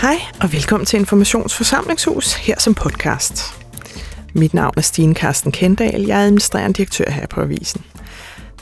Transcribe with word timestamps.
Hej 0.00 0.20
og 0.42 0.52
velkommen 0.52 0.86
til 0.86 0.98
Informationsforsamlingshus 0.98 2.34
her 2.34 2.54
som 2.58 2.74
podcast. 2.74 3.42
Mit 4.34 4.54
navn 4.54 4.74
er 4.76 4.80
Stine 4.80 5.14
Karsten 5.14 5.52
Kendal, 5.52 6.06
jeg 6.06 6.20
er 6.20 6.24
administrerende 6.24 6.76
direktør 6.76 7.10
her 7.10 7.26
på 7.26 7.40
Avisen. 7.40 7.84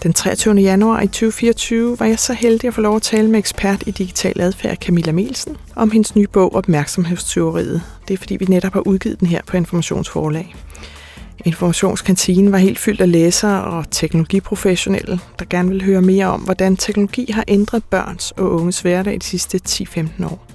Den 0.02 0.12
23. 0.12 0.54
januar 0.54 1.00
i 1.00 1.06
2024 1.06 1.98
var 1.98 2.06
jeg 2.06 2.18
så 2.18 2.32
heldig 2.32 2.68
at 2.68 2.74
få 2.74 2.80
lov 2.80 2.96
at 2.96 3.02
tale 3.02 3.30
med 3.30 3.38
ekspert 3.38 3.82
i 3.86 3.90
digital 3.90 4.40
adfærd 4.40 4.76
Camilla 4.76 5.12
Melsen 5.12 5.56
om 5.74 5.90
hendes 5.90 6.16
nye 6.16 6.26
bog 6.26 6.54
Opmærksomhedsteoriet. 6.54 7.82
Det 8.08 8.14
er 8.14 8.18
fordi 8.18 8.36
vi 8.36 8.44
netop 8.44 8.72
har 8.72 8.86
udgivet 8.86 9.20
den 9.20 9.28
her 9.28 9.40
på 9.46 9.56
Informationsforlag. 9.56 10.54
Informationskantinen 11.44 12.52
var 12.52 12.58
helt 12.58 12.78
fyldt 12.78 13.00
af 13.00 13.12
læsere 13.12 13.64
og 13.64 13.90
teknologiprofessionelle, 13.90 15.20
der 15.38 15.44
gerne 15.50 15.68
vil 15.68 15.84
høre 15.84 16.02
mere 16.02 16.26
om, 16.26 16.40
hvordan 16.40 16.76
teknologi 16.76 17.30
har 17.30 17.44
ændret 17.48 17.84
børns 17.84 18.30
og 18.30 18.50
unges 18.50 18.80
hverdag 18.80 19.14
de 19.14 19.26
sidste 19.26 19.60
10-15 19.68 20.24
år. 20.24 20.45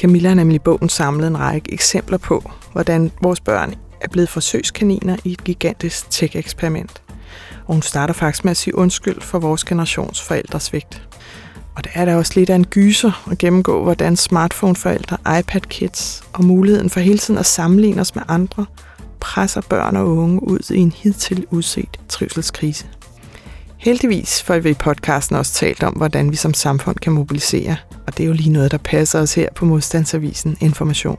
Camilla 0.00 0.28
har 0.28 0.34
nemlig 0.34 0.54
i 0.54 0.58
bogen 0.58 0.88
samlet 0.88 1.26
en 1.26 1.38
række 1.38 1.72
eksempler 1.72 2.18
på, 2.18 2.50
hvordan 2.72 3.10
vores 3.22 3.40
børn 3.40 3.74
er 4.00 4.08
blevet 4.08 4.28
forsøgskaniner 4.28 5.16
i 5.24 5.32
et 5.32 5.44
gigantisk 5.44 6.10
tech-eksperiment. 6.10 7.02
Og 7.66 7.74
hun 7.74 7.82
starter 7.82 8.14
faktisk 8.14 8.44
med 8.44 8.50
at 8.50 8.56
sige 8.56 8.78
undskyld 8.78 9.20
for 9.20 9.38
vores 9.38 9.64
generations 9.64 10.22
forældresvigt. 10.22 11.08
Og 11.76 11.84
det 11.84 11.92
er 11.94 12.04
da 12.04 12.16
også 12.16 12.32
lidt 12.36 12.50
af 12.50 12.54
en 12.54 12.66
gyser 12.66 13.28
at 13.30 13.38
gennemgå, 13.38 13.82
hvordan 13.82 14.16
smartphoneforældre, 14.16 15.16
iPad-kids 15.40 16.22
og 16.32 16.44
muligheden 16.44 16.90
for 16.90 17.00
hele 17.00 17.18
tiden 17.18 17.38
at 17.38 17.46
sammenligne 17.46 18.00
os 18.00 18.14
med 18.14 18.22
andre– 18.28 18.66
presser 19.20 19.60
børn 19.60 19.96
og 19.96 20.16
unge 20.16 20.42
ud 20.42 20.70
i 20.70 20.78
en 20.78 20.92
hidtil 20.92 21.46
udset 21.50 22.00
trivselskrise. 22.08 22.86
Heldigvis 23.80 24.42
får 24.42 24.58
vi 24.58 24.70
i 24.70 24.74
podcasten 24.74 25.36
også 25.36 25.52
talt 25.52 25.82
om, 25.82 25.92
hvordan 25.92 26.30
vi 26.30 26.36
som 26.36 26.54
samfund 26.54 26.96
kan 26.96 27.12
mobilisere, 27.12 27.76
og 28.06 28.16
det 28.16 28.22
er 28.22 28.26
jo 28.26 28.32
lige 28.32 28.50
noget, 28.50 28.70
der 28.70 28.78
passer 28.78 29.20
os 29.20 29.34
her 29.34 29.48
på 29.54 29.64
Modstandsavisen 29.64 30.56
Information. 30.60 31.18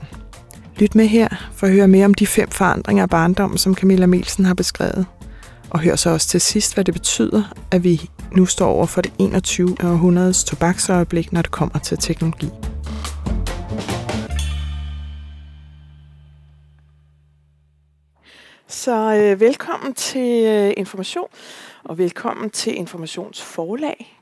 Lyt 0.78 0.96
med 0.96 1.08
her 1.08 1.28
for 1.54 1.68
at 1.68 1.74
høre 1.74 1.88
mere 1.88 2.06
om 2.06 2.14
de 2.14 2.28
fem 2.28 2.50
forandringer 2.50 3.04
af 3.04 3.10
barndommen, 3.10 3.58
som 3.58 3.76
Camilla 3.76 4.06
Melsen 4.06 4.46
har 4.46 4.54
beskrevet. 4.54 5.06
Og 5.70 5.80
hør 5.80 5.96
så 5.96 6.10
også 6.10 6.28
til 6.28 6.42
sidst, 6.42 6.74
hvad 6.74 6.84
det 6.84 6.94
betyder, 6.94 7.44
at 7.72 7.84
vi 7.84 8.10
nu 8.36 8.46
står 8.46 8.68
over 8.68 8.86
for 8.86 9.02
det 9.02 9.14
21. 9.20 9.76
århundredes 9.84 10.44
tobaksøjeblik, 10.44 11.34
når 11.34 11.42
det 11.42 11.52
kommer 11.52 11.80
til 11.80 11.98
teknologi. 11.98 12.50
Så 18.72 19.16
øh, 19.16 19.40
velkommen 19.40 19.94
til 19.94 20.46
øh, 20.46 20.74
Information, 20.78 21.28
og 21.84 21.98
velkommen 21.98 22.50
til 22.50 22.76
Informationsforlag, 22.76 24.20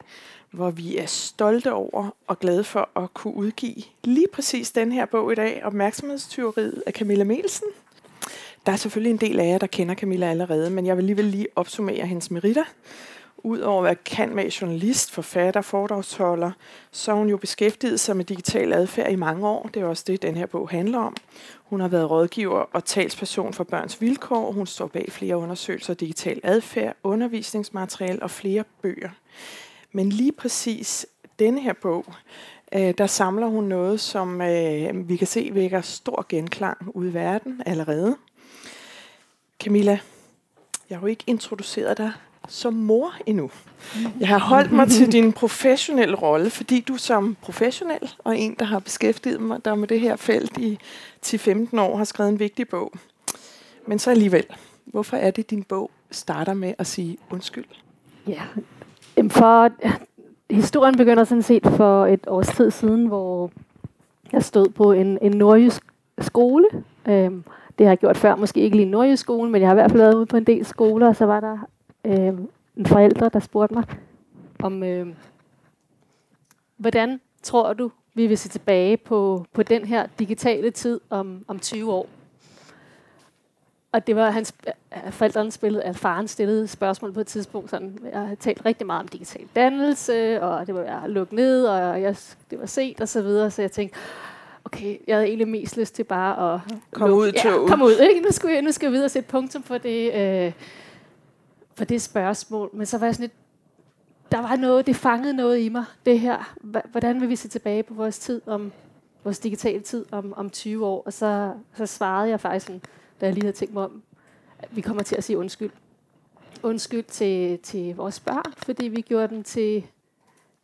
hvor 0.52 0.70
vi 0.70 0.98
er 0.98 1.06
stolte 1.06 1.74
over 1.74 2.10
og 2.28 2.40
glade 2.40 2.64
for 2.64 2.90
at 2.96 3.14
kunne 3.14 3.36
udgive 3.36 3.84
lige 4.04 4.28
præcis 4.34 4.72
den 4.72 4.92
her 4.92 5.06
bog 5.06 5.32
i 5.32 5.36
dag, 5.36 5.62
Opmærksomhedsteoriet 5.64 6.84
af 6.86 6.94
Camilla 6.94 7.24
Melsen. 7.24 7.68
Der 8.66 8.72
er 8.72 8.76
selvfølgelig 8.76 9.12
en 9.12 9.18
del 9.18 9.40
af 9.40 9.48
jer, 9.48 9.58
der 9.58 9.68
kender 9.68 9.96
Camilla 9.96 10.30
allerede, 10.30 10.70
men 10.70 10.86
jeg 10.86 10.98
vil 10.98 11.02
alligevel 11.02 11.26
lige 11.26 11.48
opsummere 11.56 12.06
hendes 12.06 12.32
meritter. 12.32 12.66
Udover 13.44 13.80
at 13.80 13.84
være 13.84 13.96
kan 13.96 14.36
med 14.36 14.50
journalist, 14.50 15.12
forfatter, 15.12 15.62
foredragsholder, 15.62 16.52
så 16.92 17.12
har 17.12 17.18
hun 17.18 17.30
jo 17.30 17.38
beskæftiget 17.38 18.00
sig 18.00 18.18
med 18.18 18.26
digital 18.26 18.74
adfærd 18.74 19.12
i 19.12 19.16
mange 19.16 19.48
år. 19.48 19.70
Det 19.74 19.82
er 19.82 19.86
også 19.86 20.04
det, 20.08 20.22
den 20.22 20.38
her 20.38 20.46
bog 20.46 20.70
handler 20.70 21.00
om. 21.00 21.16
Hun 21.64 21.80
har 21.80 21.88
været 21.88 22.10
rådgiver 22.10 22.60
og 22.60 22.86
talsperson 22.86 23.54
for 23.54 23.64
børns 23.64 24.02
vilkår. 24.02 24.52
Hun 24.52 24.68
står 24.68 24.88
bag 24.88 25.12
flere 25.12 25.38
undersøgelser 25.38 25.94
af 25.94 25.98
digital 25.98 26.40
adfærd, 26.44 26.96
undervisningsmateriale 27.04 28.24
og 28.24 28.32
flere 28.32 28.64
bøger. 28.82 29.10
Men 29.92 30.10
lige 30.10 30.32
præcis 30.32 31.06
denne 31.40 31.62
her 31.62 31.74
bog, 31.74 32.06
øh, 32.76 32.94
der 32.98 33.08
samler 33.08 33.48
hun 33.48 33.64
noget, 33.64 34.00
som 34.00 34.42
øh, 34.42 35.10
vi 35.10 35.16
kan 35.16 35.28
se 35.28 35.50
vækker 35.54 35.82
stor 35.82 36.26
genklang 36.30 36.78
ude 36.88 37.10
i 37.10 37.14
verden 37.14 37.62
allerede. 37.66 38.18
Camilla, 39.60 40.00
jeg 40.90 40.98
har 40.98 41.02
jo 41.02 41.08
ikke 41.08 41.24
introduceret 41.28 41.98
dig 41.98 42.12
som 42.50 42.74
mor 42.74 43.14
endnu. 43.26 43.52
Jeg 44.20 44.28
har 44.28 44.40
holdt 44.40 44.72
mig 44.72 44.88
til 44.88 45.12
din 45.12 45.34
professionelle 45.34 46.16
rolle, 46.16 46.50
fordi 46.50 46.80
du 46.80 46.98
som 46.98 47.38
professionel 47.42 48.14
og 48.20 48.38
en, 48.38 48.56
der 48.60 48.66
har 48.66 48.80
beskæftiget 48.80 49.42
mig 49.42 49.66
der 49.66 49.76
med 49.76 49.88
det 49.88 50.00
her 50.00 50.16
felt 50.16 50.58
i 50.58 50.80
10-15 51.26 51.80
år, 51.80 51.98
har 51.98 52.04
skrevet 52.04 52.32
en 52.32 52.40
vigtig 52.40 52.68
bog. 52.68 52.94
Men 53.88 54.00
så 54.00 54.12
alligevel, 54.12 54.46
hvorfor 54.86 55.18
er 55.18 55.32
det, 55.32 55.50
din 55.50 55.64
bog 55.64 55.92
starter 56.12 56.54
med 56.54 56.74
at 56.78 56.88
sige 56.88 57.18
undskyld? 57.30 57.66
Ja, 58.28 58.42
for 59.30 59.70
historien 60.50 60.98
begynder 60.98 61.24
sådan 61.24 61.42
set 61.42 61.68
for 61.68 62.06
et 62.06 62.28
års 62.28 62.48
tid 62.48 62.72
siden, 62.72 63.06
hvor 63.06 63.52
jeg 64.32 64.44
stod 64.44 64.70
på 64.70 64.92
en, 64.92 65.18
en 65.22 65.32
nordjysk 65.32 65.84
skole. 66.20 66.66
Øhm, 67.08 67.44
det 67.78 67.86
har 67.86 67.92
jeg 67.92 67.98
gjort 67.98 68.18
før, 68.18 68.36
måske 68.36 68.60
ikke 68.60 68.76
lige 68.76 68.86
en 68.86 68.92
nordjysk 68.92 69.22
skole, 69.22 69.50
men 69.52 69.62
jeg 69.62 69.70
har 69.70 69.74
i 69.74 69.80
hvert 69.82 69.92
fald 69.92 70.02
været 70.02 70.16
ude 70.16 70.26
på 70.26 70.38
en 70.38 70.44
del 70.44 70.66
skoler, 70.66 71.08
og 71.08 71.16
så 71.16 71.26
var 71.26 71.40
der 71.40 71.58
øh, 72.06 72.34
en 72.78 72.86
forælder, 72.86 73.30
der 73.30 73.40
spurgte 73.40 73.74
mig, 73.74 73.84
om 74.64 74.84
øh, 74.84 75.08
hvordan 76.78 77.22
tror 77.44 77.74
du, 77.74 77.92
vi 78.14 78.28
vil 78.28 78.38
se 78.38 78.50
tilbage 78.50 78.98
på, 78.98 79.46
på 79.54 79.64
den 79.64 79.86
her 79.86 80.08
digitale 80.20 80.72
tid 80.72 81.00
om, 81.10 81.46
om 81.48 81.60
20 81.60 81.94
år? 81.94 82.10
Og 83.92 84.08
det 84.08 84.16
var 84.16 84.32
hans 84.32 84.54
forældrene 85.12 85.52
spillede, 85.52 85.84
at 85.84 85.96
faren 85.98 86.28
stillede 86.28 86.68
spørgsmål 86.68 87.14
på 87.14 87.20
et 87.20 87.28
tidspunkt. 87.28 87.70
Sådan, 87.70 88.00
jeg 88.12 88.20
har 88.20 88.36
talt 88.36 88.66
rigtig 88.66 88.88
meget 88.88 89.02
om 89.02 89.08
digital 89.08 89.48
dannelse, 89.56 90.42
og 90.42 90.68
det 90.68 90.76
var 90.76 90.82
jeg 90.82 91.02
lukket 91.06 91.34
ned, 91.34 91.66
og 91.66 92.02
jeg, 92.02 92.16
det 92.52 92.60
var 92.60 92.66
set 92.66 93.02
og 93.02 93.08
så 93.08 93.22
videre. 93.22 93.52
Så 93.52 93.62
jeg 93.62 93.72
tænkte, 93.72 93.98
okay, 94.66 94.98
jeg 95.08 95.16
havde 95.16 95.28
egentlig 95.28 95.48
mest 95.48 95.78
lyst 95.78 95.96
til 95.96 96.04
bare 96.04 96.54
at 96.54 96.60
komme 96.92 97.16
ud, 97.16 97.32
ja, 97.32 97.52
komme 97.68 97.86
ud. 97.86 98.00
Ikke? 98.10 98.22
Nu, 98.26 98.32
skal 98.32 98.50
jeg, 98.50 98.62
nu 98.62 98.72
skal 98.72 98.86
jeg 98.86 98.92
videre 98.92 99.06
og 99.06 99.12
sætte 99.12 99.30
punktum 99.30 99.64
for 99.64 99.78
det. 99.78 100.14
Øh, 100.14 100.52
for 101.80 101.86
det 101.86 102.02
spørgsmål. 102.02 102.70
Men 102.74 102.86
så 102.86 102.98
var 102.98 103.06
jeg 103.06 103.16
sådan 103.16 103.24
lidt, 103.24 103.34
der 104.32 104.42
var 104.42 104.56
noget, 104.56 104.88
det 104.88 104.96
fangede 104.96 105.34
noget 105.34 105.60
i 105.60 105.70
mig, 105.70 105.86
det 106.06 106.20
her. 106.20 106.56
Hvordan 106.92 107.22
vil 107.22 107.30
vi 107.30 107.36
se 107.36 107.48
tilbage 107.48 107.84
på 107.84 107.94
vores 107.94 108.20
tid, 108.20 108.42
om 108.46 108.72
vores 109.24 109.40
digitale 109.40 109.80
tid 109.80 110.06
om, 110.12 110.34
om 110.34 110.50
20 110.50 110.86
år? 110.86 111.04
Og 111.06 111.14
så, 111.14 111.54
så 111.74 111.86
svarede 111.86 112.30
jeg 112.30 112.40
faktisk, 112.40 112.66
sådan, 112.66 112.82
da 113.22 113.26
jeg 113.26 113.34
lige 113.34 113.44
havde 113.44 113.56
tænkt 113.56 113.74
mig 113.74 113.84
om, 113.84 114.04
at 114.60 114.76
vi 114.76 114.82
kommer 114.82 115.04
til 115.04 115.16
at 115.16 115.24
sige 115.24 115.38
undskyld. 115.38 115.72
Undskyld 116.64 117.04
til, 117.04 117.60
til 117.60 117.96
vores 117.96 118.20
børn, 118.20 118.54
fordi 118.58 118.88
vi 118.88 119.02
gjorde 119.02 119.36
dem 119.36 119.44
til 119.44 119.84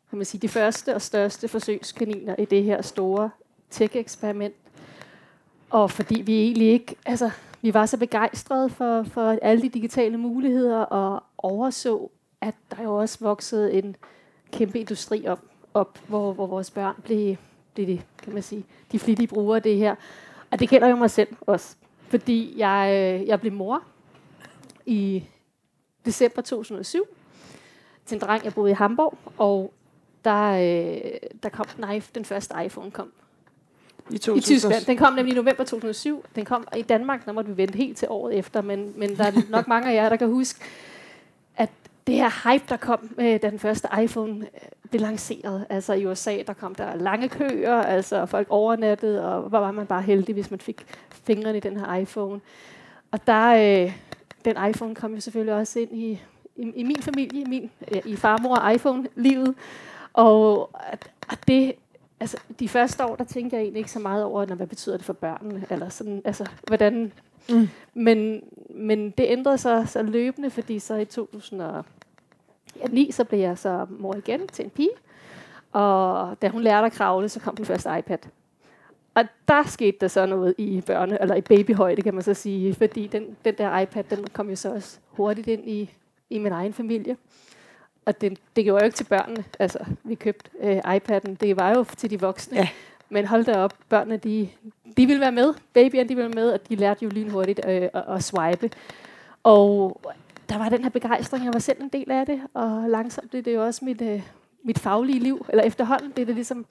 kan 0.10 0.18
man 0.18 0.26
sige, 0.26 0.42
de 0.42 0.50
første 0.50 0.96
og 0.96 1.02
største 1.02 1.48
forsøgskaniner 1.48 2.36
i 2.40 2.46
det 2.46 2.64
her 2.64 2.82
store 2.82 3.30
tech-eksperiment. 3.70 4.56
Og 5.70 5.92
fordi 5.92 6.22
vi 6.22 6.42
egentlig 6.42 6.68
ikke, 6.68 6.96
altså 7.06 7.32
vi 7.62 7.74
var 7.74 7.86
så 7.86 7.98
begejstrede 7.98 8.70
for, 8.70 9.04
for 9.04 9.38
alle 9.42 9.62
de 9.62 9.70
digitale 9.70 10.18
muligheder 10.18 10.78
og 10.78 11.24
overså, 11.38 12.12
at 12.42 12.56
der 12.72 12.84
jo 12.84 12.96
også 12.96 13.18
voksede 13.22 13.74
en 13.74 13.96
kæmpe 14.52 14.80
industri 14.80 15.28
op, 15.28 15.42
op 15.74 16.00
hvor, 16.08 16.34
hvor 16.34 16.48
vores 16.48 16.72
børn 16.72 16.96
blev, 17.04 17.36
blev 17.74 17.98
kan 18.24 18.34
man 18.34 18.44
sige, 18.44 18.66
de 18.92 19.00
flittige 19.00 19.28
brugere 19.28 19.56
af 19.56 19.64
det 19.64 19.78
her. 19.78 19.96
Og 20.52 20.60
det 20.60 20.70
gælder 20.70 20.88
jo 20.88 20.96
mig 20.96 21.12
selv 21.12 21.36
også, 21.42 21.76
fordi 22.08 22.54
jeg, 22.58 22.90
øh, 22.92 23.28
jeg 23.28 23.40
blev 23.40 23.54
mor 23.54 23.84
i 24.86 25.24
december 26.06 26.42
2007 26.42 27.04
til 28.06 28.16
en 28.16 28.22
dreng, 28.22 28.44
jeg 28.44 28.54
boede 28.54 28.72
i 28.72 28.74
Hamburg, 28.74 29.18
og 29.38 29.74
der, 30.26 30.52
øh, 30.52 31.12
der 31.44 31.50
kom 31.50 31.66
den, 31.66 32.02
den 32.16 32.26
første 32.26 32.56
iPhone 32.66 32.92
kom 32.92 33.12
i, 34.10 34.18
2000. 34.18 34.38
I 34.38 34.42
Tyskland. 34.42 34.86
Den 34.86 34.98
kom 34.98 35.14
nemlig 35.14 35.34
i 35.34 35.36
november 35.36 35.64
2007. 35.64 36.26
Den 36.36 36.46
kom 36.46 36.68
i 36.78 36.82
Danmark, 36.82 37.26
der 37.26 37.32
måtte 37.32 37.52
vi 37.52 37.58
vente 37.58 37.78
helt 37.78 37.98
til 37.98 38.08
året 38.12 38.38
efter, 38.38 38.62
men, 38.62 38.94
men 38.96 39.18
der 39.18 39.24
er 39.24 39.32
nok 39.50 39.68
mange 39.68 39.92
af 39.92 39.96
jer, 39.96 40.10
der 40.10 40.16
kan 40.16 40.28
huske, 40.28 40.60
at 41.58 41.70
det 42.08 42.16
her 42.16 42.52
hype, 42.52 42.66
der 42.70 42.78
kom, 42.78 43.10
øh, 43.18 43.42
da 43.42 43.50
den 43.50 43.60
første 43.60 43.88
iPhone 44.04 44.40
øh, 44.40 44.90
blev 44.90 45.02
lanceret. 45.02 45.66
Altså 45.70 45.94
i 45.94 46.06
USA, 46.06 46.38
der 46.48 46.54
kom 46.54 46.76
der 46.76 46.96
lange 46.96 47.30
køer, 47.30 47.76
altså 47.76 48.26
folk 48.26 48.48
overnattede, 48.50 49.36
og 49.36 49.50
hvor 49.50 49.60
var 49.60 49.72
man 49.72 49.88
bare 49.88 50.02
heldig, 50.02 50.34
hvis 50.34 50.52
man 50.52 50.60
fik 50.60 50.86
fingrene 51.10 51.58
i 51.58 51.62
den 51.62 51.78
her 51.78 51.96
iPhone. 51.96 52.42
Og 53.12 53.28
der, 53.28 53.84
øh, 53.86 53.94
den 54.46 54.56
iPhone 54.70 54.96
kom 54.96 55.14
jo 55.14 55.20
selvfølgelig 55.20 55.54
også 55.54 55.80
ind 55.80 55.92
i, 55.92 56.22
i, 56.56 56.72
i 56.76 56.84
min 56.84 57.02
familie, 57.02 57.42
i, 57.42 57.46
min, 57.46 57.72
øh, 57.92 58.02
i 58.06 58.16
farmor 58.16 58.70
iPhone-livet. 58.70 59.56
Og 60.14 60.70
at 61.30 61.40
det 61.48 61.74
altså, 62.20 62.38
de 62.60 62.70
første 62.70 63.06
år, 63.06 63.16
der 63.16 63.24
tænkte 63.24 63.56
jeg 63.56 63.64
egentlig 63.64 63.80
ikke 63.80 63.92
så 63.92 64.00
meget 64.00 64.24
over, 64.24 64.46
hvad 64.46 64.68
betyder 64.68 64.98
det 64.98 65.06
for 65.06 65.14
børnene, 65.14 65.66
eller 65.70 65.90
sådan, 65.90 66.22
altså, 66.26 66.50
hvordan... 66.68 67.12
Mm. 67.50 67.68
Men, 67.94 68.42
men 68.70 69.10
det 69.10 69.26
ændrede 69.30 69.58
sig 69.58 69.90
så 69.90 70.04
løbende, 70.04 70.50
fordi 70.50 70.80
så 70.80 70.96
i 70.96 71.06
2009, 71.06 73.12
så 73.12 73.24
blev 73.24 73.40
jeg 73.40 73.58
så 73.58 73.86
mor 73.90 74.16
igen 74.16 74.48
til 74.48 74.66
en 74.66 74.72
pige, 74.72 74.90
og 75.72 76.38
da 76.42 76.50
hun 76.50 76.62
lærte 76.62 76.86
at 76.86 76.92
kravle, 76.92 77.30
så 77.30 77.40
kom 77.40 77.56
den 77.56 77.66
første 77.66 77.90
iPad. 78.00 78.18
Og 79.14 79.26
der 79.48 79.64
skete 79.64 79.98
der 80.02 80.08
så 80.08 80.26
noget 80.26 80.56
i 80.58 80.82
børne, 80.82 81.22
eller 81.22 81.36
i 81.36 81.42
babyhøjde, 81.42 82.02
kan 82.02 82.14
man 82.14 82.24
så 82.24 82.34
sige, 82.34 82.74
fordi 82.74 83.08
den, 83.08 83.38
den 83.46 83.56
der 83.58 83.80
iPad, 83.80 84.04
den 84.04 84.28
kom 84.34 84.50
jo 84.50 84.56
så 84.56 84.74
også 84.74 85.00
hurtigt 85.08 85.48
ind 85.48 85.70
i, 85.70 85.90
i 86.30 86.38
min 86.38 86.52
egen 86.52 86.74
familie 86.74 87.18
og 88.06 88.22
det, 88.22 88.40
det 88.56 88.64
gjorde 88.64 88.84
jo 88.84 88.86
ikke 88.86 88.98
til 88.98 89.04
børnene. 89.04 89.44
Altså, 89.60 89.80
vi 90.04 90.16
købte 90.16 90.50
øh, 90.62 90.78
iPad'en. 90.78 91.36
Det 91.40 91.58
var 91.58 91.76
jo 91.76 91.86
til 91.98 92.10
de 92.10 92.20
voksne. 92.20 92.58
Ja. 92.58 92.68
men 93.10 93.26
hold 93.26 93.46
da 93.46 93.58
op, 93.58 93.74
børnene, 93.90 94.18
de, 94.18 94.50
de 94.98 95.06
ville 95.06 95.22
være 95.22 95.32
med. 95.32 95.54
Babyerne, 95.74 96.10
de 96.10 96.16
ville 96.16 96.30
være 96.30 96.44
med, 96.44 96.52
og 96.52 96.70
de 96.70 96.76
lærte 96.76 97.06
jo 97.06 97.10
lynhurtigt 97.10 97.62
øh, 97.68 97.90
at, 97.94 98.04
at 98.08 98.24
swipe. 98.24 98.70
Og 99.44 100.02
der 100.50 100.58
var 100.58 100.70
den 100.70 100.84
her 100.84 100.90
begejstring, 100.90 101.46
jeg 101.46 101.54
var 101.54 101.60
selv 101.60 101.82
en 101.82 101.90
del 101.90 102.12
af 102.12 102.26
det, 102.26 102.42
og 102.54 102.90
langsomt 102.90 103.32
det 103.32 103.38
er 103.38 103.42
det 103.42 103.56
jo 103.56 103.66
også 103.66 103.86
mit, 103.86 104.02
øh, 104.02 104.22
mit 104.64 104.80
faglige 104.80 105.20
liv, 105.20 105.46
eller 105.50 105.64
efterhånden, 105.64 106.12
det 106.12 106.22
er 106.22 106.26
det 106.26 106.36
ligesom 106.36 106.66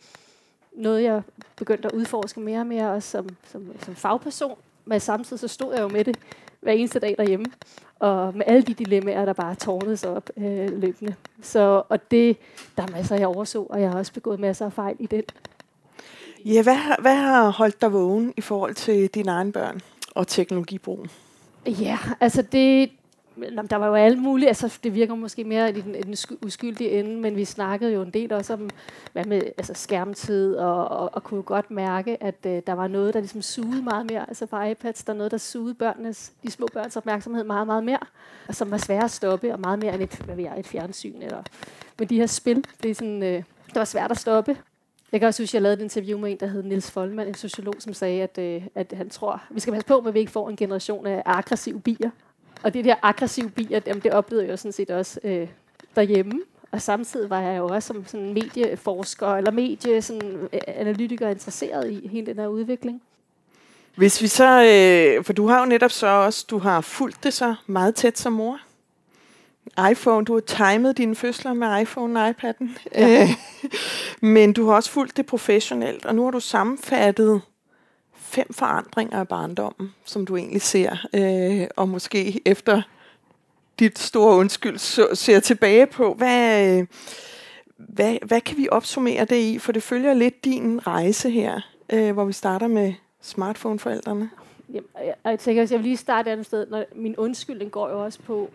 noget, 0.73 1.03
jeg 1.03 1.23
begyndte 1.57 1.89
at 1.89 1.93
udforske 1.95 2.41
mere 2.41 2.61
og 2.61 2.67
mere, 2.67 2.93
også 2.93 3.11
som, 3.11 3.29
som, 3.47 3.73
som 3.85 3.95
fagperson, 3.95 4.59
men 4.85 5.01
samtidig 5.01 5.41
så 5.41 5.49
stod 5.49 5.73
jeg 5.75 5.83
jo 5.83 5.89
med 5.89 6.05
det 6.05 6.19
hver 6.65 6.73
eneste 6.73 6.99
dag 6.99 7.15
derhjemme, 7.19 7.47
og 7.99 8.37
med 8.37 8.43
alle 8.47 8.63
de 8.63 8.75
dilemmaer, 8.75 9.25
der 9.25 9.33
bare 9.33 9.55
tårnede 9.55 9.97
sig 9.97 10.11
op 10.11 10.31
øh, 10.37 10.81
løbende. 10.81 11.15
Så, 11.43 11.83
og 11.89 12.11
det, 12.11 12.37
der 12.77 12.83
er 12.83 12.91
masser, 12.91 13.17
jeg 13.17 13.27
overså, 13.27 13.63
og 13.63 13.81
jeg 13.81 13.91
har 13.91 13.99
også 13.99 14.13
begået 14.13 14.41
masser 14.41 14.67
af 14.67 14.73
fejl 14.73 14.97
i 14.99 15.07
det. 15.07 15.35
Ja, 16.45 16.63
hvad, 16.63 16.77
hvad 17.01 17.15
har 17.15 17.51
holdt 17.51 17.81
dig 17.81 17.93
vågen 17.93 18.35
i 18.37 18.41
forhold 18.41 18.75
til 18.75 19.09
dine 19.09 19.31
egne 19.31 19.53
børn 19.53 19.81
og 20.15 20.29
teknologibrug? 20.29 21.07
Ja, 21.67 21.99
altså 22.21 22.43
det, 22.43 22.91
der 23.71 23.77
var 23.77 23.87
jo 23.87 23.95
alt 23.95 24.23
muligt. 24.23 24.49
Altså, 24.49 24.79
det 24.85 24.95
virker 24.95 25.15
måske 25.15 25.45
mere 25.45 25.71
i 25.71 25.81
den, 25.81 25.95
i 25.95 26.03
den 26.03 26.17
uskyldige 26.47 26.91
ende, 26.91 27.17
men 27.21 27.37
vi 27.37 27.45
snakkede 27.45 27.93
jo 27.93 28.03
en 28.03 28.11
del 28.11 28.33
også 28.33 28.53
om 28.53 28.71
hvad 29.13 29.25
med 29.25 29.43
altså 29.59 29.75
skærmtid, 29.75 30.57
og, 30.57 30.89
og, 30.89 31.11
og 31.13 31.25
kunne 31.25 31.43
godt 31.43 31.71
mærke, 31.71 32.23
at 32.23 32.47
øh, 32.47 32.63
der 32.67 32.73
var 32.73 32.89
noget, 32.89 33.15
der 33.15 33.21
ligesom 33.21 33.43
sugede 33.43 33.83
meget 33.83 34.11
mere. 34.11 34.29
Altså 34.29 34.47
på 34.47 34.61
iPads, 34.63 35.05
der 35.05 35.13
er 35.13 35.17
noget, 35.17 35.33
der 35.33 35.39
sugede 35.39 35.75
børnenes, 35.75 36.33
de 36.43 36.51
små 36.51 36.69
børns 36.73 36.97
opmærksomhed 36.97 37.45
meget, 37.45 37.67
meget 37.67 37.85
mere, 37.85 37.99
og 38.49 38.55
som 38.55 38.71
var 38.71 38.77
svære 38.77 39.05
at 39.05 39.11
stoppe, 39.11 39.53
og 39.53 39.61
meget 39.61 39.79
mere 39.79 39.95
end 39.95 40.03
et, 40.03 40.15
hvad 40.15 40.37
ved 40.37 40.45
jeg, 40.45 40.59
et 40.59 40.67
fjernsyn. 40.67 41.23
Eller. 41.23 41.43
Men 41.99 42.09
de 42.09 42.17
her 42.17 42.27
spil, 42.27 42.65
det, 42.83 42.91
er 42.91 42.95
sådan, 42.95 43.23
øh, 43.23 43.43
det 43.67 43.75
var 43.75 43.85
svært 43.85 44.11
at 44.11 44.19
stoppe. 44.19 44.57
Jeg 45.13 45.21
kan 45.21 45.27
også 45.27 45.43
huske, 45.43 45.51
at 45.51 45.55
jeg 45.55 45.63
lavede 45.63 45.77
et 45.77 45.83
interview 45.83 46.19
med 46.19 46.31
en, 46.31 46.37
der 46.41 46.47
hed 46.47 46.63
Nils 46.63 46.91
Folman, 46.91 47.29
en 47.29 47.35
sociolog, 47.35 47.75
som 47.79 47.95
sagde, 47.95 48.23
at, 48.23 48.39
øh, 48.39 48.63
at 48.75 48.93
han 48.97 49.11
tror, 49.11 49.43
vi 49.51 49.61
skal 49.61 49.73
passe 49.73 49.87
på, 49.87 49.99
at 49.99 50.15
vi 50.15 50.19
ikke 50.19 50.33
får 50.33 50.49
en 50.49 50.57
generation 50.57 51.07
af 51.07 51.23
aggressive 51.27 51.81
bier. 51.81 52.11
Og 52.65 52.75
det 52.75 52.85
der 52.85 52.95
aggressive 53.03 53.51
bier, 53.51 53.81
jamen, 53.87 54.03
det 54.03 54.13
oplevede 54.13 54.45
jeg 54.47 54.53
jo 54.53 54.57
sådan 54.57 54.73
set 54.73 54.91
også 54.91 55.21
øh, 55.25 55.49
derhjemme. 55.97 56.41
Og 56.71 56.83
samtidig 56.83 57.31
var 57.31 57.41
jeg 57.41 57.59
jo 57.59 57.69
også 57.69 57.87
som 57.87 58.07
sådan 58.07 58.33
medieforsker 58.35 59.27
eller 59.27 59.51
medieanalytiker 59.51 61.29
interesseret 61.29 61.91
i 61.91 62.09
hele 62.09 62.27
den 62.27 62.37
her 62.37 62.47
udvikling. 62.47 63.03
Hvis 63.97 64.23
vi 64.23 64.27
så, 64.27 64.63
øh, 64.63 65.25
for 65.25 65.33
du 65.33 65.47
har 65.47 65.61
jo 65.61 65.67
netop 65.67 65.91
så 65.91 66.07
også, 66.07 66.47
du 66.51 66.59
har 66.59 66.81
fulgt 66.81 67.25
det 67.25 67.33
så 67.33 67.55
meget 67.67 67.95
tæt 67.95 68.19
som 68.19 68.33
mor. 68.33 68.61
iPhone, 69.91 70.25
du 70.25 70.35
har 70.35 70.41
timet 70.41 70.99
dine 70.99 71.15
fødsler 71.15 71.53
med 71.53 71.81
iPhone 71.81 72.21
og 72.21 72.29
iPad'en. 72.31 72.69
Ja. 72.95 73.23
Øh, 73.23 73.29
men 74.35 74.53
du 74.53 74.67
har 74.67 74.75
også 74.75 74.91
fulgt 74.91 75.17
det 75.17 75.27
professionelt, 75.27 76.07
og 76.07 76.15
nu 76.15 76.25
har 76.25 76.31
du 76.31 76.41
sammenfattet 76.41 77.41
fem 78.35 78.53
forandringer 78.53 79.19
af 79.19 79.29
barndommen, 79.29 79.95
som 80.05 80.27
du 80.27 80.37
egentlig 80.37 80.63
ser, 80.63 81.07
øh, 81.15 81.67
og 81.77 81.89
måske 81.89 82.41
efter 82.45 82.83
dit 83.79 83.99
store 83.99 84.37
undskyld 84.37 84.79
så, 84.79 85.09
ser 85.15 85.41
tilbage 85.41 85.87
på. 85.87 86.15
Hvad, 86.15 86.79
øh, 86.79 86.87
hvad, 87.77 88.17
hvad 88.27 88.41
kan 88.41 88.57
vi 88.57 88.69
opsummere 88.71 89.25
det 89.25 89.37
i? 89.37 89.59
For 89.59 89.73
det 89.73 89.83
følger 89.83 90.15
lidt 90.15 90.45
din 90.45 90.87
rejse 90.87 91.31
her, 91.31 91.61
øh, 91.93 92.13
hvor 92.13 92.25
vi 92.25 92.33
starter 92.33 92.67
med 92.69 92.95
smartphone-forældrene. 93.21 94.31
Jamen, 94.69 94.89
jeg, 94.95 95.15
jeg 95.25 95.39
tænker, 95.39 95.67
jeg 95.71 95.79
vil 95.79 95.85
lige 95.85 95.97
starte 95.97 96.31
et 96.31 96.33
andet 96.33 96.47
sted. 96.47 96.67
Når 96.71 96.85
min 96.95 97.17
undskyldning 97.17 97.71
går 97.71 97.91
jo 97.91 98.05
også 98.05 98.19
på 98.23 98.51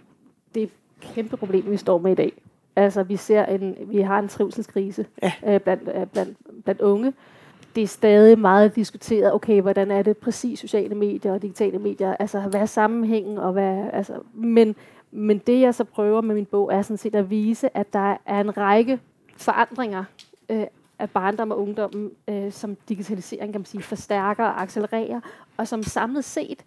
det 0.55 0.69
kæmpe 1.01 1.37
problem, 1.37 1.71
vi 1.71 1.77
står 1.77 1.97
med 1.97 2.11
i 2.11 2.15
dag. 2.15 2.33
Altså, 2.75 3.03
vi 3.03 3.17
ser 3.17 3.45
en, 3.45 3.75
vi 3.79 4.01
har 4.01 4.19
en 4.19 4.27
trivselskrise 4.27 5.05
ja. 5.21 5.31
øh, 5.47 5.59
blandt, 5.59 5.89
øh, 5.95 6.07
blandt, 6.07 6.37
blandt 6.63 6.81
unge. 6.81 7.13
Det 7.79 7.83
er 7.83 7.87
stadig 7.87 8.39
meget 8.39 8.75
diskuteret, 8.75 9.33
okay, 9.33 9.61
hvordan 9.61 9.91
er 9.91 10.01
det 10.01 10.17
præcis 10.17 10.59
sociale 10.59 10.95
medier 10.95 11.33
og 11.33 11.41
digitale 11.41 11.79
medier, 11.79 12.15
altså 12.19 12.39
hvad 12.39 12.61
er 12.61 12.65
sammenhængen, 12.65 13.37
og 13.37 13.51
hvad, 13.51 13.89
altså, 13.93 14.13
men, 14.33 14.75
men 15.11 15.37
det 15.37 15.61
jeg 15.61 15.75
så 15.75 15.83
prøver 15.83 16.21
med 16.21 16.35
min 16.35 16.45
bog, 16.45 16.73
er 16.73 16.81
sådan 16.81 16.97
set 16.97 17.15
at 17.15 17.29
vise, 17.29 17.77
at 17.77 17.93
der 17.93 18.17
er 18.25 18.39
en 18.39 18.57
række 18.57 18.99
forandringer 19.37 20.03
øh, 20.49 20.63
af 20.99 21.09
barndom 21.09 21.51
og 21.51 21.61
ungdommen, 21.61 22.11
øh, 22.27 22.51
som 22.51 22.77
digitalisering 22.89 23.53
kan 23.53 23.61
man 23.61 23.65
sige, 23.65 23.83
forstærker 23.83 24.45
og 24.45 24.61
accelererer, 24.61 25.21
og 25.57 25.67
som 25.67 25.83
samlet 25.83 26.25
set 26.25 26.63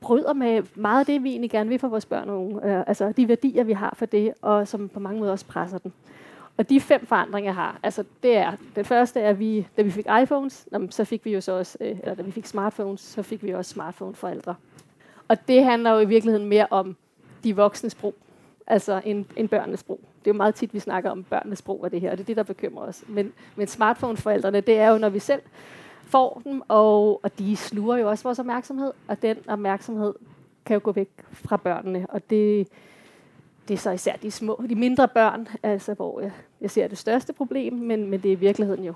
bryder 0.00 0.32
med 0.32 0.62
meget 0.74 1.00
af 1.00 1.06
det, 1.06 1.22
vi 1.22 1.30
egentlig 1.30 1.50
gerne 1.50 1.68
vil 1.68 1.78
for 1.78 1.88
vores 1.88 2.06
børn 2.06 2.28
og 2.28 2.44
unge. 2.44 2.66
Øh, 2.66 2.84
altså 2.86 3.12
de 3.12 3.28
værdier, 3.28 3.64
vi 3.64 3.72
har 3.72 3.94
for 3.96 4.06
det, 4.06 4.32
og 4.42 4.68
som 4.68 4.88
på 4.88 5.00
mange 5.00 5.20
måder 5.20 5.32
også 5.32 5.46
presser 5.46 5.78
den. 5.78 5.92
Og 6.56 6.68
de 6.68 6.80
fem 6.80 7.06
forandringer, 7.06 7.48
jeg 7.48 7.54
har, 7.54 7.78
altså 7.82 8.04
det 8.22 8.36
er, 8.36 8.52
den 8.76 8.84
første 8.84 9.20
er, 9.20 9.28
at 9.28 9.38
vi, 9.38 9.66
da 9.76 9.82
vi 9.82 9.90
fik 9.90 10.06
iPhones, 10.22 10.68
så 10.90 11.04
fik 11.04 11.24
vi 11.24 11.32
jo 11.32 11.40
så 11.40 11.52
også, 11.52 11.78
øh, 11.80 11.98
eller 12.02 12.14
da 12.14 12.22
vi 12.22 12.30
fik 12.30 12.46
smartphones, 12.46 13.00
så 13.00 13.22
fik 13.22 13.42
vi 13.42 13.54
også 13.54 13.70
smartphone-forældre. 13.70 14.54
Og 15.28 15.48
det 15.48 15.64
handler 15.64 15.90
jo 15.90 15.98
i 15.98 16.04
virkeligheden 16.04 16.48
mere 16.48 16.66
om 16.70 16.96
de 17.44 17.56
voksnes 17.56 17.94
brug, 17.94 18.14
altså 18.66 19.00
en, 19.04 19.26
en 19.36 19.48
børnenes 19.48 19.82
brug. 19.82 20.00
Det 20.00 20.30
er 20.30 20.34
jo 20.34 20.36
meget 20.36 20.54
tit, 20.54 20.74
vi 20.74 20.78
snakker 20.78 21.10
om 21.10 21.24
børnenes 21.24 21.62
brug 21.62 21.84
af 21.84 21.90
det 21.90 22.00
her, 22.00 22.10
og 22.10 22.18
det 22.18 22.24
er 22.24 22.26
det, 22.26 22.36
der 22.36 22.42
bekymrer 22.42 22.86
os. 22.86 23.04
Men, 23.08 23.32
men 23.56 23.66
smartphone-forældrene, 23.66 24.60
det 24.60 24.78
er 24.78 24.88
jo, 24.88 24.98
når 24.98 25.08
vi 25.08 25.18
selv 25.18 25.42
får 26.06 26.42
dem, 26.44 26.62
og, 26.68 27.20
og 27.24 27.38
de 27.38 27.56
sluger 27.56 27.96
jo 27.96 28.08
også 28.08 28.24
vores 28.24 28.38
opmærksomhed, 28.38 28.92
og 29.08 29.22
den 29.22 29.36
opmærksomhed 29.48 30.14
kan 30.64 30.74
jo 30.74 30.80
gå 30.82 30.92
væk 30.92 31.10
fra 31.32 31.56
børnene, 31.56 32.06
og 32.08 32.30
det, 32.30 32.68
det 33.68 33.74
er 33.74 33.78
så 33.78 33.90
især 33.90 34.16
de 34.16 34.30
små, 34.30 34.60
de 34.68 34.74
mindre 34.74 35.08
børn, 35.08 35.48
altså 35.62 35.94
hvor 35.94 36.20
jeg, 36.20 36.32
jeg 36.60 36.70
ser 36.70 36.88
det 36.88 36.98
største 36.98 37.32
problem, 37.32 37.72
men, 37.72 38.10
men 38.10 38.22
det 38.22 38.28
er 38.28 38.32
i 38.32 38.40
virkeligheden 38.40 38.84
jo 38.84 38.94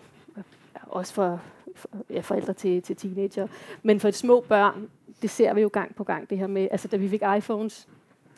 også 0.82 1.14
for, 1.14 1.40
for 1.74 1.88
ja, 2.10 2.20
forældre 2.20 2.52
til, 2.52 2.82
til 2.82 2.96
teenager. 2.96 3.46
Men 3.82 4.00
for 4.00 4.08
de 4.08 4.16
små 4.16 4.44
børn, 4.48 4.88
det 5.22 5.30
ser 5.30 5.54
vi 5.54 5.60
jo 5.60 5.70
gang 5.72 5.94
på 5.94 6.04
gang, 6.04 6.30
det 6.30 6.38
her 6.38 6.46
med, 6.46 6.68
altså 6.70 6.88
da 6.88 6.96
vi 6.96 7.08
fik 7.08 7.22
iPhones, 7.36 7.88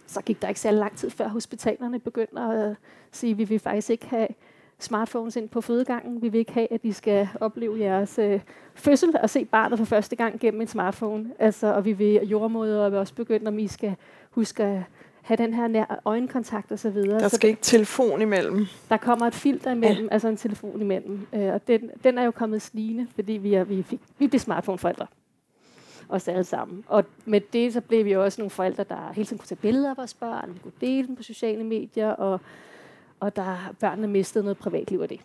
så 0.06 0.22
gik 0.22 0.42
der 0.42 0.48
ikke 0.48 0.60
særlig 0.60 0.78
lang 0.78 0.96
tid 0.96 1.10
før 1.10 1.28
hospitalerne 1.28 1.98
begyndte 1.98 2.40
at 2.40 2.76
sige, 3.12 3.30
at 3.30 3.38
vi 3.38 3.44
vil 3.44 3.58
faktisk 3.58 3.90
ikke 3.90 4.06
have 4.06 4.28
smartphones 4.78 5.36
ind 5.36 5.48
på 5.48 5.60
fødegangen. 5.60 6.22
Vi 6.22 6.28
vil 6.28 6.38
ikke 6.38 6.52
have, 6.52 6.72
at 6.72 6.82
de 6.82 6.94
skal 6.94 7.28
opleve 7.40 7.80
jeres 7.80 8.18
øh, 8.18 8.40
fødsel 8.74 9.16
og 9.22 9.30
se 9.30 9.44
barnet 9.44 9.78
for 9.78 9.86
første 9.86 10.16
gang 10.16 10.40
gennem 10.40 10.60
en 10.60 10.66
smartphone. 10.66 11.30
Altså, 11.38 11.74
og 11.74 11.84
vi 11.84 11.92
vil 11.92 12.14
jordmoder 12.14 12.84
og 12.84 12.92
vi 12.92 12.96
også 12.96 13.14
begynde, 13.14 13.48
om 13.48 13.58
I 13.58 13.66
skal 13.66 13.96
huske 14.30 14.64
at 14.64 14.82
have 15.28 15.36
den 15.36 15.54
her 15.54 15.68
nær 15.68 16.00
øjenkontakt 16.04 16.72
og 16.72 16.78
så 16.78 16.90
videre. 16.90 17.20
Der 17.20 17.28
skal 17.28 17.40
så 17.40 17.46
ikke 17.46 17.62
telefon 17.62 18.22
imellem. 18.22 18.66
Der 18.88 18.96
kommer 18.96 19.26
et 19.26 19.34
filter 19.34 19.70
imellem, 19.70 20.04
ja. 20.04 20.12
altså 20.12 20.28
en 20.28 20.36
telefon 20.36 20.80
imellem. 20.80 21.26
Øh, 21.32 21.54
og 21.54 21.68
den, 21.68 21.90
den 22.04 22.18
er 22.18 22.22
jo 22.22 22.30
kommet 22.30 22.62
snigende, 22.62 23.06
fordi 23.14 23.32
vi, 23.32 23.54
er, 23.54 23.64
vi, 23.64 23.82
fik, 23.82 24.00
vi 24.18 24.26
blev 24.26 24.40
smartphone-forældre. 24.40 25.06
Os 26.08 26.28
alle 26.28 26.44
sammen. 26.44 26.84
Og 26.86 27.04
med 27.24 27.40
det, 27.52 27.72
så 27.72 27.80
blev 27.80 28.04
vi 28.04 28.16
også 28.16 28.40
nogle 28.40 28.50
forældre, 28.50 28.84
der 28.88 29.12
hele 29.12 29.26
tiden 29.26 29.38
kunne 29.38 29.46
tage 29.46 29.58
billeder 29.62 29.90
af 29.90 29.96
vores 29.96 30.14
børn, 30.14 30.54
vi 30.54 30.58
kunne 30.58 30.72
dele 30.80 31.06
dem 31.06 31.16
på 31.16 31.22
sociale 31.22 31.64
medier, 31.64 32.08
og, 32.08 32.40
og 33.20 33.36
der 33.36 33.74
børnene 33.80 34.08
mistede 34.08 34.44
noget 34.44 34.58
privatliv 34.58 34.98
af 35.00 35.08
det. 35.08 35.20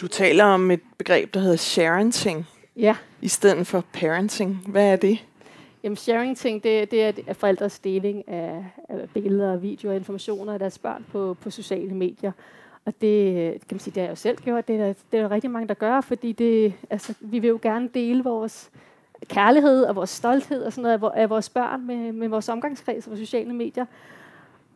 Du 0.00 0.08
taler 0.08 0.44
om 0.44 0.70
et 0.70 0.80
begreb, 0.98 1.34
der 1.34 1.40
hedder 1.40 1.56
sharenting. 1.56 2.46
Ja. 2.76 2.96
I 3.20 3.28
stedet 3.28 3.66
for 3.66 3.84
parenting. 3.92 4.62
Hvad 4.66 4.92
er 4.92 4.96
det? 4.96 5.18
Jamen 5.82 5.96
sharing 5.96 6.36
ting, 6.36 6.62
det, 6.62 6.90
det 6.90 7.24
er 7.26 7.32
forældres 7.32 7.78
deling 7.78 8.28
af, 8.28 8.64
af 8.88 9.10
billeder, 9.14 9.56
videoer 9.56 9.92
og 9.92 9.96
informationer 9.96 10.52
af 10.52 10.58
deres 10.58 10.78
børn 10.78 11.06
på, 11.12 11.36
på 11.40 11.50
sociale 11.50 11.94
medier. 11.94 12.32
Og 12.84 12.94
det 13.00 13.34
kan 13.52 13.74
man 13.74 13.80
sige, 13.80 13.94
det 13.94 14.00
har 14.00 14.06
jeg 14.06 14.10
jo 14.10 14.16
selv 14.16 14.36
gjort. 14.36 14.68
Det 14.68 14.76
er, 14.76 14.84
der, 14.86 14.94
det 15.12 15.18
er 15.18 15.22
der 15.22 15.30
rigtig 15.30 15.50
mange, 15.50 15.68
der 15.68 15.74
gør, 15.74 16.00
fordi 16.00 16.32
det, 16.32 16.74
altså, 16.90 17.14
vi 17.20 17.38
vil 17.38 17.48
jo 17.48 17.58
gerne 17.62 17.88
dele 17.94 18.24
vores 18.24 18.70
kærlighed 19.26 19.84
og 19.84 19.96
vores 19.96 20.10
stolthed 20.10 20.62
og 20.62 20.72
sådan 20.72 20.98
noget 21.00 21.12
af, 21.14 21.30
vores 21.30 21.48
børn 21.48 21.86
med, 21.86 22.12
med 22.12 22.28
vores 22.28 22.48
omgangskreds 22.48 23.06
og 23.06 23.10
vores 23.10 23.20
sociale 23.20 23.54
medier. 23.54 23.86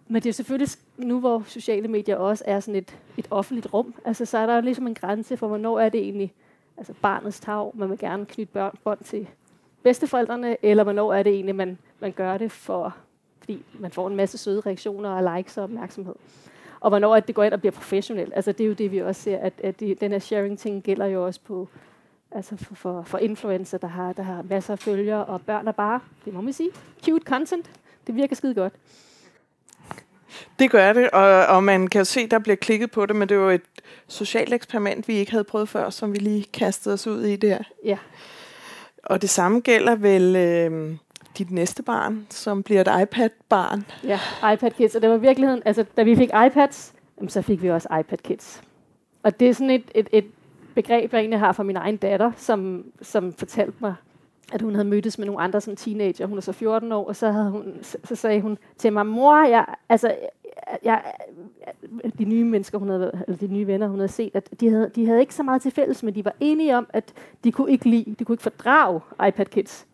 Men 0.08 0.22
det 0.22 0.28
er 0.28 0.32
selvfølgelig 0.32 0.68
nu, 0.96 1.20
hvor 1.20 1.42
sociale 1.46 1.88
medier 1.88 2.16
også 2.16 2.44
er 2.46 2.60
sådan 2.60 2.78
et, 2.78 2.96
et 3.16 3.26
offentligt 3.30 3.74
rum, 3.74 3.94
altså 4.04 4.24
så 4.24 4.38
er 4.38 4.46
der 4.46 4.60
ligesom 4.60 4.86
en 4.86 4.94
grænse 4.94 5.36
for, 5.36 5.48
hvornår 5.48 5.80
er 5.80 5.88
det 5.88 6.00
egentlig 6.00 6.32
altså 6.76 6.92
barnets 7.02 7.40
tag, 7.40 7.70
man 7.74 7.90
vil 7.90 7.98
gerne 7.98 8.26
knytte 8.26 8.52
børn, 8.52 8.78
bånd 8.84 9.04
til 9.04 9.28
bedsteforældrene, 9.82 10.56
eller 10.62 10.82
hvornår 10.82 11.14
er 11.14 11.22
det 11.22 11.32
egentlig, 11.32 11.54
man, 11.54 11.78
man 12.00 12.12
gør 12.12 12.38
det, 12.38 12.52
for, 12.52 12.96
fordi 13.40 13.64
man 13.78 13.90
får 13.90 14.08
en 14.08 14.16
masse 14.16 14.38
søde 14.38 14.60
reaktioner 14.60 15.10
og 15.10 15.36
likes 15.36 15.58
og 15.58 15.64
opmærksomhed. 15.64 16.14
Og 16.80 16.90
hvornår 16.90 17.16
at 17.16 17.26
det 17.26 17.34
går 17.34 17.42
ind 17.42 17.54
og 17.54 17.60
bliver 17.60 17.72
professionelt. 17.72 18.32
Altså 18.36 18.52
det 18.52 18.64
er 18.64 18.68
jo 18.68 18.72
det, 18.72 18.92
vi 18.92 18.98
også 18.98 19.22
ser, 19.22 19.38
at, 19.38 19.52
at 19.62 19.80
det, 19.80 20.00
den 20.00 20.12
her 20.12 20.18
sharing-ting 20.18 20.82
gælder 20.82 21.06
jo 21.06 21.26
også 21.26 21.40
på, 21.44 21.68
altså 22.30 22.56
for, 22.56 22.74
for, 22.74 23.02
for 23.02 23.18
influencer, 23.18 23.78
der 23.78 23.86
har, 23.86 24.12
der 24.12 24.22
har 24.22 24.42
masser 24.42 24.72
af 24.72 24.78
følgere, 24.78 25.24
og 25.24 25.40
børn 25.40 25.68
er 25.68 25.72
bare, 25.72 26.00
det 26.24 26.34
må 26.34 26.40
man 26.40 26.52
sige, 26.52 26.70
cute 27.04 27.24
content. 27.24 27.70
Det 28.06 28.14
virker 28.14 28.36
skide 28.36 28.54
godt. 28.54 28.72
Det 30.58 30.70
gør 30.70 30.92
det, 30.92 31.10
og, 31.10 31.46
og 31.46 31.64
man 31.64 31.88
kan 31.88 31.98
jo 31.98 32.04
se, 32.04 32.26
der 32.26 32.38
bliver 32.38 32.56
klikket 32.56 32.90
på 32.90 33.06
det, 33.06 33.16
men 33.16 33.28
det 33.28 33.34
jo 33.34 33.48
et 33.48 33.62
socialt 34.08 34.52
eksperiment, 34.52 35.08
vi 35.08 35.14
ikke 35.14 35.30
havde 35.30 35.44
prøvet 35.44 35.68
før, 35.68 35.90
som 35.90 36.12
vi 36.12 36.18
lige 36.18 36.46
kastede 36.52 36.92
os 36.92 37.06
ud 37.06 37.22
i 37.22 37.36
der. 37.36 37.58
Ja. 37.84 37.98
Og 39.02 39.22
det 39.22 39.30
samme 39.30 39.60
gælder 39.60 39.94
vel 39.94 40.36
øh, 40.36 40.96
dit 41.38 41.50
næste 41.50 41.82
barn, 41.82 42.26
som 42.30 42.62
bliver 42.62 42.80
et 42.80 43.02
iPad-barn. 43.02 43.84
Ja, 44.04 44.20
iPad 44.52 44.70
Kids. 44.70 44.94
Og 44.94 45.02
det 45.02 45.10
var 45.10 45.16
virkeligheden, 45.16 45.62
altså 45.64 45.84
da 45.96 46.02
vi 46.02 46.16
fik 46.16 46.30
iPads, 46.46 46.94
så 47.28 47.42
fik 47.42 47.62
vi 47.62 47.70
også 47.70 47.88
iPad 48.00 48.18
Kids. 48.18 48.62
Og 49.22 49.40
det 49.40 49.48
er 49.48 49.54
sådan 49.54 49.70
et, 49.70 49.90
et, 49.94 50.08
et 50.12 50.24
begreb, 50.74 51.12
jeg 51.12 51.20
egentlig 51.20 51.38
har 51.38 51.52
fra 51.52 51.62
min 51.62 51.76
egen 51.76 51.96
datter, 51.96 52.32
som, 52.36 52.84
som 53.02 53.32
fortalte 53.32 53.76
mig, 53.80 53.94
at 54.52 54.62
hun 54.62 54.74
havde 54.74 54.88
mødtes 54.88 55.18
med 55.18 55.26
nogle 55.26 55.42
andre 55.42 55.60
sådan 55.60 55.76
teenager. 55.76 56.26
Hun 56.26 56.36
er 56.36 56.42
så 56.42 56.52
14 56.52 56.92
år, 56.92 57.08
og 57.08 57.16
så, 57.16 57.30
havde 57.30 57.50
hun, 57.50 57.78
så, 57.82 57.98
så 58.04 58.14
sagde 58.14 58.40
hun 58.40 58.58
til 58.78 58.92
mig, 58.92 59.06
mor, 59.06 59.44
jeg, 59.44 59.64
altså, 59.88 60.14
jeg, 60.84 61.02
de 62.18 62.24
nye 62.24 62.44
mennesker, 62.44 62.78
hun 62.78 62.88
havde, 62.88 63.22
eller 63.28 63.38
de 63.38 63.46
nye 63.46 63.66
venner, 63.66 63.88
hun 63.88 63.98
havde 63.98 64.12
set, 64.12 64.30
at 64.34 64.60
de 64.60 64.70
havde, 64.70 64.90
de 64.94 65.06
havde 65.06 65.20
ikke 65.20 65.34
så 65.34 65.42
meget 65.42 65.62
til 65.62 65.70
fælles, 65.70 66.02
men 66.02 66.14
de 66.14 66.24
var 66.24 66.34
enige 66.40 66.76
om, 66.76 66.86
at 66.90 67.12
de 67.44 67.52
kunne 67.52 67.70
ikke 67.70 67.90
lide, 67.90 68.14
de 68.18 68.24
kunne 68.24 68.34
ikke 68.34 68.42
fordrage 68.42 69.00
iPad 69.28 69.46
Kids. 69.46 69.86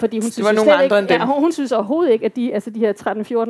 Fordi 0.00 0.16
hun 0.16 0.24
det 0.24 0.32
synes 0.32 0.46
var 0.46 0.52
nogle 0.52 0.72
andre 0.72 0.84
ikke, 0.84 0.98
end 0.98 1.08
dem. 1.08 1.20
Ja, 1.20 1.26
hun, 1.26 1.40
hun 1.40 1.52
synes 1.52 1.72
overhovedet 1.72 2.12
ikke, 2.12 2.24
at 2.24 2.36
de, 2.36 2.54
altså 2.54 2.70
de 2.70 2.78
her 2.78 2.92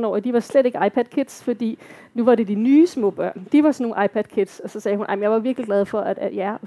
13-14 0.00 0.06
år, 0.06 0.20
de 0.20 0.32
var 0.32 0.40
slet 0.40 0.66
ikke 0.66 0.78
iPad 0.86 1.04
Kids, 1.04 1.42
fordi 1.42 1.78
nu 2.14 2.24
var 2.24 2.34
det 2.34 2.48
de 2.48 2.54
nye 2.54 2.86
små 2.86 3.10
børn. 3.10 3.46
De 3.52 3.62
var 3.62 3.72
sådan 3.72 3.88
nogle 3.88 4.04
iPad 4.04 4.24
Kids, 4.24 4.60
og 4.60 4.70
så 4.70 4.80
sagde 4.80 4.96
hun, 4.96 5.06
at 5.08 5.20
jeg 5.20 5.30
var 5.30 5.38
virkelig 5.38 5.66
glad 5.66 5.84
for, 5.84 6.00
at, 6.00 6.18
at, 6.18 6.36
jeg, 6.36 6.58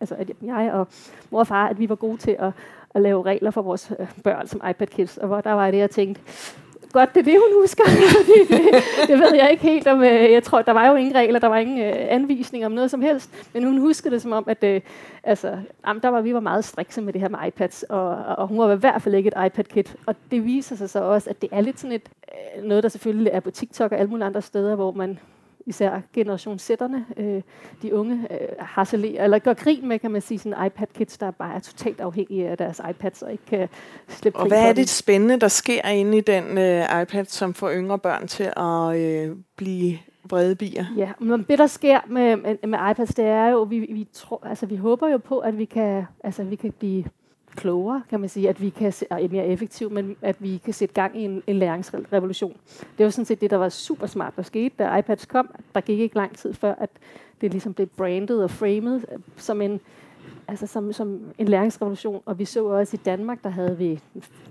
altså, 0.00 0.14
at 0.14 0.30
jeg 0.42 0.70
og 0.72 0.88
mor 1.30 1.38
og 1.38 1.46
far, 1.46 1.68
at 1.68 1.78
vi 1.78 1.88
var 1.88 1.94
gode 1.94 2.16
til 2.16 2.36
at, 2.38 2.52
at 2.94 3.02
lave 3.02 3.22
regler 3.22 3.50
for 3.50 3.62
vores 3.62 3.92
øh, 4.00 4.06
børn 4.24 4.46
som 4.46 4.60
iPad 4.70 4.86
Kids. 4.86 5.18
Og 5.18 5.26
hvor 5.26 5.40
der 5.40 5.52
var 5.52 5.70
det, 5.70 5.78
jeg 5.78 5.90
tænkte, 5.90 6.20
godt, 6.98 7.14
det 7.14 7.20
er 7.20 7.24
det, 7.24 7.34
hun 7.34 7.60
husker. 7.60 7.84
det, 8.30 9.08
det 9.08 9.18
ved 9.18 9.34
jeg 9.34 9.48
ikke 9.50 9.62
helt 9.62 9.86
om. 9.86 10.02
Øh, 10.02 10.32
jeg 10.32 10.42
tror, 10.42 10.62
der 10.62 10.72
var 10.72 10.88
jo 10.88 10.94
ingen 10.94 11.14
regler, 11.14 11.38
der 11.38 11.48
var 11.48 11.56
ingen 11.56 11.78
øh, 11.78 11.94
anvisning 12.08 12.66
om 12.66 12.72
noget 12.72 12.90
som 12.90 13.02
helst. 13.02 13.30
Men 13.54 13.64
hun 13.64 13.78
husker 13.78 14.10
det 14.10 14.22
som 14.22 14.32
om, 14.32 14.44
at 14.48 14.64
øh, 14.64 14.80
altså, 15.22 15.58
jamen, 15.86 16.02
der 16.02 16.08
var, 16.08 16.20
vi 16.20 16.34
var 16.34 16.40
meget 16.40 16.64
strikse 16.64 17.02
med 17.02 17.12
det 17.12 17.20
her 17.20 17.28
med 17.28 17.38
iPads, 17.46 17.82
og, 17.82 18.08
og 18.38 18.48
hun 18.48 18.58
var 18.58 18.72
i 18.72 18.76
hvert 18.76 19.02
fald 19.02 19.14
ikke 19.14 19.28
et 19.28 19.46
iPad-kit. 19.46 19.96
Og 20.06 20.14
det 20.30 20.44
viser 20.44 20.76
sig 20.76 20.90
så 20.90 21.02
også, 21.02 21.30
at 21.30 21.42
det 21.42 21.48
er 21.52 21.60
lidt 21.60 21.80
sådan 21.80 21.96
et, 21.96 22.08
øh, 22.58 22.64
noget, 22.64 22.82
der 22.82 22.88
selvfølgelig 22.88 23.30
er 23.32 23.40
på 23.40 23.50
TikTok 23.50 23.92
og 23.92 23.98
alle 23.98 24.10
mulige 24.10 24.26
andre 24.26 24.42
steder, 24.42 24.74
hvor 24.74 24.92
man 24.92 25.18
især 25.66 26.00
generation 26.12 26.56
Z'erne, 26.56 27.20
øh, 27.22 27.42
de 27.82 27.94
unge, 27.94 28.26
øh, 28.30 28.48
harcelerer, 28.58 29.24
eller 29.24 29.38
gør 29.38 29.54
grin 29.54 29.88
med, 29.88 29.98
kan 29.98 30.10
man 30.10 30.20
sige, 30.20 30.38
sådan 30.38 30.66
iPad-kids, 30.66 31.18
der 31.18 31.30
bare 31.30 31.54
er 31.54 31.58
totalt 31.58 32.00
afhængige 32.00 32.48
af 32.48 32.58
deres 32.58 32.80
iPads 32.90 33.22
og 33.22 33.32
ikke 33.32 33.44
kan 33.46 33.68
slippe 34.08 34.38
Og 34.38 34.48
hvad 34.48 34.68
er 34.68 34.72
det 34.72 34.88
spændende, 34.88 35.40
der 35.40 35.48
sker 35.48 35.88
inde 35.88 36.18
i 36.18 36.20
den 36.20 36.58
øh, 36.58 37.02
iPad, 37.02 37.24
som 37.24 37.54
får 37.54 37.70
yngre 37.72 37.98
børn 37.98 38.26
til 38.26 38.52
at 38.56 38.96
øh, 38.96 39.36
blive 39.56 39.98
brede 40.28 40.54
bier? 40.54 40.84
Ja, 40.96 41.12
men 41.20 41.42
det 41.48 41.58
der 41.58 41.66
sker 41.66 42.00
med, 42.08 42.36
med, 42.36 42.66
med 42.66 42.78
iPads, 42.90 43.14
det 43.14 43.24
er 43.24 43.48
jo, 43.48 43.62
vi, 43.62 43.78
vi, 43.78 44.08
tror, 44.12 44.46
altså, 44.46 44.66
vi 44.66 44.76
håber 44.76 45.08
jo 45.08 45.18
på, 45.18 45.38
at 45.38 45.58
vi 45.58 45.64
kan, 45.64 46.04
altså, 46.24 46.44
vi 46.44 46.56
kan 46.56 46.72
blive 46.72 47.04
klogere, 47.56 48.02
kan 48.10 48.20
man 48.20 48.28
sige, 48.28 48.48
at 48.48 48.60
vi 48.60 48.68
kan 48.68 48.92
er 49.10 49.28
mere 49.30 49.46
effektivt, 49.46 49.92
men 49.92 50.16
at 50.22 50.36
vi 50.38 50.60
kan 50.64 50.74
sætte 50.74 50.94
gang 50.94 51.20
i 51.20 51.24
en, 51.24 51.42
en 51.46 51.56
læringsrevolution. 51.56 52.56
Det 52.98 53.04
var 53.04 53.10
sådan 53.10 53.24
set 53.24 53.40
det, 53.40 53.50
der 53.50 53.56
var 53.56 53.68
super 53.68 54.06
smart, 54.06 54.36
der 54.36 54.42
skete, 54.42 54.74
da 54.78 54.96
iPads 54.96 55.26
kom. 55.26 55.54
Der 55.74 55.80
gik 55.80 56.00
ikke 56.00 56.16
lang 56.16 56.36
tid 56.36 56.54
før, 56.54 56.74
at 56.74 56.90
det 57.40 57.50
ligesom 57.50 57.74
blev 57.74 57.86
brandet 57.86 58.42
og 58.42 58.50
framed 58.50 59.00
som 59.36 59.62
en, 59.62 59.80
altså 60.48 60.66
som, 60.66 60.92
som 60.92 61.20
en 61.38 61.48
læringsrevolution. 61.48 62.22
Og 62.26 62.38
vi 62.38 62.44
så 62.44 62.64
også 62.64 62.96
i 62.96 63.00
Danmark, 63.04 63.44
der 63.44 63.50
havde 63.50 63.78
vi 63.78 64.00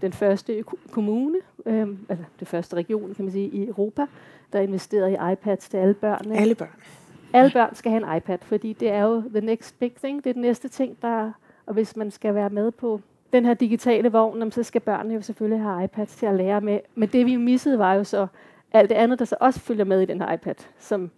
den 0.02 0.14
første 0.14 0.64
kommune, 0.92 1.38
øh, 1.66 1.88
altså 2.10 2.26
det 2.40 2.48
første 2.48 2.76
region, 2.76 3.14
kan 3.16 3.26
man 3.26 3.32
sige, 3.32 3.48
i 3.48 3.68
Europa, 3.68 4.06
der 4.54 4.60
investerede 4.60 5.12
i 5.12 5.32
iPads 5.34 5.70
til 5.70 5.78
alle 5.78 5.94
børn. 5.94 6.32
Alle 6.32 6.56
børn. 6.56 6.70
Alle 7.34 7.52
børn 7.52 7.76
skal 7.76 7.92
have 7.92 8.12
en 8.12 8.18
iPad, 8.18 8.38
fordi 8.42 8.74
det 8.74 8.90
er 8.90 9.04
jo 9.04 9.24
the 9.30 9.42
next 9.42 9.80
big 9.80 9.92
thing. 9.96 10.24
Det 10.24 10.30
er 10.30 10.34
den 10.34 10.42
næste 10.42 10.68
ting, 10.68 11.02
der 11.02 11.32
og 11.68 11.74
hvis 11.74 11.96
man 11.96 12.12
skal 12.12 12.36
være 12.36 12.50
med 12.50 12.72
på 12.72 13.02
den 13.34 13.46
her 13.46 13.54
digitale 13.54 14.12
vogn, 14.12 14.52
så 14.52 14.64
skal 14.64 14.82
børnene 14.82 15.16
jo 15.16 15.22
selvfølgelig 15.22 15.64
have 15.64 15.84
iPads 15.84 16.16
til 16.16 16.26
at 16.26 16.36
lære 16.36 16.62
med. 16.62 16.80
Men 16.96 17.10
det 17.10 17.26
vi 17.26 17.36
missede 17.36 17.80
var 17.80 17.94
jo 17.94 18.04
så 18.04 18.28
alt 18.74 18.90
det 18.90 18.96
andet, 18.96 19.20
der 19.20 19.26
så 19.26 19.36
også 19.40 19.60
følger 19.60 19.86
med 19.86 20.02
i 20.02 20.06
den 20.06 20.22
her 20.22 20.34
iPad, 20.34 20.56
som 20.80 21.12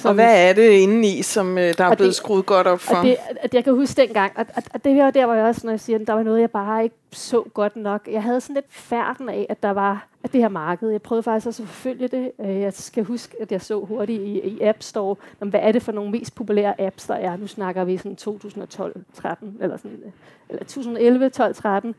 som, 0.00 0.08
og 0.08 0.14
hvad 0.14 0.48
er 0.48 0.52
det 0.52 0.70
indeni, 0.70 1.22
som 1.22 1.58
øh, 1.58 1.74
der 1.78 1.84
er 1.84 1.94
blevet 1.94 2.08
det, 2.08 2.14
skruet 2.14 2.46
godt 2.46 2.66
op 2.66 2.80
for? 2.80 2.94
At 2.94 3.04
det, 3.04 3.16
at 3.40 3.54
jeg 3.54 3.64
kan 3.64 3.74
huske 3.74 4.02
dengang, 4.02 4.32
at, 4.36 4.46
at, 4.54 4.68
at 4.74 4.84
det 4.84 4.96
var 4.96 5.10
der, 5.10 5.26
hvor 5.26 5.34
jeg 5.34 5.44
også, 5.44 5.60
når 5.64 5.72
jeg 5.72 5.80
siger, 5.80 5.98
at 5.98 6.06
der 6.06 6.12
var 6.12 6.22
noget, 6.22 6.40
jeg 6.40 6.50
bare 6.50 6.82
ikke 6.82 6.96
så 7.12 7.42
godt 7.54 7.76
nok. 7.76 8.08
Jeg 8.12 8.22
havde 8.22 8.40
sådan 8.40 8.54
lidt 8.54 8.66
færden 8.70 9.28
af, 9.28 9.46
at 9.48 9.62
der 9.62 9.70
var 9.70 10.06
at 10.22 10.32
det 10.32 10.40
her 10.40 10.48
marked. 10.48 10.90
Jeg 10.90 11.02
prøvede 11.02 11.22
faktisk 11.22 11.46
også 11.46 11.62
at 11.62 11.68
forfølge 11.68 12.08
det. 12.08 12.32
Øh, 12.40 12.60
jeg 12.60 12.72
skal 12.72 13.04
huske, 13.04 13.36
at 13.40 13.52
jeg 13.52 13.60
så 13.60 13.80
hurtigt 13.80 14.22
i, 14.22 14.40
i 14.40 14.62
App 14.62 14.82
Store, 14.82 15.16
hvad 15.38 15.60
er 15.62 15.72
det 15.72 15.82
for 15.82 15.92
nogle 15.92 16.10
mest 16.10 16.34
populære 16.34 16.80
apps, 16.80 17.06
der 17.06 17.14
er. 17.14 17.36
Nu 17.36 17.46
snakker 17.46 17.84
vi 17.84 17.96
sådan 17.96 18.18
2012-13, 18.20 19.46
eller 19.60 19.76
sådan, 19.76 20.02
eller 20.48 20.64
2011, 20.64 21.30
12, 21.30 21.54
13. 21.54 21.94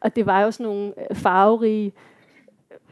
Og 0.00 0.16
det 0.16 0.26
var 0.26 0.40
jo 0.40 0.50
sådan 0.50 0.66
nogle 0.66 0.92
øh, 1.10 1.16
farverige 1.16 1.92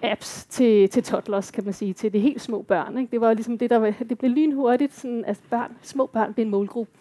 apps 0.03 0.47
til, 0.47 0.89
til 0.89 1.03
toddlers, 1.03 1.51
kan 1.51 1.65
man 1.65 1.73
sige, 1.73 1.93
til 1.93 2.13
de 2.13 2.19
helt 2.19 2.41
små 2.41 2.63
børn. 2.63 2.99
Ikke? 2.99 3.11
Det 3.11 3.21
var 3.21 3.35
ligesom 3.35 3.59
det, 3.59 3.71
der 3.71 3.77
var, 3.77 3.95
det 4.09 4.19
blev 4.19 4.31
lynhurtigt, 4.31 4.95
sådan, 4.95 5.25
at 5.25 5.41
børn, 5.51 5.77
små 5.83 6.07
børn 6.07 6.35
blev 6.35 6.45
en 6.45 6.51
målgruppe. 6.51 6.93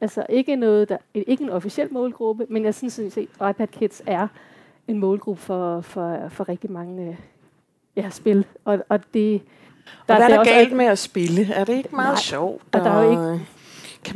Altså 0.00 0.26
ikke, 0.28 0.56
noget, 0.56 0.88
der, 0.88 0.96
ikke 1.14 1.44
en 1.44 1.50
officiel 1.50 1.92
målgruppe, 1.92 2.46
men 2.48 2.64
jeg 2.64 2.74
synes 2.74 2.98
at 2.98 3.18
iPad 3.50 3.66
Kids 3.66 4.02
er 4.06 4.28
en 4.88 4.98
målgruppe 4.98 5.42
for, 5.42 5.80
for, 5.80 6.28
for 6.28 6.48
rigtig 6.48 6.72
mange 6.72 7.08
øh, 7.08 7.16
ja, 7.96 8.10
spil. 8.10 8.46
Og, 8.64 8.78
og 8.88 9.14
det, 9.14 9.42
der, 10.08 10.14
og 10.14 10.16
hvad 10.16 10.26
er 10.26 10.28
der, 10.28 10.44
der 10.44 10.52
galt 10.52 10.72
med 10.72 10.86
at 10.86 10.98
spille? 10.98 11.52
Er 11.52 11.64
det 11.64 11.76
ikke 11.76 11.88
meget 11.96 12.08
nej, 12.08 12.16
sjovt? 12.16 12.62
Og 12.72 12.80
der 12.80 12.90
er 12.90 13.02
jo 13.02 13.10
ikke, 13.10 13.46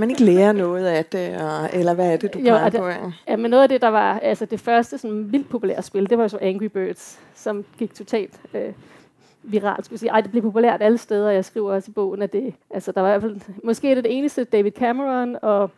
kan 0.01 0.09
man 0.09 0.11
ikke 0.11 0.25
lære 0.25 0.55
noget 0.55 0.87
af 0.87 1.05
det, 1.05 1.27
eller 1.73 1.95
hvad 1.95 2.13
er 2.13 2.17
det, 2.17 2.35
du 2.35 2.39
jo, 2.39 2.45
peger 2.45 2.71
på? 2.71 3.13
Ja, 3.29 3.37
men 3.37 3.51
noget 3.51 3.63
af 3.63 3.69
det, 3.69 3.83
der 3.83 3.89
var 3.89 4.19
altså 4.19 4.45
det 4.45 4.61
første 4.61 4.99
sådan, 4.99 5.33
vildt 5.33 5.49
populære 5.49 5.83
spil, 5.83 6.11
det 6.11 6.19
var 6.19 6.29
så 6.29 6.39
Angry 6.41 6.65
Birds, 6.65 7.21
som 7.35 7.65
gik 7.79 7.95
totalt 7.95 8.41
øh, 8.55 8.73
viralt. 9.43 9.85
Skulle 9.85 9.99
sige. 9.99 10.11
Ej, 10.11 10.21
det 10.21 10.31
blev 10.31 10.43
populært 10.43 10.83
alle 10.83 10.99
steder, 10.99 11.31
jeg 11.31 11.45
skriver 11.45 11.75
også 11.75 11.91
i 11.91 11.93
bogen, 11.93 12.23
at 12.23 12.33
det, 12.33 12.55
altså, 12.71 12.93
der 12.93 13.01
var 13.01 13.09
i 13.09 13.19
hvert 13.19 13.23
fald, 13.23 13.55
måske 13.65 13.95
det 13.95 14.05
det 14.05 14.19
eneste, 14.19 14.45
David 14.45 14.73
Cameron 14.73 15.37
og 15.43 15.71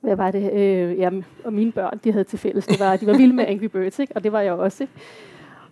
hvad 0.00 0.16
var 0.16 0.30
det, 0.30 0.52
øh, 0.52 0.98
ja, 0.98 1.10
og 1.44 1.52
mine 1.52 1.72
børn, 1.72 2.00
de 2.04 2.12
havde 2.12 2.24
til 2.24 2.38
fælles, 2.38 2.66
det 2.66 2.80
var, 2.80 2.96
de 2.96 3.06
var 3.06 3.16
vilde 3.16 3.34
med 3.34 3.46
Angry 3.52 3.64
Birds, 3.64 3.98
ikke? 3.98 4.12
og 4.16 4.24
det 4.24 4.32
var 4.32 4.40
jeg 4.40 4.52
også. 4.52 4.82
Ikke? 4.82 4.92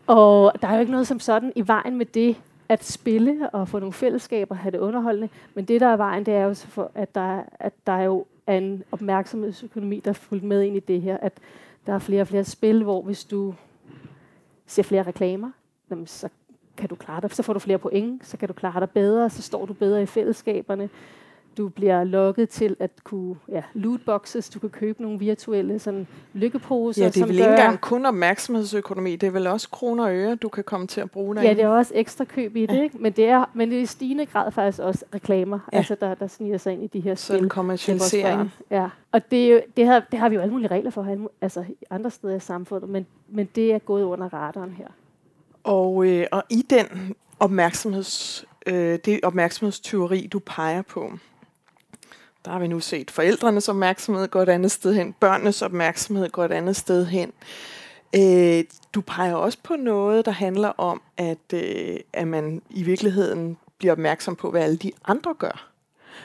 Og 0.07 0.53
der 0.63 0.69
er 0.69 0.75
jo 0.75 0.81
ikke 0.81 0.93
noget 0.93 1.07
som 1.07 1.21
sådan 1.21 1.53
i 1.55 1.67
vejen 1.67 1.97
med 1.97 2.07
det, 2.07 2.37
at 2.69 2.85
spille 2.85 3.51
og 3.51 3.69
få 3.69 3.79
nogle 3.79 3.93
fællesskaber, 3.93 4.55
have 4.55 4.73
det 4.73 4.79
underholdende. 4.79 5.29
Men 5.55 5.65
det, 5.65 5.81
der 5.81 5.87
er 5.87 5.97
vejen, 5.97 6.27
det 6.27 6.35
er 6.35 6.45
jo, 6.45 6.55
for, 6.55 6.91
at, 6.95 7.15
der, 7.15 7.43
at 7.61 7.73
der 7.87 7.93
er 7.93 8.03
jo 8.03 8.27
en 8.49 8.83
opmærksomhedsøkonomi, 8.93 10.01
der 10.01 10.11
er 10.11 10.15
fulgt 10.15 10.45
med 10.45 10.63
ind 10.63 10.77
i 10.77 10.81
det 10.81 11.03
her. 11.03 11.17
At 11.17 11.33
der 11.87 11.93
er 11.95 11.99
flere 11.99 12.21
og 12.21 12.29
flere 12.29 12.45
spil, 12.45 12.83
hvor 12.83 13.03
hvis 13.03 13.25
du 13.25 13.55
ser 14.67 14.83
flere 14.83 15.03
reklamer, 15.03 15.51
jamen, 15.91 16.07
så 16.07 16.29
kan 16.77 16.89
du 16.89 16.95
klare 16.95 17.21
dig. 17.21 17.31
Så 17.31 17.43
får 17.43 17.53
du 17.53 17.59
flere 17.59 17.79
point, 17.79 18.27
så 18.27 18.37
kan 18.37 18.49
du 18.49 18.55
klare 18.55 18.81
dig 18.81 18.91
bedre, 18.91 19.31
så 19.31 19.43
står 19.43 19.67
du 19.67 19.73
bedre 19.73 20.03
i 20.03 20.07
fællesskaberne. 20.07 20.89
Du 21.59 21.69
bliver 21.69 22.05
lukket 22.05 22.49
til 22.49 22.77
at 22.81 22.91
kunne 23.05 23.37
ja, 23.49 23.63
lootboxes, 23.75 24.49
du 24.49 24.59
kan 24.59 24.71
købe 24.71 25.03
nogle 25.03 25.19
virtuelle 25.19 25.79
sådan, 25.79 26.07
lykkeposer. 26.33 27.03
Ja, 27.03 27.09
det 27.09 27.23
er 27.23 27.27
vel 27.27 27.35
ikke 27.35 27.51
engang 27.51 27.81
kun 27.81 28.07
opmærksomhedsøkonomi, 28.07 29.17
det 29.17 29.27
er 29.27 29.31
vel 29.31 29.47
også 29.47 29.69
kroner 29.71 30.05
og 30.05 30.15
øre, 30.15 30.35
du 30.35 30.49
kan 30.49 30.65
komme 30.65 30.87
til 30.87 31.01
at 31.01 31.11
bruge 31.11 31.35
derinde. 31.35 31.49
Ja, 31.49 31.55
det 31.55 31.63
er 31.63 31.69
også 31.69 31.93
ekstra 31.95 32.25
køb 32.25 32.57
i 32.57 32.67
det, 32.67 32.77
ja. 32.77 32.83
ikke? 32.83 32.99
Men, 32.99 33.13
det 33.13 33.25
er, 33.29 33.45
men 33.55 33.71
det 33.71 33.79
er 33.79 33.83
i 33.83 33.87
stigende 33.87 34.27
grad 34.27 34.53
faktisk 34.53 34.79
også 34.79 35.05
reklamer, 35.15 35.59
ja. 35.73 35.77
altså 35.77 35.97
der, 36.01 36.15
der 36.15 36.27
sniger 36.27 36.59
sig 36.59 36.73
ind 36.73 36.83
i 36.83 36.87
de 36.87 37.01
her 37.01 37.15
spil. 37.15 37.41
Så 37.41 37.49
kommercialisering. 37.49 38.53
Ja, 38.71 38.89
og 39.13 39.31
det, 39.31 39.63
det, 39.77 39.87
har, 39.87 40.03
det 40.11 40.19
har 40.19 40.29
vi 40.29 40.35
jo 40.35 40.41
alle 40.41 40.53
mulige 40.53 40.69
regler 40.69 40.91
for 40.91 41.29
altså 41.41 41.65
andre 41.91 42.11
steder 42.11 42.37
i 42.37 42.41
samfundet, 42.41 42.91
men, 42.91 43.07
men 43.29 43.49
det 43.55 43.73
er 43.73 43.79
gået 43.79 44.03
under 44.03 44.35
radaren 44.35 44.71
her. 44.71 44.89
Og, 45.65 46.07
øh, 46.07 46.27
og 46.33 46.43
i 46.51 46.67
den 46.71 47.15
opmærksomheds, 47.41 48.45
øh, 48.67 48.99
det 49.05 49.21
opmærksomhedsteori, 49.23 50.29
du 50.33 50.39
peger 50.39 50.83
på, 50.83 51.13
der 52.45 52.51
har 52.51 52.59
vi 52.59 52.67
nu 52.67 52.81
set 52.81 53.11
forældrenes 53.11 53.69
opmærksomhed 53.69 54.29
gå 54.29 54.39
et 54.39 54.49
andet 54.49 54.71
sted 54.71 54.95
hen, 54.95 55.15
børnenes 55.21 55.63
opmærksomhed 55.63 56.31
går 56.31 56.45
et 56.45 56.53
andet 56.53 56.77
sted 56.77 57.07
hen. 57.07 57.33
Øh, 58.17 58.65
du 58.95 59.01
peger 59.01 59.35
også 59.35 59.59
på 59.63 59.77
noget, 59.77 60.27
der 60.27 60.33
handler 60.33 60.69
om, 60.69 61.03
at, 61.17 61.53
øh, 61.55 61.97
at 62.13 62.29
man 62.29 62.63
i 62.71 62.83
virkeligheden 62.83 63.57
bliver 63.79 63.93
opmærksom 63.93 64.37
på, 64.37 64.51
hvad 64.51 64.63
alle 64.63 64.77
de 64.77 64.93
andre 65.05 65.35
gør. 65.35 65.69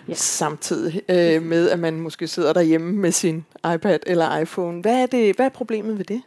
Ja. 0.08 0.13
Samtidig 0.13 1.01
øh, 1.10 1.43
med, 1.43 1.70
at 1.70 1.79
man 1.79 2.00
måske 2.00 2.27
sidder 2.27 2.53
derhjemme 2.53 2.93
med 2.93 3.12
sin 3.12 3.46
iPad 3.75 4.00
eller 4.08 4.38
iPhone. 4.38 4.82
Hvad 4.82 5.01
er, 5.01 5.05
det, 5.05 5.36
hvad 5.36 5.46
er 5.46 5.50
problemet 5.50 5.98
ved 5.98 6.05
det? 6.05 6.22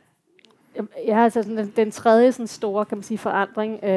Ja, 1.06 1.24
altså 1.24 1.42
den, 1.42 1.72
den 1.76 1.90
tredje 1.90 2.32
sådan 2.32 2.46
store 2.46 2.84
kan 2.84 2.98
man 2.98 3.02
sige, 3.02 3.18
forandring, 3.18 3.84
øh, 3.84 3.90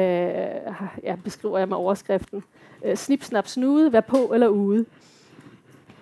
jeg 1.02 1.18
beskriver 1.24 1.58
jeg 1.58 1.68
med 1.68 1.76
overskriften. 1.76 2.44
Øh, 2.84 2.96
snip, 2.96 3.24
snap, 3.24 3.48
snude, 3.48 3.92
vær 3.92 4.00
på 4.00 4.30
eller 4.34 4.48
ude 4.48 4.86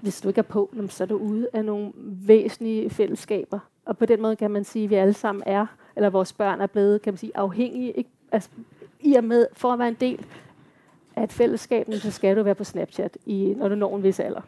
hvis 0.01 0.21
du 0.21 0.29
ikke 0.29 0.39
er 0.39 0.43
på, 0.43 0.75
så 0.89 1.05
er 1.05 1.09
du 1.09 1.17
ude 1.17 1.49
af 1.53 1.65
nogle 1.65 1.93
væsentlige 2.27 2.91
fællesskaber. 2.91 3.59
Og 3.85 3.99
på 3.99 4.07
den 4.07 4.23
måde 4.23 4.37
kan 4.37 4.51
man 4.51 4.65
sige, 4.65 4.85
at 4.85 4.91
vi 4.91 4.95
alle 4.95 5.13
sammen 5.13 5.43
er, 5.47 5.67
eller 5.97 6.11
vores 6.11 6.33
børn 6.33 6.61
er 6.61 6.67
blevet, 6.67 7.03
kan 7.03 7.13
man 7.13 7.19
sige, 7.19 7.33
afhængige. 7.35 7.93
Ikke? 7.93 8.11
Altså, 8.33 8.51
I 9.01 9.15
og 9.15 9.25
med, 9.25 9.47
for 9.53 9.73
at 9.73 9.79
være 9.79 9.89
en 9.89 9.97
del 10.01 10.27
af 11.17 11.25
et 11.25 11.33
fællesskab, 11.33 11.87
så 11.93 12.11
skal 12.11 12.37
du 12.37 12.43
være 12.43 12.55
på 12.55 12.65
Snapchat, 12.65 13.19
i, 13.27 13.55
når 13.57 13.69
du 13.69 13.75
når 13.75 13.97
en 13.97 14.03
vis 14.03 14.21
alder. 14.21 14.41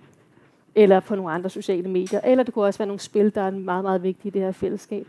Eller 0.74 1.00
på 1.00 1.14
nogle 1.14 1.32
andre 1.32 1.50
sociale 1.50 1.88
medier. 1.88 2.20
Eller 2.20 2.44
det 2.44 2.54
kunne 2.54 2.64
også 2.64 2.78
være 2.78 2.86
nogle 2.86 3.00
spil, 3.00 3.34
der 3.34 3.40
er 3.40 3.50
meget, 3.50 3.84
meget 3.84 4.02
vigtige 4.02 4.28
i 4.28 4.30
det 4.30 4.42
her 4.42 4.52
fællesskab. 4.52 5.06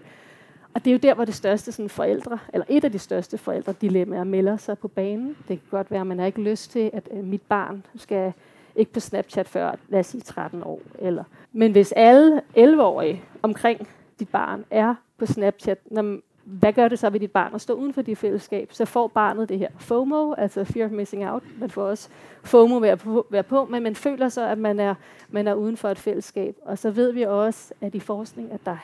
Og 0.73 0.85
det 0.85 0.91
er 0.91 0.91
jo 0.91 0.99
der, 1.03 1.13
hvor 1.13 1.25
det 1.25 1.35
største 1.35 1.71
sådan, 1.71 1.89
forældre, 1.89 2.39
eller 2.53 2.65
et 2.69 2.83
af 2.83 2.91
de 2.91 2.99
største 2.99 3.37
forældre 3.37 3.73
dilemmaer 3.81 4.23
melder 4.23 4.57
sig 4.57 4.77
på 4.77 4.87
banen. 4.87 5.27
Det 5.27 5.47
kan 5.47 5.67
godt 5.71 5.91
være, 5.91 6.01
at 6.01 6.07
man 6.07 6.19
har 6.19 6.25
ikke 6.25 6.41
lyst 6.41 6.71
til, 6.71 6.89
at 6.93 7.09
øh, 7.11 7.23
mit 7.23 7.41
barn 7.41 7.85
skal 7.95 8.33
ikke 8.75 8.93
på 8.93 8.99
Snapchat 8.99 9.47
før, 9.47 9.75
lad 9.89 9.99
os 9.99 10.07
sige 10.07 10.21
13 10.21 10.63
år. 10.63 10.81
Eller. 10.99 11.23
Men 11.53 11.71
hvis 11.71 11.91
alle 11.91 12.41
11-årige 12.57 13.23
omkring 13.41 13.87
dit 14.19 14.29
barn 14.29 14.65
er 14.71 14.95
på 15.17 15.25
Snapchat, 15.25 15.77
når, 15.91 16.17
hvad 16.43 16.73
gør 16.73 16.87
det 16.87 16.99
så 16.99 17.09
ved 17.09 17.19
dit 17.19 17.31
barn 17.31 17.55
at 17.55 17.61
stå 17.61 17.73
uden 17.73 17.93
for 17.93 18.01
dit 18.01 18.17
fællesskab? 18.17 18.73
Så 18.73 18.85
får 18.85 19.07
barnet 19.07 19.49
det 19.49 19.59
her 19.59 19.69
FOMO, 19.79 20.33
altså 20.33 20.63
fear 20.63 20.85
of 20.85 20.91
missing 20.91 21.29
out. 21.29 21.43
Man 21.59 21.69
får 21.69 21.83
også 21.83 22.09
FOMO 22.43 22.77
ved 22.77 22.89
at 22.89 22.99
på, 22.99 23.27
være 23.29 23.43
på, 23.43 23.65
men 23.65 23.83
man 23.83 23.95
føler 23.95 24.29
så, 24.29 24.47
at 24.47 24.57
man 24.57 24.79
er, 24.79 24.95
man 25.29 25.47
er 25.47 25.53
uden 25.53 25.77
for 25.77 25.89
et 25.89 25.99
fællesskab. 25.99 26.55
Og 26.61 26.77
så 26.77 26.91
ved 26.91 27.11
vi 27.11 27.21
også, 27.21 27.73
at 27.81 27.95
i 27.95 27.99
forskning, 27.99 28.51
at 28.51 28.65
der, 28.65 28.77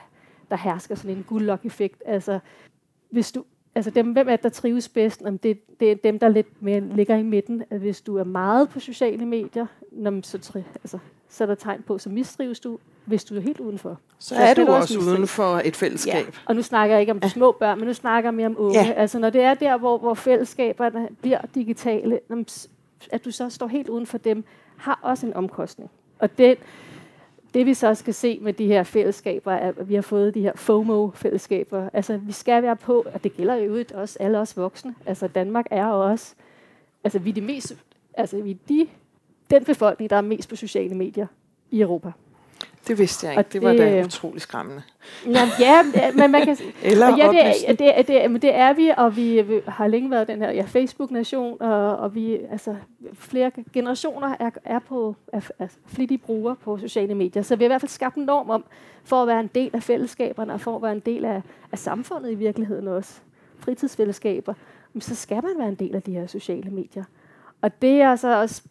der 0.50 0.58
hersker 0.58 0.96
sådan 0.96 1.18
en 1.18 1.26
good 1.28 1.58
effekt 1.64 2.04
Altså, 2.06 2.40
hvis 3.10 3.32
du, 3.32 3.44
altså 3.78 3.90
dem, 3.90 4.12
hvem 4.12 4.30
er 4.30 4.36
der 4.36 4.50
trives 4.50 4.90
bedst? 4.90 5.22
Jamen 5.22 5.40
det, 5.44 5.80
det 5.80 5.92
er 5.92 5.96
dem, 5.96 6.20
der 6.20 6.30
lidt 6.30 6.62
mere 6.64 6.80
ligger 6.80 7.16
i 7.16 7.24
midten. 7.24 7.64
At 7.70 7.80
hvis 7.80 8.02
du 8.02 8.18
er 8.18 8.24
meget 8.24 8.70
på 8.70 8.80
sociale 8.80 9.26
medier, 9.26 9.66
jamen 10.04 10.24
så, 10.24 10.38
tri, 10.38 10.64
altså, 10.76 10.98
så 11.30 11.44
er 11.44 11.46
der 11.46 11.56
tegn 11.56 11.84
på, 11.88 11.98
så 11.98 12.10
mistrives 12.10 12.60
du 12.60 12.78
hvis 13.06 13.24
du 13.24 13.36
er 13.36 13.40
helt 13.40 13.60
udenfor. 13.60 14.00
Så, 14.20 14.28
så 14.28 14.36
er 14.36 14.54
du 14.54 14.68
også 14.68 15.00
uden 15.00 15.28
for 15.28 15.62
et 15.66 15.76
fællesskab. 15.76 16.26
Ja. 16.26 16.32
Og 16.46 16.56
nu 16.56 16.62
snakker 16.62 16.96
jeg 16.96 17.02
ikke 17.02 17.12
om 17.12 17.20
de 17.20 17.30
små 17.30 17.52
børn, 17.52 17.80
men 17.80 17.88
nu 17.88 17.94
snakker 17.94 18.28
jeg 18.30 18.34
mere 18.34 18.48
om 18.48 18.56
unge. 18.58 18.80
Ja. 18.80 18.92
Altså 18.92 19.20
når 19.20 19.30
det 19.30 19.42
er 19.42 19.54
der, 19.54 19.78
hvor, 19.78 19.98
hvor 19.98 20.14
fællesskaberne 20.14 21.08
bliver 21.22 21.42
digitale, 21.56 22.20
at 23.12 23.26
du 23.26 23.32
så 23.32 23.50
står 23.50 23.68
helt 23.68 23.90
uden 23.90 24.06
for 24.06 24.18
dem, 24.18 24.44
har 24.78 25.00
også 25.02 25.26
en 25.26 25.34
omkostning. 25.34 25.90
Og 26.20 26.38
det, 26.38 26.58
det 27.58 27.66
vi 27.66 27.74
så 27.74 27.96
skal 27.96 28.14
se 28.14 28.40
med 28.42 28.54
de 28.54 28.68
her 28.68 28.84
fællesskaber, 28.84 29.52
er, 29.52 29.70
at 29.70 29.90
vi 29.90 29.96
har 29.96 30.02
fået 30.02 30.34
de 30.34 30.42
her 30.42 30.52
FOMO-fællesskaber. 30.56 31.90
Altså 31.94 32.18
vi 32.18 32.32
skal 32.32 32.64
være 32.64 32.76
på, 32.76 33.06
og 33.14 33.24
det 33.24 33.34
gælder 33.38 33.56
jo 33.56 33.84
også 33.94 34.18
alle 34.20 34.40
os 34.40 34.58
voksne. 34.58 34.96
Altså 35.06 35.28
Danmark 35.28 35.66
er 35.72 35.86
også, 35.86 36.36
altså 37.04 37.20
vi 37.20 37.30
er 37.30 37.34
de 37.34 37.42
mest, 37.42 37.78
altså 38.14 38.42
vi 38.42 38.52
er 38.52 38.56
de, 38.70 38.88
den 39.50 39.64
befolkning, 39.64 40.10
der 40.10 40.16
er 40.16 40.22
mest 40.22 40.50
på 40.50 40.56
sociale 40.56 40.96
medier 40.96 41.28
i 41.72 41.82
Europa. 41.82 42.12
Det 42.88 43.00
vidste 43.00 43.28
jeg 43.28 43.34
ikke. 43.34 43.40
Og 43.40 43.54
det 43.54 43.62
var 43.62 43.70
det, 43.70 43.80
da 43.80 44.04
utrolig 44.06 44.42
skræmmende. 44.42 44.82
Ja, 45.26 45.50
ja 45.60 45.84
men 46.14 46.32
man 46.32 46.46
kan 46.46 46.58
Eller 46.84 47.18
ja, 47.18 47.28
det, 47.28 47.80
det, 47.80 47.80
det, 47.80 48.08
det, 48.08 48.42
det 48.42 48.56
er 48.56 48.74
vi, 48.74 48.92
og 48.98 49.16
vi, 49.16 49.42
vi 49.42 49.60
har 49.68 49.88
længe 49.88 50.12
været 50.12 50.28
den 50.28 50.42
her 50.42 50.52
ja, 50.52 50.62
Facebook-nation, 50.62 51.62
og, 51.62 51.98
og 51.98 52.16
vi, 52.16 52.40
altså, 52.52 52.76
flere 53.14 53.52
generationer 53.74 54.36
er, 54.40 54.50
er 54.66 54.80
på 54.80 55.16
er, 55.34 55.50
er 55.60 55.68
flittige 55.88 56.18
brugere 56.18 56.56
på 56.56 56.78
sociale 56.78 57.16
medier. 57.16 57.44
Så 57.44 57.56
vi 57.56 57.64
har 57.64 57.68
i 57.68 57.72
hvert 57.72 57.82
fald 57.82 57.90
skabt 57.90 58.16
en 58.16 58.24
norm 58.24 58.50
om, 58.50 58.66
for 59.04 59.22
at 59.22 59.28
være 59.28 59.40
en 59.40 59.50
del 59.56 59.70
af 59.74 59.84
fællesskaberne, 59.84 60.54
og 60.54 60.62
for 60.62 60.76
at 60.76 60.82
være 60.82 60.92
en 60.92 61.00
del 61.00 61.26
af, 61.26 61.42
af 61.72 61.80
samfundet 61.80 62.32
i 62.32 62.36
virkeligheden 62.36 62.88
også, 62.88 63.20
fritidsfællesskaber, 63.60 64.54
så 65.00 65.16
skal 65.16 65.44
man 65.44 65.54
være 65.58 65.68
en 65.68 65.76
del 65.76 65.96
af 65.96 66.02
de 66.02 66.12
her 66.12 66.28
sociale 66.28 66.70
medier. 66.70 67.04
Og 67.62 67.82
det 67.82 68.02
er 68.02 68.10
altså 68.10 68.42
også 68.42 68.62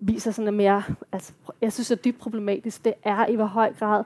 viser 0.00 0.30
sådan 0.30 0.54
mere, 0.54 0.82
altså, 1.12 1.32
jeg 1.60 1.72
synes 1.72 1.90
er 1.90 1.96
dybt 1.96 2.18
problematisk, 2.18 2.84
det 2.84 2.94
er 3.04 3.26
i 3.26 3.34
hvor 3.34 3.44
høj 3.44 3.72
grad 3.72 4.04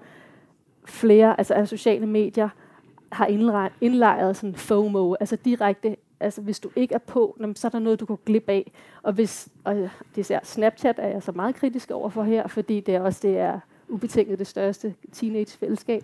flere 0.84 1.38
altså 1.38 1.54
af 1.54 1.68
sociale 1.68 2.06
medier 2.06 2.48
har 3.12 3.26
indlejret 3.80 4.36
sådan 4.36 4.54
FOMO, 4.54 5.14
altså 5.20 5.36
direkte, 5.36 5.96
altså 6.20 6.40
hvis 6.42 6.60
du 6.60 6.70
ikke 6.76 6.94
er 6.94 6.98
på, 6.98 7.38
så 7.54 7.66
er 7.66 7.70
der 7.70 7.78
noget, 7.78 8.00
du 8.00 8.04
går 8.04 8.20
glip 8.26 8.48
af. 8.48 8.72
Og 9.02 9.12
hvis, 9.12 9.48
og 9.64 9.90
det 10.14 10.30
er 10.30 10.40
Snapchat 10.42 10.98
er 10.98 11.08
jeg 11.08 11.22
så 11.22 11.32
meget 11.32 11.54
kritisk 11.54 11.90
over 11.90 12.08
for 12.08 12.22
her, 12.22 12.46
fordi 12.46 12.80
det 12.80 12.94
er 12.94 13.00
også 13.00 13.20
det 13.22 13.38
er 13.38 13.60
ubetinget 13.88 14.38
det 14.38 14.46
største 14.46 14.94
teenage-fællesskab, 15.12 16.02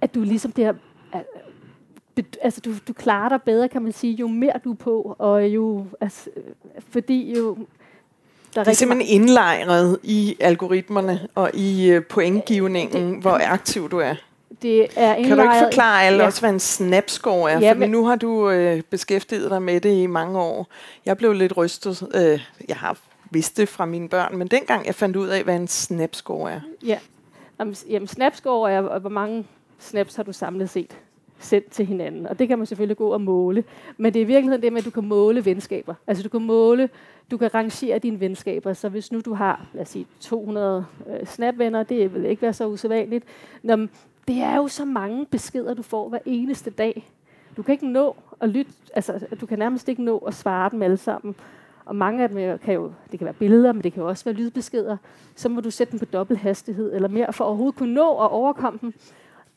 at 0.00 0.14
du 0.14 0.20
ligesom 0.20 0.52
det 0.52 0.76
altså 2.42 2.60
du, 2.60 2.70
du 2.88 2.92
klarer 2.92 3.28
dig 3.28 3.42
bedre, 3.42 3.68
kan 3.68 3.82
man 3.82 3.92
sige, 3.92 4.14
jo 4.14 4.28
mere 4.28 4.60
du 4.64 4.70
er 4.70 4.76
på, 4.76 5.16
og 5.18 5.46
jo, 5.46 5.86
altså, 6.00 6.30
fordi 6.78 7.38
jo 7.38 7.56
der 8.54 8.60
er 8.60 8.64
det 8.64 8.70
er 8.70 8.74
simpelthen 8.74 9.22
indlejret 9.22 9.98
i 10.02 10.36
algoritmerne 10.40 11.28
og 11.34 11.50
i 11.54 11.96
uh, 11.96 12.04
pointgivningen, 12.04 13.14
det, 13.14 13.22
hvor 13.22 13.40
aktiv 13.46 13.90
du 13.90 13.98
er. 13.98 14.14
Det 14.62 14.86
er 14.96 15.14
indlejret, 15.14 15.26
kan 15.26 15.36
du 15.36 15.42
ikke 15.42 15.64
forklare 15.64 16.02
alle 16.02 16.18
ja. 16.18 16.26
også, 16.26 16.40
hvad 16.40 16.50
en 16.50 16.60
snapscore 16.60 17.50
er? 17.50 17.60
Ja, 17.60 17.72
For 17.72 17.86
nu 17.86 18.06
har 18.06 18.16
du 18.16 18.50
uh, 18.50 18.80
beskæftiget 18.90 19.50
dig 19.50 19.62
med 19.62 19.80
det 19.80 20.02
i 20.02 20.06
mange 20.06 20.38
år. 20.38 20.66
Jeg 21.06 21.16
blev 21.16 21.32
lidt 21.32 21.56
rystet. 21.56 22.02
Uh, 22.02 22.40
jeg 22.68 22.76
har 22.76 22.96
vidst 23.30 23.56
det 23.56 23.68
fra 23.68 23.84
mine 23.84 24.08
børn, 24.08 24.36
men 24.36 24.48
dengang 24.48 24.86
jeg 24.86 24.94
fandt 24.94 25.16
ud 25.16 25.28
af, 25.28 25.42
hvad 25.42 25.56
en 25.56 25.68
snapscore 25.68 26.52
er. 26.52 26.60
Ja, 26.86 26.98
jamen, 27.88 28.08
snapscore 28.08 28.72
er, 28.72 28.98
hvor 28.98 29.10
mange 29.10 29.46
snaps 29.78 30.16
har 30.16 30.22
du 30.22 30.32
samlet 30.32 30.70
set? 30.70 30.96
Sendt 31.40 31.70
til 31.70 31.86
hinanden. 31.86 32.26
Og 32.26 32.38
det 32.38 32.48
kan 32.48 32.58
man 32.58 32.66
selvfølgelig 32.66 32.96
gå 32.96 33.08
og 33.08 33.20
måle. 33.20 33.64
Men 33.96 34.14
det 34.14 34.20
er 34.20 34.24
i 34.24 34.26
virkeligheden 34.26 34.62
det 34.62 34.72
med, 34.72 34.80
at 34.80 34.84
du 34.84 34.90
kan 34.90 35.04
måle 35.04 35.44
venskaber. 35.44 35.94
Altså 36.06 36.22
du 36.22 36.28
kan 36.28 36.42
måle, 36.42 36.88
du 37.30 37.36
kan 37.36 37.54
rangere 37.54 37.98
dine 37.98 38.20
venskaber. 38.20 38.72
Så 38.72 38.88
hvis 38.88 39.12
nu 39.12 39.20
du 39.24 39.34
har, 39.34 39.66
lad 39.72 39.82
os 39.82 39.88
sige, 39.88 40.06
200 40.20 40.86
øh, 41.08 41.26
snapvenner, 41.26 41.82
det 41.82 42.14
vil 42.14 42.24
ikke 42.24 42.42
være 42.42 42.52
så 42.52 42.66
usædvanligt. 42.66 43.24
Nå, 43.62 43.76
det 44.28 44.36
er 44.36 44.56
jo 44.56 44.68
så 44.68 44.84
mange 44.84 45.26
beskeder, 45.26 45.74
du 45.74 45.82
får 45.82 46.08
hver 46.08 46.18
eneste 46.24 46.70
dag. 46.70 47.06
Du 47.56 47.62
kan 47.62 47.72
ikke 47.72 47.88
nå 47.88 48.16
at 48.40 48.48
lytte, 48.48 48.72
altså 48.94 49.26
du 49.40 49.46
kan 49.46 49.58
nærmest 49.58 49.88
ikke 49.88 50.02
nå 50.02 50.18
at 50.18 50.34
svare 50.34 50.70
dem 50.70 50.82
alle 50.82 50.96
sammen. 50.96 51.34
Og 51.84 51.96
mange 51.96 52.22
af 52.22 52.28
dem 52.28 52.38
øh, 52.38 52.60
kan 52.60 52.74
jo, 52.74 52.92
det 53.10 53.18
kan 53.18 53.24
være 53.24 53.34
billeder, 53.34 53.72
men 53.72 53.82
det 53.82 53.92
kan 53.92 54.02
jo 54.02 54.08
også 54.08 54.24
være 54.24 54.34
lydbeskeder. 54.34 54.96
Så 55.34 55.48
må 55.48 55.60
du 55.60 55.70
sætte 55.70 55.90
dem 55.90 55.98
på 55.98 56.04
dobbelt 56.04 56.40
hastighed 56.40 56.94
eller 56.94 57.08
mere, 57.08 57.32
for 57.32 57.44
at 57.44 57.48
overhovedet 57.48 57.78
kunne 57.78 57.94
nå 57.94 58.10
at 58.10 58.30
overkomme 58.30 58.78
dem 58.82 58.94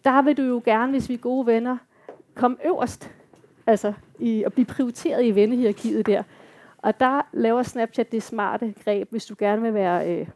der 0.05 0.21
vil 0.21 0.37
du 0.37 0.43
jo 0.43 0.61
gerne, 0.65 0.91
hvis 0.91 1.09
vi 1.09 1.13
er 1.13 1.17
gode 1.17 1.45
venner, 1.45 1.77
komme 2.35 2.57
øverst, 2.65 3.11
altså 3.67 3.93
i, 4.19 4.43
at 4.43 4.53
blive 4.53 4.65
prioriteret 4.65 5.25
i 5.25 5.35
vennehierarkiet 5.35 6.05
der. 6.05 6.23
Og 6.77 6.99
der 6.99 7.21
laver 7.31 7.63
Snapchat 7.63 8.11
det 8.11 8.23
smarte 8.23 8.73
greb, 8.83 9.11
hvis 9.11 9.25
du 9.25 9.35
gerne 9.39 9.61
vil 9.61 9.73
være 9.73 10.11
øh, 10.11 10.27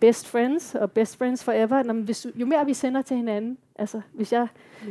best 0.00 0.28
friends 0.28 0.74
og 0.74 0.92
best 0.92 1.16
friends 1.16 1.44
forever. 1.44 1.82
Når, 1.82 1.94
hvis 1.94 2.20
du, 2.20 2.30
jo 2.34 2.46
mere 2.46 2.66
vi 2.66 2.74
sender 2.74 3.02
til 3.02 3.16
hinanden, 3.16 3.58
altså 3.78 4.00
hvis 4.12 4.32
jeg, 4.32 4.48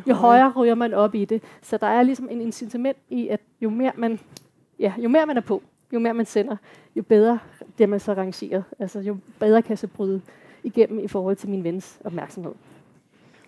jo 0.07 0.13
højere 0.13 0.51
ryger 0.55 0.75
man 0.75 0.93
op 0.93 1.15
i 1.15 1.25
det. 1.25 1.43
Så 1.61 1.77
der 1.77 1.87
er 1.87 2.03
ligesom 2.03 2.29
en 2.31 2.41
incitament 2.41 2.97
i, 3.09 3.27
at 3.27 3.39
jo 3.61 3.69
mere 3.69 3.91
man, 3.95 4.19
ja, 4.79 4.93
jo 4.97 5.09
mere 5.09 5.25
man 5.25 5.37
er 5.37 5.41
på, 5.41 5.63
jo 5.93 5.99
mere 5.99 6.13
man 6.13 6.25
sender, 6.25 6.55
jo 6.95 7.03
bedre 7.03 7.39
bliver 7.75 7.87
man 7.87 7.99
så 7.99 8.13
rangeret. 8.13 8.63
Altså 8.79 8.99
jo 8.99 9.17
bedre 9.39 9.61
kan 9.61 9.69
jeg 9.69 9.79
så 9.79 9.87
bryde 9.87 10.21
igennem 10.63 10.99
i 10.99 11.07
forhold 11.07 11.35
til 11.35 11.49
min 11.49 11.63
vens 11.63 11.99
opmærksomhed. 12.03 12.53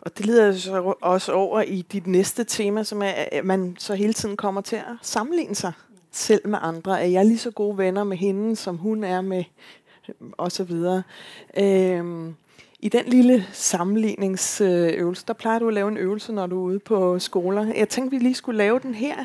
Og 0.02 0.18
det 0.18 0.26
leder 0.26 0.54
så 0.54 0.94
også 1.02 1.32
over 1.32 1.62
i 1.62 1.82
dit 1.92 2.08
næste 2.08 2.44
tema, 2.44 2.84
som 2.84 3.02
er, 3.02 3.12
at 3.32 3.46
man 3.46 3.76
så 3.80 3.94
hele 3.94 4.14
tiden 4.14 4.38
kommer 4.38 4.62
til 4.62 4.76
at 4.76 4.84
sammenligne 5.02 5.56
sig 5.56 5.72
selv 6.12 6.48
med 6.48 6.60
andre. 6.62 7.02
Er 7.02 7.08
jeg 7.08 7.26
lige 7.26 7.38
så 7.38 7.52
gode 7.52 7.78
venner 7.78 8.04
med 8.04 8.18
hende, 8.18 8.56
som 8.56 8.78
hun 8.78 9.04
er 9.04 9.22
med, 9.22 9.44
og 10.32 10.52
så 10.52 10.64
videre. 10.64 11.04
Øhm, 11.58 12.36
I 12.80 12.90
den 12.90 13.06
lille 13.06 13.46
sammenligningsøvelse, 13.52 15.24
der 15.28 15.34
plejer 15.34 15.60
du 15.60 15.68
at 15.68 15.74
lave 15.74 15.88
en 15.88 15.98
øvelse, 15.98 16.32
når 16.32 16.48
du 16.48 16.60
er 16.60 16.64
ude 16.64 16.80
på 16.80 17.20
skoler. 17.20 17.74
Jeg 17.76 17.90
tænkte, 17.90 18.18
vi 18.18 18.24
lige 18.24 18.36
skulle 18.36 18.58
lave 18.58 18.80
den 18.80 18.94
her. 18.94 19.16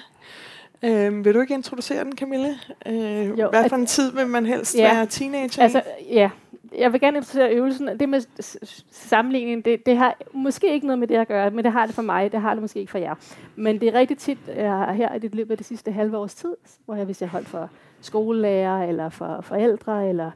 Øhm, 0.82 1.24
vil 1.24 1.34
du 1.34 1.40
ikke 1.40 1.54
introducere 1.54 2.04
den, 2.04 2.16
Camille? 2.16 2.58
Øh, 2.86 3.38
jo, 3.38 3.50
hvad 3.50 3.68
for 3.68 3.76
en 3.76 3.86
tid 3.86 4.12
vil 4.12 4.26
man 4.26 4.46
helst 4.46 4.74
ja, 4.74 4.94
være 4.94 5.06
teenager 5.06 5.62
altså, 5.62 5.82
Ja, 6.10 6.30
jeg 6.78 6.92
vil 6.92 7.00
gerne 7.00 7.16
introducere 7.16 7.52
øvelsen. 7.52 8.00
Det 8.00 8.08
med 8.08 8.20
sammenligning, 8.90 9.64
det, 9.64 9.86
det 9.86 9.96
har 9.96 10.16
måske 10.32 10.72
ikke 10.72 10.86
noget 10.86 10.98
med 10.98 11.08
det 11.08 11.14
at 11.14 11.28
gøre, 11.28 11.50
men 11.50 11.64
det 11.64 11.72
har 11.72 11.86
det 11.86 11.94
for 11.94 12.02
mig, 12.02 12.32
det 12.32 12.40
har 12.40 12.54
det 12.54 12.62
måske 12.62 12.80
ikke 12.80 12.90
for 12.90 12.98
jer. 12.98 13.14
Men 13.56 13.80
det 13.80 13.88
er 13.88 13.94
rigtig 13.98 14.18
tit 14.18 14.38
jeg 14.56 14.94
her 14.94 15.14
i 15.14 15.18
det 15.18 15.34
løbet 15.34 15.50
af 15.50 15.56
det 15.56 15.66
sidste 15.66 15.92
halve 15.92 16.16
års 16.18 16.34
tid, 16.34 16.56
hvor 16.84 16.94
jeg, 16.94 17.04
hvis 17.04 17.20
jeg 17.20 17.28
holdt 17.28 17.48
for 17.48 17.70
skolelærer, 18.00 18.88
eller 18.88 19.08
for 19.08 19.40
forældre, 19.40 20.08
eller 20.08 20.30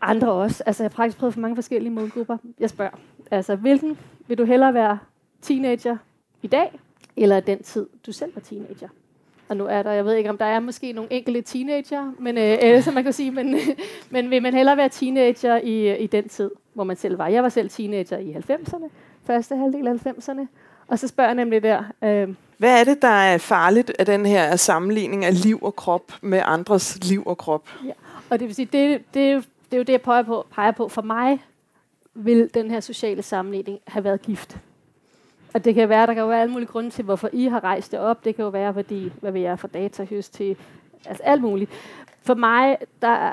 andre 0.00 0.32
også. 0.32 0.62
Altså, 0.66 0.82
jeg 0.82 0.90
har 0.90 0.94
faktisk 0.96 1.18
prøvet 1.18 1.34
for 1.34 1.40
mange 1.40 1.56
forskellige 1.56 1.92
målgrupper. 1.92 2.36
Jeg 2.60 2.70
spørger, 2.70 2.98
altså, 3.30 3.56
hvilken 3.56 3.98
vil 4.26 4.38
du 4.38 4.44
hellere 4.44 4.74
være 4.74 4.98
teenager 5.42 5.96
i 6.42 6.46
dag, 6.46 6.80
eller 7.16 7.40
den 7.40 7.62
tid, 7.62 7.86
du 8.06 8.12
selv 8.12 8.34
var 8.34 8.40
teenager? 8.40 8.88
Og 9.48 9.56
nu 9.56 9.66
er 9.66 9.82
der, 9.82 9.92
jeg 9.92 10.04
ved 10.04 10.14
ikke, 10.14 10.30
om 10.30 10.38
der 10.38 10.44
er 10.44 10.60
måske 10.60 10.92
nogle 10.92 11.12
enkelte 11.12 11.42
teenager, 11.42 12.12
men, 12.18 12.38
øh, 12.38 12.82
som 12.82 12.94
man 12.94 13.04
kan 13.04 13.12
sige, 13.12 13.30
men, 13.30 13.56
men 14.10 14.30
vil 14.30 14.42
man 14.42 14.54
hellere 14.54 14.76
være 14.76 14.88
teenager 14.88 15.56
i, 15.56 15.98
i 15.98 16.06
den 16.06 16.28
tid, 16.28 16.50
hvor 16.74 16.84
man 16.84 16.96
selv 16.96 17.18
var. 17.18 17.28
Jeg 17.28 17.42
var 17.42 17.48
selv 17.48 17.70
teenager 17.70 18.18
i 18.18 18.32
90'erne, 18.32 18.88
første 19.26 19.56
halvdel 19.56 19.86
af 19.88 20.06
90'erne, 20.06 20.46
og 20.88 20.98
så 20.98 21.08
spørger 21.08 21.28
jeg 21.28 21.34
nemlig 21.34 21.62
der... 21.62 21.82
Øh, 22.02 22.28
Hvad 22.58 22.80
er 22.80 22.84
det, 22.84 23.02
der 23.02 23.08
er 23.08 23.38
farligt 23.38 23.92
af 23.98 24.06
den 24.06 24.26
her 24.26 24.56
sammenligning 24.56 25.24
af 25.24 25.42
liv 25.44 25.58
og 25.62 25.76
krop 25.76 26.12
med 26.20 26.42
andres 26.44 27.08
liv 27.08 27.22
og 27.26 27.38
krop? 27.38 27.68
Ja, 27.84 27.92
og 28.30 28.40
det 28.40 28.46
vil 28.46 28.54
sige, 28.54 28.68
det, 28.72 29.00
det, 29.14 29.36
det, 29.36 29.44
det 29.70 29.76
er 29.76 29.76
jo 29.76 29.82
det, 29.82 29.92
jeg 29.92 30.02
peger 30.02 30.22
på, 30.22 30.46
peger 30.54 30.70
på. 30.70 30.88
For 30.88 31.02
mig 31.02 31.38
vil 32.14 32.50
den 32.54 32.70
her 32.70 32.80
sociale 32.80 33.22
sammenligning 33.22 33.78
have 33.86 34.04
været 34.04 34.22
gift. 34.22 34.56
Og 35.54 35.64
det 35.64 35.74
kan 35.74 35.88
være, 35.88 36.06
der 36.06 36.14
kan 36.14 36.28
være 36.28 36.40
alle 36.40 36.52
mulige 36.52 36.68
grunde 36.68 36.90
til, 36.90 37.04
hvorfor 37.04 37.30
I 37.32 37.44
har 37.44 37.64
rejst 37.64 37.92
det 37.92 38.00
op. 38.00 38.24
Det 38.24 38.36
kan 38.36 38.44
jo 38.44 38.48
være, 38.48 38.74
fordi, 38.74 39.12
hvad 39.20 39.32
vil 39.32 39.42
jeg, 39.42 39.58
fra 39.58 39.68
datahøst 39.68 40.34
til, 40.34 40.56
altså 41.06 41.22
alt 41.22 41.42
muligt. 41.42 41.70
For 42.22 42.34
mig, 42.34 42.76
der, 43.02 43.32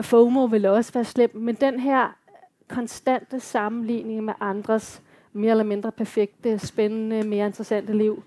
FOMO 0.00 0.44
vil 0.44 0.66
også 0.66 0.92
være 0.92 1.04
slemt, 1.04 1.34
men 1.34 1.54
den 1.54 1.80
her 1.80 2.16
konstante 2.68 3.40
sammenligning 3.40 4.24
med 4.24 4.34
andres 4.40 5.02
mere 5.32 5.50
eller 5.50 5.64
mindre 5.64 5.92
perfekte, 5.92 6.58
spændende, 6.58 7.28
mere 7.28 7.46
interessante 7.46 7.92
liv, 7.92 8.22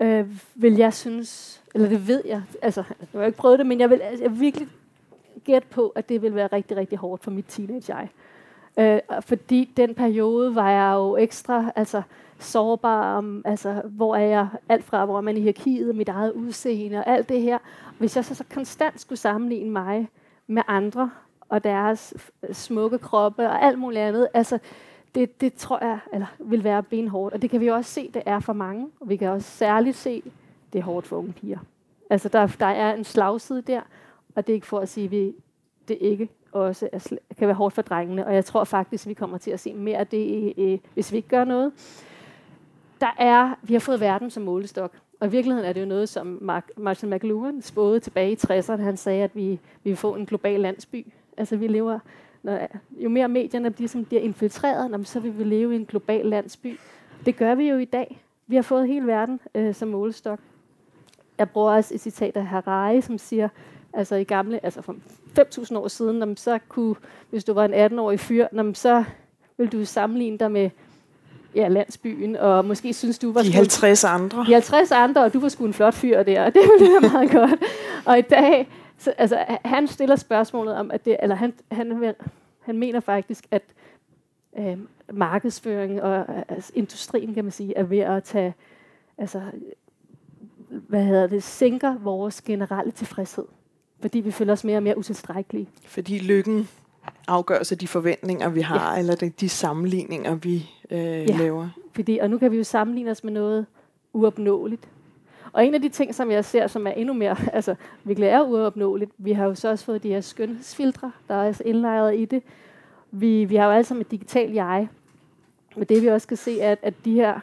øh, 0.00 0.26
vil 0.54 0.76
jeg 0.76 0.94
synes, 0.94 1.60
eller 1.74 1.88
det 1.88 2.08
ved 2.08 2.22
jeg, 2.26 2.42
altså, 2.62 2.82
jeg 3.12 3.20
har 3.20 3.26
ikke 3.26 3.38
prøvet 3.38 3.58
det, 3.58 3.66
men 3.66 3.80
jeg 3.80 3.90
vil, 3.90 4.00
altså, 4.00 4.24
jeg 4.24 4.40
virkelig 4.40 4.68
gætte 5.44 5.68
på, 5.68 5.88
at 5.88 6.08
det 6.08 6.22
vil 6.22 6.34
være 6.34 6.46
rigtig, 6.46 6.76
rigtig 6.76 6.98
hårdt 6.98 7.24
for 7.24 7.30
mit 7.30 7.44
teenage-jeg. 7.48 8.08
Øh, 8.78 9.00
fordi 9.20 9.72
den 9.76 9.94
periode 9.94 10.54
var 10.54 10.70
jeg 10.70 10.94
jo 10.94 11.16
ekstra 11.16 11.72
altså, 11.76 12.02
sårbar 12.38 13.16
om, 13.16 13.42
altså, 13.44 13.82
hvor 13.84 14.16
er 14.16 14.26
jeg, 14.26 14.48
alt 14.68 14.84
fra 14.84 15.04
hvor 15.04 15.16
er 15.16 15.20
man 15.20 15.36
i 15.36 15.40
hierarkiet, 15.40 15.96
mit 15.96 16.08
eget 16.08 16.32
udseende 16.32 16.98
og 16.98 17.06
alt 17.06 17.28
det 17.28 17.42
her. 17.42 17.58
Hvis 17.98 18.16
jeg 18.16 18.24
så, 18.24 18.34
så 18.34 18.44
konstant 18.54 19.00
skulle 19.00 19.18
sammenligne 19.18 19.70
mig 19.70 20.08
med 20.46 20.62
andre, 20.68 21.10
og 21.48 21.64
deres 21.64 22.14
smukke 22.52 22.98
kroppe 22.98 23.46
og 23.46 23.62
alt 23.62 23.78
muligt 23.78 24.02
andet, 24.02 24.28
altså, 24.34 24.58
det, 25.14 25.40
det 25.40 25.54
tror 25.54 25.84
jeg 25.84 25.98
eller, 26.12 26.26
vil 26.38 26.64
være 26.64 26.82
benhårdt. 26.82 27.34
Og 27.34 27.42
det 27.42 27.50
kan 27.50 27.60
vi 27.60 27.70
også 27.70 27.90
se, 27.90 28.10
det 28.14 28.22
er 28.26 28.40
for 28.40 28.52
mange. 28.52 28.88
Og 29.00 29.08
vi 29.08 29.16
kan 29.16 29.28
også 29.28 29.50
særligt 29.50 29.96
se, 29.96 30.22
det 30.72 30.78
er 30.78 30.82
hårdt 30.82 31.06
for 31.06 31.16
unge 31.16 31.32
piger. 31.32 31.58
Altså, 32.10 32.28
der, 32.28 32.46
der 32.46 32.66
er 32.66 32.94
en 32.94 33.04
slagside 33.04 33.62
der, 33.62 33.80
og 34.34 34.46
det 34.46 34.52
er 34.52 34.54
ikke 34.54 34.66
for 34.66 34.80
at 34.80 34.88
sige, 34.88 35.04
at 35.04 35.10
vi, 35.10 35.34
det 35.88 35.98
ikke 36.00 36.28
også 36.52 36.88
er, 36.92 37.16
kan 37.38 37.48
være 37.48 37.54
hårdt 37.54 37.74
for 37.74 37.82
drengene. 37.82 38.26
Og 38.26 38.34
jeg 38.34 38.44
tror 38.44 38.64
faktisk, 38.64 39.06
at 39.06 39.08
vi 39.08 39.14
kommer 39.14 39.38
til 39.38 39.50
at 39.50 39.60
se 39.60 39.74
mere 39.74 39.98
af 39.98 40.06
det, 40.06 40.80
hvis 40.94 41.12
vi 41.12 41.16
ikke 41.16 41.28
gør 41.28 41.44
noget. 41.44 41.72
Der 43.04 43.24
er, 43.24 43.54
vi 43.62 43.74
har 43.74 43.80
fået 43.80 44.00
verden 44.00 44.30
som 44.30 44.42
målestok. 44.42 44.92
Og 45.20 45.26
i 45.26 45.30
virkeligheden 45.30 45.68
er 45.68 45.72
det 45.72 45.80
jo 45.80 45.86
noget, 45.86 46.08
som 46.08 46.38
Mark, 46.40 46.70
Martin 46.76 47.10
McLuhan 47.10 47.62
spåede 47.62 48.00
tilbage 48.00 48.32
i 48.32 48.36
60'erne. 48.46 48.82
Han 48.82 48.96
sagde, 48.96 49.24
at 49.24 49.36
vi, 49.36 49.48
vi 49.82 49.90
vil 49.90 49.96
få 49.96 50.14
en 50.14 50.26
global 50.26 50.60
landsby. 50.60 51.06
Altså 51.36 51.56
vi 51.56 51.66
lever, 51.66 51.98
når, 52.42 52.58
jo 52.90 53.08
mere 53.08 53.28
medierne 53.28 53.70
bliver, 53.70 53.88
som 53.88 54.04
bliver 54.04 54.22
infiltreret, 54.22 55.06
så 55.06 55.20
vil 55.20 55.38
vi 55.38 55.44
leve 55.44 55.72
i 55.72 55.76
en 55.76 55.84
global 55.84 56.26
landsby. 56.26 56.78
Det 57.26 57.36
gør 57.36 57.54
vi 57.54 57.68
jo 57.68 57.76
i 57.76 57.84
dag. 57.84 58.22
Vi 58.46 58.56
har 58.56 58.62
fået 58.62 58.88
hele 58.88 59.06
verden 59.06 59.40
øh, 59.54 59.74
som 59.74 59.88
målestok. 59.88 60.38
Jeg 61.38 61.50
bruger 61.50 61.72
også 61.72 61.94
et 61.94 62.00
citat 62.00 62.36
af 62.36 62.46
Harari, 62.46 63.00
som 63.00 63.18
siger, 63.18 63.48
altså 63.92 64.14
i 64.14 64.24
gamle, 64.24 64.64
altså 64.64 64.82
for 64.82 64.96
5.000 65.38 65.76
år 65.76 65.88
siden, 65.88 66.18
når 66.18 66.34
så 66.36 66.58
kunne, 66.68 66.94
hvis 67.30 67.44
du 67.44 67.52
var 67.52 67.64
en 67.64 67.98
18-årig 67.98 68.20
fyr, 68.20 68.46
når 68.52 68.72
så 68.72 69.04
ville 69.56 69.70
du 69.70 69.84
sammenligne 69.84 70.38
dig 70.38 70.52
med 70.52 70.70
ja, 71.56 71.68
landsbyen, 71.68 72.36
og 72.36 72.64
måske 72.64 72.92
synes 72.92 73.18
du 73.18 73.32
var... 73.32 73.42
De 73.42 73.52
50 73.52 74.04
andre. 74.04 74.44
De 74.46 74.52
50 74.52 74.90
andre, 74.90 75.24
og 75.24 75.32
du 75.32 75.40
var 75.40 75.48
sgu 75.48 75.64
en 75.64 75.74
flot 75.74 75.94
fyr 75.94 76.22
der, 76.22 76.44
og 76.44 76.54
det 76.54 76.62
ville 76.78 77.00
meget 77.12 77.30
godt. 77.30 77.64
Og 78.04 78.18
i 78.18 78.22
dag, 78.22 78.68
så, 78.98 79.14
altså, 79.18 79.44
han 79.64 79.86
stiller 79.86 80.16
spørgsmålet 80.16 80.74
om, 80.74 80.90
at 80.90 81.04
det, 81.04 81.16
eller 81.22 81.36
han, 81.36 81.52
han, 81.72 82.14
han 82.60 82.78
mener 82.78 83.00
faktisk, 83.00 83.46
at 83.50 83.62
øh, 84.58 84.78
markedsføring 85.12 86.02
og 86.02 86.24
altså, 86.48 86.72
industrien, 86.74 87.34
kan 87.34 87.44
man 87.44 87.50
sige, 87.50 87.76
er 87.76 87.82
ved 87.82 87.98
at 87.98 88.24
tage, 88.24 88.54
altså, 89.18 89.40
hvad 90.68 91.04
hedder 91.04 91.26
det, 91.26 91.42
sænker 91.42 91.98
vores 91.98 92.42
generelle 92.42 92.92
tilfredshed. 92.92 93.44
Fordi 94.00 94.20
vi 94.20 94.30
føler 94.30 94.52
os 94.52 94.64
mere 94.64 94.76
og 94.76 94.82
mere 94.82 94.98
utilstrækkelige. 94.98 95.68
Fordi 95.86 96.18
lykken 96.18 96.68
afgøres 97.28 97.72
af 97.72 97.78
de 97.78 97.88
forventninger, 97.88 98.48
vi 98.48 98.60
har, 98.60 98.92
ja. 98.92 98.98
eller 98.98 99.14
de, 99.14 99.28
de 99.28 99.48
sammenligninger, 99.48 100.34
vi 100.34 100.70
øh, 100.90 100.98
ja. 100.98 101.24
laver. 101.24 101.68
Fordi, 101.94 102.18
og 102.18 102.30
nu 102.30 102.38
kan 102.38 102.52
vi 102.52 102.56
jo 102.56 102.64
sammenligne 102.64 103.10
os 103.10 103.24
med 103.24 103.32
noget 103.32 103.66
uopnåeligt. 104.12 104.88
Og 105.52 105.66
en 105.66 105.74
af 105.74 105.82
de 105.82 105.88
ting, 105.88 106.14
som 106.14 106.30
jeg 106.30 106.44
ser, 106.44 106.66
som 106.66 106.86
er 106.86 106.90
endnu 106.90 107.14
mere, 107.14 107.36
altså 107.52 107.74
virkelig 108.04 108.28
er 108.28 108.42
uopnåeligt, 108.42 109.10
vi 109.18 109.32
har 109.32 109.44
jo 109.44 109.54
så 109.54 109.68
også 109.68 109.84
fået 109.84 110.02
de 110.02 110.08
her 110.08 110.20
skønhedsfiltre, 110.20 111.12
der 111.28 111.34
er 111.34 111.46
altså 111.46 111.62
indlejret 111.66 112.18
i 112.18 112.24
det. 112.24 112.42
Vi, 113.10 113.44
vi 113.44 113.56
har 113.56 113.66
jo 113.66 113.72
alle 113.72 113.84
sammen 113.84 114.00
et 114.00 114.10
digitalt 114.10 114.54
jeg. 114.54 114.88
Men 115.76 115.84
det 115.84 116.02
vi 116.02 116.06
også 116.06 116.28
kan 116.28 116.36
se, 116.36 116.60
er, 116.60 116.72
at, 116.72 116.78
at 116.82 116.94
de 117.04 117.12
her, 117.12 117.40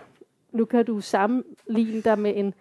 nu 0.51 0.65
kan 0.65 0.85
du 0.85 1.01
sammenligne 1.01 2.01
dig 2.01 2.19
med 2.19 2.33
en 2.35 2.53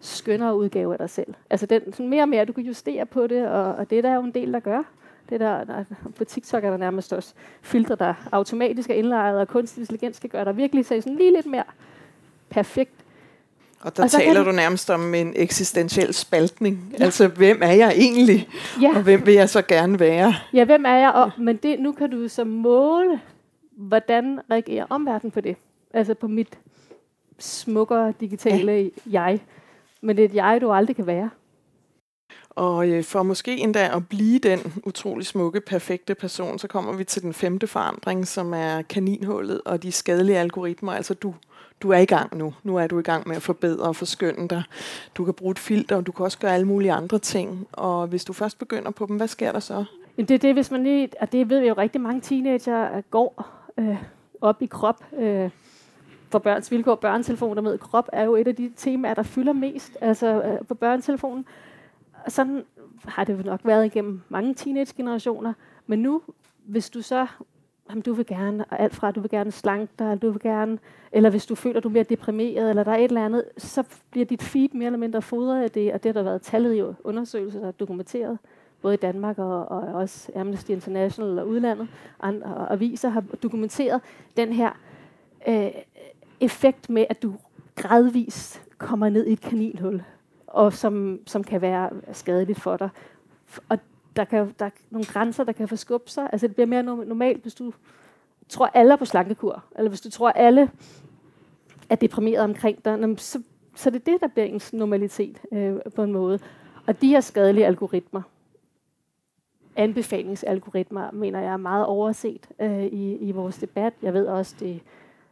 skønnere 0.00 0.56
udgave 0.56 0.92
af 0.92 0.98
dig 0.98 1.10
selv. 1.10 1.34
Altså 1.50 1.66
den, 1.66 1.92
sådan 1.92 2.08
mere 2.08 2.22
og 2.22 2.28
mere, 2.28 2.44
du 2.44 2.52
kan 2.52 2.64
justere 2.64 3.06
på 3.06 3.26
det, 3.26 3.48
og, 3.48 3.74
og 3.74 3.90
det 3.90 4.04
der 4.04 4.10
er 4.10 4.14
jo 4.14 4.22
en 4.22 4.34
del, 4.34 4.52
der 4.52 4.60
gør. 4.60 4.82
Det 5.30 5.40
der, 5.40 5.64
der, 5.64 5.84
på 6.16 6.24
TikTok 6.24 6.64
er 6.64 6.70
der 6.70 6.76
nærmest 6.76 7.12
også 7.12 7.34
filtre, 7.62 7.94
der 7.94 8.14
automatisk 8.32 8.90
er 8.90 8.94
indlejret, 8.94 9.40
og 9.40 9.48
kunstig 9.48 9.80
intelligens 9.80 10.16
skal 10.16 10.30
gøre 10.30 10.44
dig 10.44 10.56
virkelig 10.56 10.86
se 10.86 11.02
sådan 11.02 11.16
lige 11.16 11.32
lidt 11.32 11.46
mere 11.46 11.64
perfekt. 12.50 13.04
Og 13.80 13.96
der 13.96 14.02
og 14.02 14.10
taler 14.10 14.44
du 14.44 14.52
nærmest 14.52 14.90
om 14.90 15.14
en 15.14 15.32
eksistentiel 15.36 16.14
spaltning. 16.14 16.94
Ja. 16.98 17.04
Altså, 17.04 17.28
hvem 17.28 17.62
er 17.62 17.72
jeg 17.72 17.92
egentlig? 17.96 18.48
Ja. 18.82 18.96
Og 18.96 19.02
hvem 19.02 19.26
vil 19.26 19.34
jeg 19.34 19.48
så 19.48 19.62
gerne 19.62 20.00
være? 20.00 20.34
Ja, 20.52 20.64
hvem 20.64 20.84
er 20.84 20.94
jeg? 20.94 21.12
Og, 21.12 21.30
men 21.38 21.56
det, 21.56 21.80
nu 21.80 21.92
kan 21.92 22.10
du 22.10 22.28
så 22.28 22.44
måle, 22.44 23.20
hvordan 23.70 24.40
reagerer 24.50 24.86
omverdenen 24.90 25.30
på 25.30 25.40
det. 25.40 25.56
Altså 25.94 26.14
på 26.14 26.28
mit 26.28 26.58
smukkere 27.38 28.12
digitale 28.20 28.72
ja. 28.72 28.88
jeg. 29.06 29.40
Men 30.00 30.16
det 30.16 30.24
er 30.24 30.28
et 30.28 30.34
jeg, 30.34 30.58
du 30.60 30.70
aldrig 30.72 30.96
kan 30.96 31.06
være. 31.06 31.30
Og 32.50 32.88
øh, 32.88 33.04
for 33.04 33.22
måske 33.22 33.56
endda 33.56 33.96
at 33.96 34.08
blive 34.08 34.38
den 34.38 34.82
utrolig 34.84 35.26
smukke, 35.26 35.60
perfekte 35.60 36.14
person, 36.14 36.58
så 36.58 36.68
kommer 36.68 36.92
vi 36.92 37.04
til 37.04 37.22
den 37.22 37.32
femte 37.32 37.66
forandring, 37.66 38.26
som 38.26 38.54
er 38.54 38.82
kaninhullet 38.82 39.60
og 39.64 39.82
de 39.82 39.92
skadelige 39.92 40.38
algoritmer. 40.38 40.92
Altså 40.92 41.14
du, 41.14 41.34
du 41.82 41.90
er 41.90 41.98
i 41.98 42.04
gang 42.04 42.36
nu. 42.36 42.54
Nu 42.62 42.76
er 42.76 42.86
du 42.86 42.98
i 42.98 43.02
gang 43.02 43.28
med 43.28 43.36
at 43.36 43.42
forbedre 43.42 43.88
og 43.88 43.96
forskønne 43.96 44.48
dig. 44.48 44.62
Du 45.14 45.24
kan 45.24 45.34
bruge 45.34 45.50
et 45.50 45.58
filter, 45.58 45.96
og 45.96 46.06
du 46.06 46.12
kan 46.12 46.24
også 46.24 46.38
gøre 46.38 46.54
alle 46.54 46.66
mulige 46.66 46.92
andre 46.92 47.18
ting. 47.18 47.68
Og 47.72 48.06
hvis 48.06 48.24
du 48.24 48.32
først 48.32 48.58
begynder 48.58 48.90
på 48.90 49.06
dem, 49.06 49.16
hvad 49.16 49.28
sker 49.28 49.52
der 49.52 49.60
så? 49.60 49.84
Det 50.16 50.30
er 50.30 50.38
det, 50.38 50.54
hvis 50.54 50.70
man 50.70 50.82
lige, 50.82 51.08
og 51.20 51.32
det 51.32 51.50
ved 51.50 51.60
vi 51.60 51.68
jo 51.68 51.74
rigtig 51.74 52.00
mange 52.00 52.20
teenager 52.20 52.96
øh, 52.96 53.02
går 53.10 53.46
øh, 53.78 53.96
op 54.40 54.62
i 54.62 54.66
krop. 54.66 55.04
Øh, 55.18 55.50
for 56.30 56.38
børns 56.38 56.70
vilkår, 56.70 56.94
børnetelefoner 56.94 57.62
med 57.62 57.78
krop, 57.78 58.08
er 58.12 58.24
jo 58.24 58.36
et 58.36 58.48
af 58.48 58.56
de 58.56 58.72
temaer, 58.76 59.14
der 59.14 59.22
fylder 59.22 59.52
mest 59.52 59.96
altså, 60.00 60.42
øh, 60.42 60.66
på 60.68 60.74
børnetelefonen 60.74 61.44
sådan 62.28 62.64
har 63.04 63.24
det 63.24 63.44
nok 63.44 63.60
været 63.64 63.86
igennem 63.86 64.20
mange 64.28 64.54
teenage-generationer. 64.54 65.52
Men 65.86 65.98
nu, 65.98 66.22
hvis 66.64 66.90
du 66.90 67.02
så, 67.02 67.26
jamen, 67.90 68.02
du 68.02 68.12
vil 68.12 68.26
gerne, 68.26 68.64
og 68.64 68.80
alt 68.80 68.94
fra, 68.94 69.10
du 69.10 69.20
vil 69.20 69.30
gerne 69.30 69.50
slanke 69.50 69.92
dig, 69.98 70.04
eller 70.04 70.20
du 70.20 70.30
vil 70.30 70.40
gerne, 70.40 70.78
eller 71.12 71.30
hvis 71.30 71.46
du 71.46 71.54
føler, 71.54 71.80
du 71.80 71.88
er 71.88 71.92
mere 71.92 72.02
deprimeret, 72.02 72.70
eller 72.70 72.84
der 72.84 72.92
er 72.92 72.96
et 72.96 73.04
eller 73.04 73.24
andet, 73.24 73.44
så 73.56 73.84
bliver 74.10 74.26
dit 74.26 74.42
feed 74.42 74.68
mere 74.72 74.86
eller 74.86 74.98
mindre 74.98 75.22
fodret 75.22 75.62
af 75.62 75.70
det, 75.70 75.92
og 75.92 76.02
det 76.02 76.08
har 76.08 76.12
der 76.12 76.22
været 76.22 76.42
tallet 76.42 76.74
i 76.76 76.82
undersøgelser, 77.04 77.60
der 77.60 77.68
er 77.68 77.72
dokumenteret, 77.72 78.38
både 78.82 78.94
i 78.94 78.96
Danmark 78.96 79.38
og, 79.38 79.68
og 79.68 79.80
også 79.80 80.32
Amnesty 80.36 80.70
International 80.70 81.38
og 81.38 81.48
udlandet, 81.48 81.88
og, 82.18 82.34
og 82.42 82.72
aviser 82.72 83.08
har 83.08 83.20
dokumenteret 83.20 84.00
den 84.36 84.52
her 84.52 84.70
øh, 85.48 85.70
effekt 86.40 86.90
med, 86.90 87.04
at 87.10 87.22
du 87.22 87.34
gradvist 87.74 88.62
kommer 88.78 89.08
ned 89.08 89.26
i 89.26 89.32
et 89.32 89.40
kaninhul 89.40 90.02
og 90.48 90.72
som, 90.72 91.20
som 91.26 91.44
kan 91.44 91.60
være 91.60 91.90
skadeligt 92.12 92.60
for 92.60 92.76
dig. 92.76 92.88
Og 93.68 93.78
der, 94.16 94.24
kan, 94.24 94.54
der 94.58 94.64
er 94.64 94.70
nogle 94.90 95.06
grænser, 95.06 95.44
der 95.44 95.52
kan 95.52 95.68
forskubbe 95.68 96.10
sig. 96.10 96.28
Altså 96.32 96.46
det 96.46 96.54
bliver 96.54 96.66
mere 96.66 96.82
normalt, 96.82 97.42
hvis 97.42 97.54
du 97.54 97.72
tror, 98.48 98.70
alle 98.74 98.92
er 98.92 98.96
på 98.96 99.04
slankekur, 99.04 99.64
eller 99.76 99.88
hvis 99.88 100.00
du 100.00 100.10
tror, 100.10 100.30
alle 100.30 100.70
er 101.88 101.94
deprimeret 101.94 102.44
omkring 102.44 102.84
dig, 102.84 103.14
så, 103.18 103.42
så 103.74 103.90
det 103.90 103.96
er 103.96 104.12
det, 104.12 104.20
der 104.20 104.28
bliver 104.28 104.46
ens 104.46 104.72
normalitet 104.72 105.40
øh, 105.52 105.76
på 105.96 106.02
en 106.02 106.12
måde. 106.12 106.38
Og 106.86 107.02
de 107.02 107.08
her 107.08 107.20
skadelige 107.20 107.66
algoritmer, 107.66 108.22
anbefalingsalgoritmer, 109.76 111.10
mener 111.10 111.40
jeg 111.40 111.52
er 111.52 111.56
meget 111.56 111.86
overset 111.86 112.48
øh, 112.60 112.84
i, 112.84 113.16
i 113.16 113.32
vores 113.32 113.58
debat. 113.58 113.92
Jeg 114.02 114.14
ved 114.14 114.26
også, 114.26 114.56
det 114.60 114.82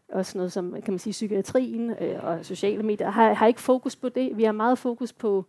også 0.08 0.38
noget 0.38 0.52
som, 0.52 0.72
kan 0.72 0.92
man 0.92 0.98
sige, 0.98 1.12
psykiatrien 1.12 1.90
øh, 1.90 2.24
og 2.24 2.44
sociale 2.44 2.82
medier, 2.82 3.10
har, 3.10 3.32
har 3.32 3.46
ikke 3.46 3.60
fokus 3.60 3.96
på 3.96 4.08
det. 4.08 4.36
Vi 4.36 4.44
har 4.44 4.52
meget 4.52 4.78
fokus 4.78 5.12
på 5.12 5.44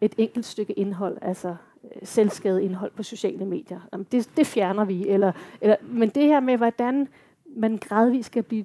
et 0.00 0.14
enkelt 0.18 0.46
stykke 0.46 0.72
indhold, 0.72 1.18
altså 1.22 1.56
øh, 1.84 2.00
selvskadet 2.02 2.60
indhold 2.60 2.90
på 2.90 3.02
sociale 3.02 3.44
medier. 3.44 3.80
Jamen, 3.92 4.06
det, 4.12 4.30
det 4.36 4.46
fjerner 4.46 4.84
vi. 4.84 5.08
Eller, 5.08 5.32
eller, 5.60 5.76
men 5.82 6.08
det 6.08 6.22
her 6.22 6.40
med, 6.40 6.56
hvordan 6.56 7.08
man 7.56 7.76
gradvist 7.76 8.26
skal 8.26 8.42
blive 8.42 8.64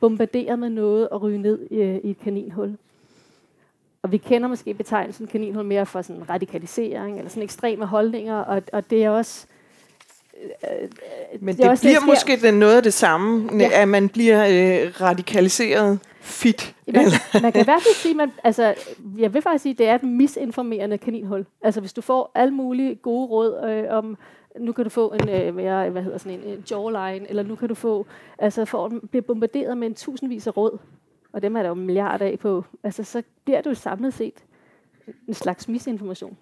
bombarderet 0.00 0.58
med 0.58 0.70
noget 0.70 1.08
og 1.08 1.22
ryge 1.22 1.38
ned 1.38 1.66
i, 1.70 1.80
i 1.80 2.10
et 2.10 2.18
kaninhul. 2.18 2.76
Og 4.02 4.12
vi 4.12 4.16
kender 4.16 4.48
måske 4.48 4.74
betegnelsen 4.74 5.26
kaninhul 5.26 5.64
mere 5.64 5.86
for 5.86 6.02
sådan 6.02 6.30
radikalisering 6.30 7.18
eller 7.18 7.28
sådan 7.28 7.42
ekstreme 7.42 7.86
holdninger, 7.86 8.36
og, 8.36 8.62
og 8.72 8.90
det 8.90 9.04
er 9.04 9.10
også 9.10 9.46
men 11.40 11.56
det, 11.56 11.70
det 11.70 11.80
bliver 11.80 11.98
det 11.98 12.06
måske 12.06 12.36
den 12.42 12.54
noget 12.54 12.76
af 12.76 12.82
det 12.82 12.92
samme, 12.92 13.50
ja. 13.58 13.82
at 13.82 13.88
man 13.88 14.08
bliver 14.08 14.44
øh, 14.44 14.92
radikaliseret 15.00 15.98
fit. 16.20 16.74
Man, 16.86 17.06
man 17.42 17.52
kan 17.52 17.60
i 17.60 17.64
hvert 17.64 17.82
fald 17.82 17.94
sige, 17.94 18.14
man, 18.14 18.32
altså, 18.44 18.74
jeg 19.18 19.34
vil 19.34 19.42
faktisk 19.42 19.62
sige, 19.62 19.72
at 19.72 19.78
det 19.78 19.88
er 19.88 19.94
et 19.94 20.02
misinformerende 20.02 20.98
kaninhul. 20.98 21.46
Altså 21.62 21.80
hvis 21.80 21.92
du 21.92 22.00
får 22.00 22.30
alle 22.34 22.54
mulige 22.54 22.94
gode 22.94 23.26
råd 23.26 23.68
øh, 23.68 23.96
om, 23.96 24.16
nu 24.60 24.72
kan 24.72 24.84
du 24.84 24.90
få 24.90 25.14
en 25.20 25.28
øh, 25.28 25.54
mere, 25.54 25.90
hvad 25.90 26.02
hedder 26.02 26.18
sådan 26.18 26.38
en, 26.38 26.44
en 26.44 26.64
jawline, 26.70 27.28
eller 27.28 27.42
nu 27.42 27.56
kan 27.56 27.68
du 27.68 27.74
få, 27.74 28.06
altså 28.38 28.64
for 28.64 28.84
at 28.84 28.92
blive 29.10 29.22
bombarderet 29.22 29.78
med 29.78 29.86
en 29.86 29.94
tusindvis 29.94 30.46
af 30.46 30.56
råd, 30.56 30.78
og 31.32 31.42
dem 31.42 31.56
er 31.56 31.62
der 31.62 31.68
jo 31.68 31.74
milliarder 31.74 32.26
af 32.26 32.38
på, 32.38 32.64
altså 32.82 33.04
så 33.04 33.22
bliver 33.44 33.60
du 33.60 33.74
samlet 33.74 34.14
set 34.14 34.44
en 35.28 35.34
slags 35.34 35.68
misinformation. 35.68 36.36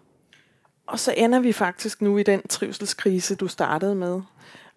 Og 0.93 0.99
så 0.99 1.15
ender 1.17 1.41
vi 1.41 1.53
faktisk 1.53 2.03
nu 2.03 2.19
i 2.19 2.23
den 2.23 2.43
trivselskrise, 2.49 3.35
du 3.35 3.49
startede 3.49 3.95
med. 3.95 4.21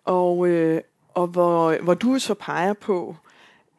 Og, 0.05 0.47
øh, 0.47 0.81
og 1.13 1.27
hvor, 1.27 1.81
hvor 1.83 1.93
du 1.93 2.19
så 2.19 2.33
peger 2.33 2.73
på, 2.73 3.15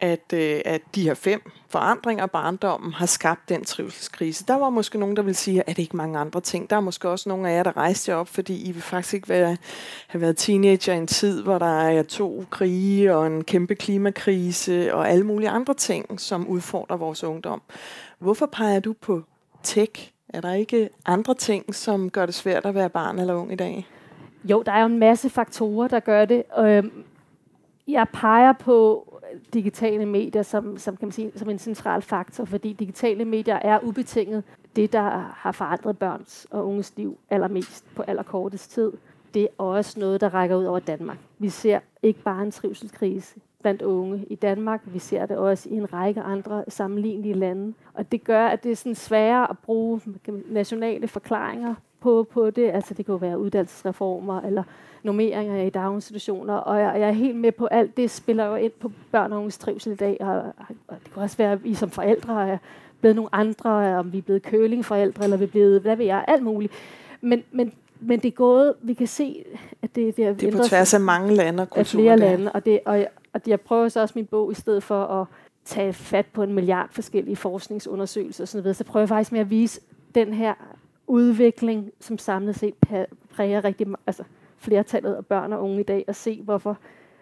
at, 0.01 0.33
øh, 0.35 0.61
at 0.65 0.81
de 0.95 1.03
her 1.03 1.15
fem 1.15 1.51
forandringer 1.69 2.23
af 2.23 2.31
barndommen 2.31 2.93
har 2.93 3.07
skabt 3.07 3.49
den 3.49 3.65
trivselskrise. 3.65 4.45
Der 4.49 4.55
var 4.55 4.71
måske 4.71 4.99
nogen, 4.99 5.17
der 5.17 5.23
vil 5.23 5.37
sige, 5.37 5.61
at 5.61 5.77
det 5.77 5.83
ikke 5.83 5.97
mange 5.97 6.19
andre 6.19 6.41
ting. 6.41 6.71
Der 6.71 6.77
er 6.77 6.81
måske 6.81 7.09
også 7.09 7.29
nogle 7.29 7.51
af 7.51 7.57
jer, 7.57 7.63
der 7.63 7.77
rejste 7.77 8.11
jer 8.11 8.17
op, 8.17 8.29
fordi 8.29 8.69
I 8.69 8.73
vil 8.73 8.83
faktisk 8.83 9.15
ikke 9.15 9.29
være, 9.29 9.57
have 10.07 10.21
været 10.21 10.37
teenager 10.37 10.95
i 10.95 10.99
en 10.99 11.07
tid, 11.07 11.43
hvor 11.43 11.59
der 11.59 11.81
er 11.81 12.03
to 12.03 12.45
krige 12.51 13.17
og 13.17 13.27
en 13.27 13.45
kæmpe 13.45 13.75
klimakrise 13.75 14.95
og 14.95 15.11
alle 15.11 15.27
mulige 15.27 15.51
andre 15.51 15.75
ting, 15.75 16.21
som 16.21 16.49
udfordrer 16.49 16.97
vores 16.97 17.25
ungdom. 17.25 17.63
Hvorfor 18.19 18.47
peger 18.47 18.81
du 18.81 18.93
på 18.93 19.23
tech? 19.63 20.16
Er 20.29 20.41
der 20.41 20.53
ikke 20.53 20.89
andre 21.07 21.35
ting, 21.35 21.75
som 21.75 22.11
gør 22.11 22.27
det 22.27 22.35
svært 22.35 22.67
at 22.67 22.75
være 22.75 22.91
barn 22.91 23.19
eller 23.19 23.35
ung 23.35 23.53
i 23.53 23.57
dag? 23.57 23.87
Jo, 24.45 24.63
der 24.67 24.73
er 24.73 24.81
jo 24.81 24.87
en 24.87 24.99
masse 24.99 25.31
faktorer, 25.31 25.89
der 25.89 26.01
gør 26.01 26.25
det. 26.25 26.43
Øhm, 26.59 27.05
jeg 27.89 28.07
peger 28.13 28.53
på 28.53 29.09
digitale 29.55 30.07
medier 30.07 30.43
som, 30.43 30.79
som, 30.79 30.97
kan 30.97 31.07
man 31.07 31.13
sige, 31.13 31.33
som 31.37 31.51
en 31.51 31.59
central 31.59 32.03
faktor, 32.03 32.45
fordi 32.45 32.73
digitale 32.73 33.25
medier 33.25 33.57
er 33.57 33.79
ubetinget 33.83 34.45
det, 34.77 34.93
der 34.93 35.33
har 35.37 35.53
forandret 35.53 35.99
børns 35.99 36.47
og 36.51 36.67
unges 36.67 36.93
liv 36.97 37.19
allermest 37.31 37.85
på 37.95 38.03
allerkortest 38.03 38.71
tid. 38.71 38.93
Det 39.35 39.43
er 39.43 39.49
også 39.59 40.01
noget, 40.01 40.21
der 40.21 40.35
rækker 40.35 40.57
ud 40.57 40.65
over 40.65 40.79
Danmark. 40.79 41.19
Vi 41.39 41.49
ser 41.49 41.81
ikke 42.03 42.21
bare 42.21 42.43
en 42.43 42.51
trivselskrise 42.51 43.41
blandt 43.63 43.83
unge 43.83 44.25
i 44.31 44.35
Danmark, 44.35 44.81
vi 44.85 44.99
ser 44.99 45.27
det 45.27 45.37
også 45.37 45.69
i 45.69 45.73
en 45.73 45.93
række 45.93 46.21
andre 46.21 46.65
sammenlignelige 46.69 47.35
lande. 47.35 47.75
Og 47.95 48.13
det 48.13 48.25
gør, 48.25 48.47
at 48.47 48.65
det 48.65 48.73
er 48.73 48.77
sådan 48.77 48.95
sværere 48.95 49.51
at 49.51 49.59
bruge 49.59 50.01
nationale 50.51 51.09
forklaringer 51.09 51.75
på, 52.01 52.27
på 52.31 52.51
det. 52.51 52.71
Altså 52.71 52.95
det 52.95 53.09
jo 53.09 53.15
være 53.15 53.39
uddannelsesreformer 53.39 54.41
eller 54.41 54.63
normeringer 55.03 55.63
i 55.63 55.71
daginstitutioner, 55.71 56.55
og 56.55 56.81
jeg, 56.81 57.01
jeg 57.01 57.09
er 57.09 57.13
helt 57.13 57.37
med 57.37 57.53
på 57.53 57.67
alt 57.67 57.97
det 57.97 58.11
spiller 58.11 58.45
jo 58.45 58.55
ind 58.55 58.73
på 58.81 58.93
børn 59.13 59.33
og 59.33 59.39
unges 59.39 59.59
trivsel 59.59 59.93
i 59.93 59.97
dag, 59.97 60.17
og, 60.21 60.43
og 60.89 60.97
det 61.05 61.13
kan 61.13 61.23
også 61.23 61.37
være, 61.37 61.53
at 61.53 61.65
vi 61.65 61.75
som 61.75 61.91
forældre 61.91 62.49
er 62.49 62.59
blevet 63.01 63.17
nogle 63.17 63.35
andre, 63.35 63.99
om 63.99 64.13
vi 64.13 64.19
er 64.19 64.23
blevet 64.23 64.43
kølingforældre, 64.43 65.25
eller 65.25 65.37
vi 65.37 65.45
er 65.45 65.49
blevet, 65.49 65.81
hvad 65.81 65.97
ved 65.97 66.07
jeg, 66.07 66.25
alt 66.29 66.43
muligt. 66.43 66.73
Men, 67.21 67.43
men, 67.53 67.73
men 68.01 68.21
det 68.21 68.29
er 68.29 68.33
gået, 68.33 68.75
vi 68.83 68.95
kan 68.95 69.07
se, 69.07 69.45
at 69.83 69.97
det, 69.97 70.17
det 70.17 70.25
er 70.25 70.33
Det 70.33 70.55
er 70.55 70.59
på 70.59 70.65
tværs 70.69 70.95
af 70.95 71.01
mange 71.01 71.35
lande 71.35 71.63
og 71.63 71.71
kulturer. 71.71 72.03
flere 72.03 72.17
lande, 72.17 72.53
og, 72.53 72.67
det, 72.67 72.81
og, 72.85 73.07
og 73.37 73.43
jeg 73.47 73.61
prøver 73.61 73.89
så 73.89 74.01
også 74.01 74.13
min 74.17 74.27
bog, 74.27 74.53
i 74.53 74.55
stedet 74.55 74.83
for 74.83 75.05
at 75.05 75.27
tage 75.65 75.93
fat 75.93 76.27
på 76.27 76.43
en 76.43 76.53
milliard 76.53 76.89
forskellige 76.91 77.37
forskningsundersøgelser 77.37 78.45
og 78.45 78.49
sådan 78.49 78.63
noget, 78.63 78.77
så 78.77 78.85
prøver 78.85 79.03
jeg 79.03 79.09
faktisk 79.09 79.33
med 79.33 79.41
at 79.41 79.51
vise 79.51 79.81
den 80.15 80.35
her 80.35 80.55
udvikling, 81.07 81.91
som 82.01 82.19
samlet 82.19 82.57
set 82.57 82.75
præger 83.35 83.65
rigtig, 83.65 83.87
altså 84.07 84.25
flertallet 84.59 85.15
af 85.15 85.27
børn 85.27 85.53
og 85.53 85.63
unge 85.63 85.81
i 85.81 85.83
dag, 85.83 86.05
og 86.09 86.15
se, 86.15 86.43
hvorfor, 86.43 86.79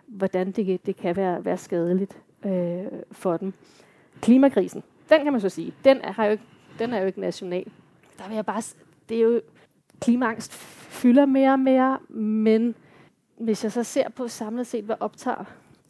hvordan 0.07 0.53
det, 0.53 0.87
det 0.87 0.96
kan 0.96 1.16
være, 1.16 1.44
være 1.44 1.59
skadeligt 1.59 2.18
øh, 2.44 2.85
for 3.12 3.37
dem. 3.37 3.53
Klimakrisen, 4.20 4.83
den 5.11 5.22
kan 5.22 5.33
man 5.33 5.40
så 5.40 5.48
sige, 5.48 5.74
den 5.85 6.00
er, 6.00 6.12
har 6.12 6.24
jo 6.24 6.31
ikke, 6.31 6.44
den 6.79 6.92
er 6.92 7.00
jo 7.00 7.07
ikke 7.07 7.20
national. 7.20 7.64
Der 8.18 8.29
vil 8.29 8.35
jeg 8.35 8.46
bare, 8.46 8.62
det 9.09 9.16
er 9.16 9.22
jo, 9.22 9.40
klimaangst 10.00 10.53
fylder 10.53 11.27
mere 11.27 11.53
og 11.53 11.61
mere, 11.61 11.98
men 12.09 12.74
hvis 13.38 13.64
jeg 13.64 13.72
så 13.72 13.83
ser 13.83 14.09
på 14.09 14.29
samlet 14.29 14.66
set, 14.66 14.85
hvad 14.85 14.96
optager 15.00 15.44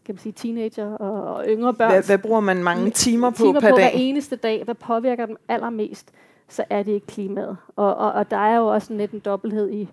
kan 0.04 0.14
man 0.14 0.18
sige, 0.18 0.32
teenager 0.32 0.92
og, 0.92 1.34
og 1.34 1.44
yngre 1.48 1.74
børn. 1.74 1.90
Hvad, 1.90 2.02
hvad 2.02 2.18
bruger 2.18 2.40
man 2.40 2.64
mange 2.64 2.90
timer 2.90 3.30
på 3.30 3.36
timer 3.36 3.60
per 3.60 3.70
på 3.70 3.76
dag? 3.76 3.84
hver 3.84 4.00
eneste 4.00 4.36
dag. 4.36 4.64
Hvad 4.64 4.74
påvirker 4.74 5.26
dem 5.26 5.36
allermest? 5.48 6.12
Så 6.48 6.64
er 6.70 6.82
det 6.82 6.92
ikke 6.92 7.06
klimaet. 7.06 7.56
Og, 7.76 7.94
og, 7.94 8.12
og 8.12 8.30
der 8.30 8.36
er 8.36 8.56
jo 8.56 8.66
også 8.66 8.94
lidt 8.94 9.10
en 9.10 9.18
dobbelthed 9.18 9.70
i, 9.70 9.88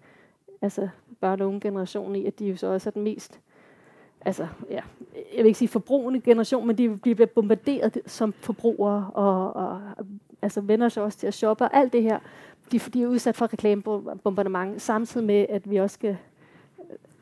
altså 0.61 0.87
børn- 1.21 1.41
og 1.41 1.47
unge 1.47 1.59
generation 1.59 2.15
i, 2.15 2.25
at 2.25 2.39
de 2.39 2.45
jo 2.45 2.57
så 2.57 2.67
også 2.67 2.89
er 2.89 2.91
den 2.91 3.03
mest, 3.03 3.39
altså, 4.25 4.47
ja, 4.69 4.81
jeg 5.13 5.37
vil 5.37 5.45
ikke 5.45 5.59
sige 5.59 5.67
forbrugende 5.67 6.21
generation, 6.21 6.67
men 6.67 6.77
de 6.77 6.97
bliver 6.97 7.25
bombarderet 7.25 7.97
som 8.05 8.33
forbrugere, 8.33 9.09
og, 9.13 9.55
og 9.55 9.81
altså 10.41 10.61
vender 10.61 10.89
sig 10.89 11.03
også 11.03 11.17
til 11.17 11.27
at 11.27 11.33
shoppe, 11.33 11.63
og 11.63 11.77
alt 11.77 11.93
det 11.93 12.03
her, 12.03 12.19
de, 12.71 12.79
de 12.79 13.03
er 13.03 13.07
udsat 13.07 13.35
for 13.37 13.53
reklamebombardement, 13.53 14.81
samtidig 14.81 15.27
med, 15.27 15.45
at 15.49 15.69
vi 15.69 15.77
også 15.77 15.93
skal, 15.93 16.17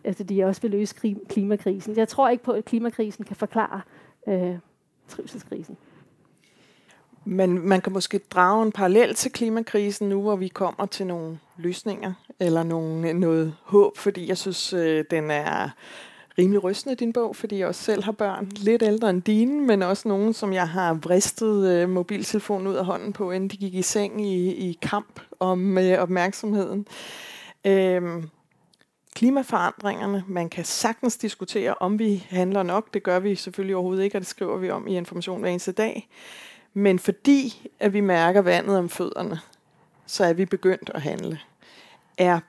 altså 0.10 0.24
de 0.24 0.44
også 0.44 0.62
vil 0.62 0.72
løse 0.72 0.96
klimakrisen. 1.30 1.98
Jeg 1.98 2.08
tror 2.08 2.30
ikke 2.30 2.44
på, 2.44 2.52
at 2.52 2.66
klimakrisen 2.66 3.26
kan 3.26 3.36
forklare 3.36 3.82
øh, 4.28 4.56
trivselskrisen. 5.08 5.78
Men 7.26 7.68
man 7.68 7.82
kan 7.82 7.94
måske 7.94 8.20
drage 8.20 8.64
en 8.66 8.72
parallel 8.72 9.16
til 9.16 9.32
klimakrisen 9.32 10.10
nu, 10.10 10.22
hvor 10.22 10.36
vi 10.36 10.48
kommer 10.48 10.86
til 10.86 11.08
nogle 11.08 11.40
løsninger 11.58 12.14
eller 12.40 12.64
nogle, 12.64 13.14
noget 13.14 13.56
håb, 13.64 13.98
fordi 13.98 14.28
jeg 14.28 14.38
synes, 14.38 14.74
øh, 14.74 15.06
den 15.12 15.32
er 15.32 15.70
rimelig 16.38 16.64
rystende, 16.64 16.96
din 16.96 17.14
bog, 17.14 17.36
fordi 17.36 17.60
jeg 17.60 17.68
også 17.68 17.84
selv 17.84 18.04
har 18.04 18.12
børn, 18.12 18.52
lidt 18.56 18.84
ældre 18.84 19.10
end 19.10 19.22
dine, 19.22 19.62
men 19.62 19.84
også 19.84 20.08
nogen, 20.08 20.34
som 20.34 20.54
jeg 20.54 20.70
har 20.70 20.94
vristet 20.94 21.68
øh, 21.68 21.90
mobiltelefonen 21.90 22.68
ud 22.68 22.76
af 22.76 22.86
hånden 22.86 23.14
på, 23.14 23.32
inden 23.32 23.50
de 23.50 23.58
gik 23.58 23.74
i 23.74 23.82
seng 23.82 24.26
i, 24.26 24.70
i 24.70 24.78
kamp 24.82 25.20
om 25.40 25.78
øh, 25.78 26.00
opmærksomheden. 26.00 26.88
Øhm, 27.66 28.30
klimaforandringerne, 29.20 30.24
man 30.28 30.50
kan 30.50 30.66
sagtens 30.66 31.18
diskutere, 31.18 31.76
om 31.80 32.00
vi 32.00 32.26
handler 32.30 32.64
nok. 32.64 32.94
Det 32.94 33.04
gør 33.04 33.20
vi 33.20 33.36
selvfølgelig 33.36 33.76
overhovedet 33.76 34.04
ikke, 34.04 34.18
og 34.18 34.22
det 34.22 34.28
skriver 34.28 34.58
vi 34.58 34.70
om 34.70 34.88
i 34.88 34.98
Information 34.98 35.40
hver 35.40 35.50
eneste 35.50 35.72
dag. 35.72 36.10
Men 36.74 37.00
fordi 37.00 37.70
at 37.80 37.94
vi 37.94 38.02
mærker 38.02 38.42
vandet 38.42 38.78
om 38.78 38.90
fødderne, 38.90 39.40
så 40.06 40.26
er 40.26 40.34
vi 40.34 40.46
begyndt 40.46 40.92
at 40.94 41.02
handle. 41.02 41.40
Er 42.18 42.40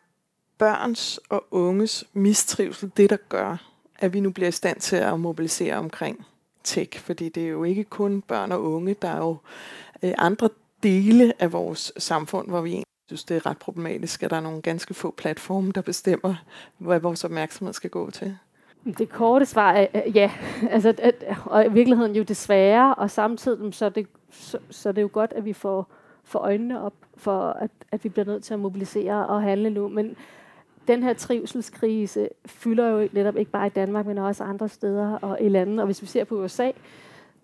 børns 0.59 1.20
og 1.28 1.44
unges 1.50 2.04
mistrivsel 2.12 2.90
det, 2.96 3.11
der 3.11 3.16
gør, 3.28 3.56
at 3.98 4.12
vi 4.12 4.20
nu 4.20 4.30
bliver 4.30 4.48
i 4.48 4.52
stand 4.52 4.80
til 4.80 4.96
at 4.96 5.20
mobilisere 5.20 5.76
omkring 5.76 6.26
tech? 6.64 7.00
Fordi 7.00 7.28
det 7.28 7.42
er 7.42 7.48
jo 7.48 7.64
ikke 7.64 7.85
kun 7.85 8.22
børn 8.22 8.52
og 8.52 8.62
unge, 8.62 8.96
der 9.02 9.09
er 9.09 9.18
jo 9.18 9.37
øh, 10.02 10.12
andre 10.18 10.48
dele 10.83 11.33
af 11.38 11.52
vores 11.52 11.92
samfund, 11.96 12.48
hvor 12.48 12.61
vi 12.61 12.70
egentlig 12.70 12.87
synes, 13.11 13.25
det 13.25 13.37
er 13.37 13.46
ret 13.46 13.59
problematisk, 13.59 14.23
at 14.23 14.31
der 14.31 14.37
er 14.37 14.40
nogle 14.40 14.62
ganske 14.62 14.94
få 14.94 15.14
platforme, 15.16 15.73
der 15.73 15.81
bestemmer, 15.81 16.35
hvad 16.79 17.01
vores 17.01 17.25
opmærksomhed 17.25 17.73
skal 17.73 17.90
gå 17.90 18.11
til. 18.11 18.37
Det 18.99 19.09
korte 19.09 19.46
svar 19.46 19.73
er 19.73 20.11
ja, 20.14 20.31
altså, 20.75 20.94
at, 20.99 21.25
og 21.44 21.66
i 21.66 21.73
virkeligheden 21.73 22.16
jo 22.16 22.23
desværre, 22.23 22.94
og 22.94 23.11
samtidig 23.11 23.75
så 23.75 23.85
er 23.85 23.88
det, 23.88 24.07
så, 24.31 24.59
så 24.70 24.88
er 24.88 24.92
det 24.92 25.03
jo 25.03 25.11
godt, 25.12 25.33
at 25.33 25.44
vi 25.44 25.53
får, 25.53 25.90
får 26.25 26.38
øjnene 26.38 26.83
op 26.83 26.94
for, 27.16 27.51
at, 27.51 27.70
at 27.92 28.05
vi 28.05 28.09
bliver 28.09 28.27
nødt 28.27 28.44
til 28.44 28.55
at 28.55 28.61
mobilisere 28.61 29.27
og 29.27 29.42
handle 29.42 29.70
nu. 29.70 29.88
Men 29.88 30.16
den 30.88 31.03
her 31.03 31.12
trivselskrise 31.12 32.29
fylder 32.46 32.88
jo 32.88 33.09
netop 33.12 33.37
ikke 33.37 33.51
bare 33.51 33.66
i 33.66 33.70
Danmark, 33.70 34.07
men 34.07 34.18
også 34.18 34.44
andre 34.44 34.68
steder 34.68 35.12
og 35.12 35.38
i 35.40 35.49
landet. 35.49 35.81
Og 35.81 35.87
hvis 35.87 36.03
vi 36.03 36.07
ser 36.07 36.25
på 36.25 36.44
USA, 36.44 36.70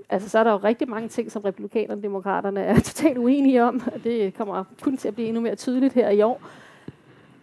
altså, 0.09 0.29
så 0.29 0.39
er 0.39 0.45
der 0.45 0.53
jo 0.53 0.57
rigtig 0.57 0.89
mange 0.89 1.09
ting, 1.09 1.33
som 1.33 1.43
republikanerne 1.43 1.99
og 1.99 2.03
demokraterne 2.03 2.61
er 2.61 2.81
totalt 2.91 3.19
uenige 3.19 3.65
om. 3.65 3.83
Og 3.95 4.05
det 4.05 4.35
kommer 4.35 4.65
kun 4.83 4.97
til 4.97 5.09
at 5.09 5.15
blive 5.15 5.29
endnu 5.29 5.41
mere 5.43 5.55
tydeligt 5.55 5.95
her 5.95 6.11
i 6.11 6.23
år. 6.23 6.43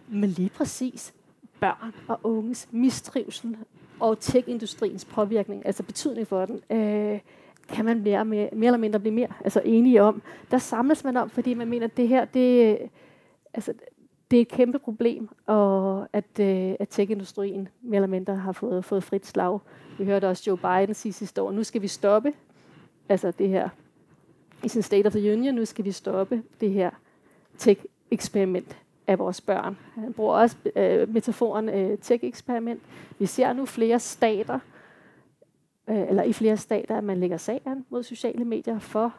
Men 0.08 0.30
lige 0.30 0.50
præcis 0.50 1.14
børn 1.60 1.94
og 2.08 2.20
unges 2.22 2.68
mistrivsel 2.70 3.56
og 4.00 4.18
tech-industriens 4.20 5.04
påvirkning, 5.04 5.66
altså 5.66 5.82
betydning 5.82 6.26
for 6.26 6.46
den, 6.46 6.76
øh, 6.78 7.20
kan 7.68 7.84
man 7.84 8.02
mere, 8.02 8.24
mere, 8.24 8.48
mere 8.52 8.66
eller 8.66 8.78
mindre 8.78 9.00
blive 9.00 9.14
mere 9.14 9.28
altså 9.44 9.62
enige 9.64 10.02
om. 10.02 10.22
Der 10.50 10.58
samles 10.58 11.04
man 11.04 11.16
om, 11.16 11.30
fordi 11.30 11.54
man 11.54 11.68
mener, 11.68 11.86
at 11.86 11.96
det 11.96 12.08
her, 12.08 12.24
det, 12.24 12.78
altså, 13.54 13.72
det 14.30 14.36
er 14.36 14.40
et 14.40 14.48
kæmpe 14.48 14.78
problem, 14.78 15.28
og 15.46 16.08
at, 16.12 16.40
øh, 16.40 16.74
at 16.80 16.88
tech-industrien 16.88 17.68
mere 17.82 17.96
eller 17.96 18.08
mindre 18.08 18.36
har 18.36 18.52
fået, 18.52 18.84
fået 18.84 19.04
frit 19.04 19.26
slag. 19.26 19.58
Vi 19.98 20.04
hørte 20.04 20.28
også 20.28 20.44
Joe 20.46 20.56
Biden 20.56 20.94
sige 20.94 21.12
sidste 21.12 21.42
år, 21.42 21.52
nu 21.52 21.64
skal 21.64 21.82
vi 21.82 21.88
stoppe 21.88 22.32
altså 23.08 23.30
det 23.30 23.48
her 23.48 23.68
i 24.64 24.68
sin 24.68 24.82
State 24.82 25.06
of 25.06 25.12
the 25.12 25.32
Union, 25.32 25.54
nu 25.54 25.64
skal 25.64 25.84
vi 25.84 25.92
stoppe 25.92 26.42
det 26.60 26.70
her 26.70 26.90
tech-eksperiment 27.58 28.76
af 29.06 29.18
vores 29.18 29.40
børn. 29.40 29.76
Han 29.94 30.12
bruger 30.12 30.34
også 30.34 30.56
øh, 30.76 31.08
metaforen 31.08 31.68
øh, 31.68 31.98
tech-eksperiment. 31.98 32.80
Vi 33.18 33.26
ser 33.26 33.52
nu 33.52 33.66
flere 33.66 34.00
stater, 34.00 34.58
øh, 35.88 36.08
eller 36.08 36.22
i 36.22 36.32
flere 36.32 36.56
stater, 36.56 36.96
at 36.98 37.04
man 37.04 37.20
lægger 37.20 37.36
sagen 37.36 37.86
mod 37.90 38.02
sociale 38.02 38.44
medier 38.44 38.78
for, 38.78 39.14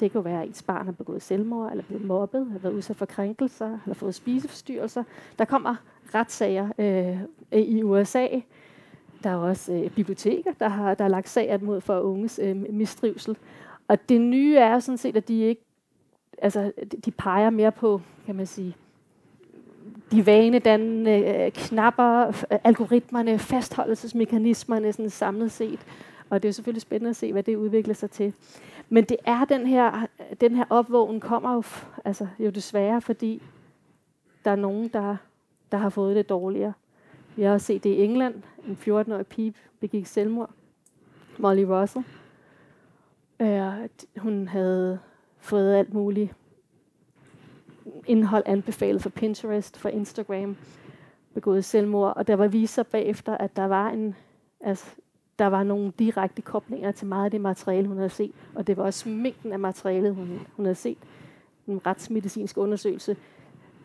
det 0.00 0.12
kan 0.12 0.24
være, 0.24 0.42
at 0.42 0.48
ens 0.48 0.62
barn 0.62 0.84
har 0.84 0.92
begået 0.92 1.22
selvmord, 1.22 1.70
eller 1.70 1.84
blevet 1.84 2.04
mobbet, 2.04 2.50
har 2.50 2.58
været 2.58 2.72
udsat 2.72 2.96
for 2.96 3.06
krænkelser, 3.06 3.78
eller 3.84 3.94
fået 3.94 4.14
spiseforstyrrelser. 4.14 5.04
Der 5.38 5.44
kommer 5.44 5.76
retssager 6.14 6.68
øh, 6.78 7.18
i 7.60 7.82
USA. 7.82 8.26
Der 9.24 9.30
er 9.30 9.36
også 9.36 9.72
øh, 9.72 9.90
biblioteker, 9.90 10.52
der 10.60 10.68
har, 10.68 10.94
der 10.94 11.04
har 11.04 11.08
lagt 11.08 11.28
sag 11.28 11.62
mod 11.62 11.80
for 11.80 12.00
unges 12.00 12.40
øh, 12.42 12.56
mistrivsel. 12.56 13.36
Og 13.88 14.08
det 14.08 14.20
nye 14.20 14.56
er 14.56 14.78
sådan 14.78 14.98
set, 14.98 15.16
at 15.16 15.28
de 15.28 15.40
ikke 15.40 15.64
altså, 16.38 16.72
de 17.04 17.10
peger 17.10 17.50
mere 17.50 17.72
på, 17.72 18.00
kan 18.26 18.34
man 18.34 18.46
sige, 18.46 18.76
de 20.10 20.26
vanedannende 20.26 21.10
øh, 21.10 21.52
knapper, 21.52 22.26
øh, 22.26 22.58
algoritmerne, 22.64 23.38
fastholdelsesmekanismerne 23.38 24.92
sådan 24.92 25.10
samlet 25.10 25.52
set. 25.52 25.80
Og 26.30 26.42
det 26.42 26.48
er 26.48 26.50
jo 26.50 26.52
selvfølgelig 26.52 26.82
spændende 26.82 27.10
at 27.10 27.16
se, 27.16 27.32
hvad 27.32 27.42
det 27.42 27.56
udvikler 27.56 27.94
sig 27.94 28.10
til. 28.10 28.34
Men 28.88 29.04
det 29.04 29.16
er 29.24 29.44
den 29.44 29.66
her, 29.66 30.06
den 30.40 30.56
her 30.56 30.64
opvågen 30.70 31.20
kommer 31.20 31.54
jo, 31.54 31.62
altså, 32.04 32.26
jo 32.38 32.50
desværre, 32.50 33.00
fordi 33.00 33.42
der 34.44 34.50
er 34.50 34.56
nogen, 34.56 34.88
der, 34.88 35.16
der 35.72 35.78
har 35.78 35.88
fået 35.88 36.16
det 36.16 36.28
dårligere. 36.28 36.72
Vi 37.36 37.42
har 37.42 37.52
også 37.52 37.66
set 37.66 37.84
det 37.84 37.90
i 37.90 38.02
England. 38.02 38.42
En 38.68 38.78
14-årig 38.80 39.26
pige 39.26 39.54
begik 39.80 40.06
selvmord. 40.06 40.50
Molly 41.38 41.62
Russell. 41.62 42.04
Øh, 43.40 43.88
hun 44.16 44.48
havde 44.48 44.98
fået 45.38 45.74
alt 45.74 45.94
muligt 45.94 46.34
indhold 48.06 48.42
anbefalet 48.46 49.02
for 49.02 49.10
Pinterest, 49.10 49.76
for 49.76 49.88
Instagram, 49.88 50.56
begået 51.34 51.64
selvmord, 51.64 52.16
og 52.16 52.26
der 52.26 52.36
var 52.36 52.48
viser 52.48 52.82
bagefter, 52.82 53.36
at 53.36 53.56
der 53.56 53.64
var 53.64 53.90
en, 53.90 54.14
altså, 54.60 54.86
der 55.38 55.46
var 55.46 55.62
nogle 55.62 55.92
direkte 55.98 56.42
koblinger 56.42 56.92
til 56.92 57.06
meget 57.06 57.24
af 57.24 57.30
det 57.30 57.40
materiale, 57.40 57.88
hun 57.88 57.96
havde 57.96 58.10
set, 58.10 58.32
og 58.54 58.66
det 58.66 58.76
var 58.76 58.84
også 58.84 59.08
mængden 59.08 59.52
af 59.52 59.58
materialet, 59.58 60.14
hun, 60.14 60.40
hun 60.56 60.64
havde 60.64 60.74
set. 60.74 60.98
En 61.66 61.86
retsmedicinsk 61.86 62.56
undersøgelse 62.58 63.16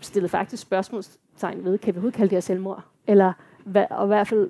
stillede 0.01 0.29
faktisk 0.29 0.61
spørgsmål, 0.61 1.03
spørgsmålstegn 1.39 1.65
ved, 1.65 1.77
kan 1.77 1.93
vi 1.93 1.97
overhovedet 1.97 2.17
kalde 2.17 2.29
det 2.29 2.35
her 2.35 2.41
selvmord? 2.41 2.83
Eller 3.07 3.33
og 3.89 4.05
i 4.05 4.07
hvert 4.07 4.27
fald 4.27 4.49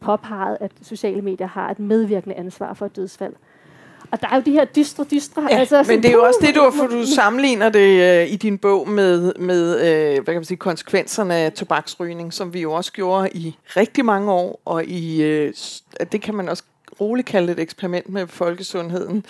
påpeget, 0.00 0.56
at 0.60 0.72
sociale 0.82 1.22
medier 1.22 1.46
har 1.46 1.70
et 1.70 1.78
medvirkende 1.78 2.36
ansvar 2.36 2.74
for 2.74 2.86
et 2.86 2.96
dødsfald. 2.96 3.32
Og 4.10 4.20
der 4.20 4.28
er 4.28 4.36
jo 4.36 4.42
de 4.46 4.52
her 4.52 4.64
dystre, 4.64 5.04
dystre... 5.10 5.42
Ja, 5.50 5.56
altså, 5.56 5.84
men 5.88 6.02
det 6.02 6.08
er 6.08 6.12
jo 6.12 6.24
også 6.24 6.38
det, 6.42 6.54
du, 6.54 6.70
for 6.78 6.86
du 6.86 7.06
sammenligner 7.06 7.68
det 7.68 8.22
uh, 8.26 8.32
i 8.32 8.36
din 8.36 8.58
bog 8.58 8.88
med, 8.88 9.32
med 9.34 9.74
uh, 9.74 10.24
hvad 10.24 10.34
kan 10.34 10.34
man 10.34 10.44
sige, 10.44 10.58
konsekvenserne 10.58 11.34
af 11.34 11.52
tobaksrygning, 11.52 12.32
som 12.32 12.54
vi 12.54 12.60
jo 12.60 12.72
også 12.72 12.92
gjorde 12.92 13.30
i 13.30 13.56
rigtig 13.76 14.04
mange 14.04 14.32
år, 14.32 14.60
og 14.64 14.84
i, 14.84 15.22
uh, 15.46 15.52
det 16.12 16.20
kan 16.22 16.34
man 16.34 16.48
også 16.48 16.62
roligt 17.00 17.28
kalde 17.28 17.52
et 17.52 17.58
eksperiment 17.58 18.08
med 18.08 18.26
folkesundheden, 18.26 19.24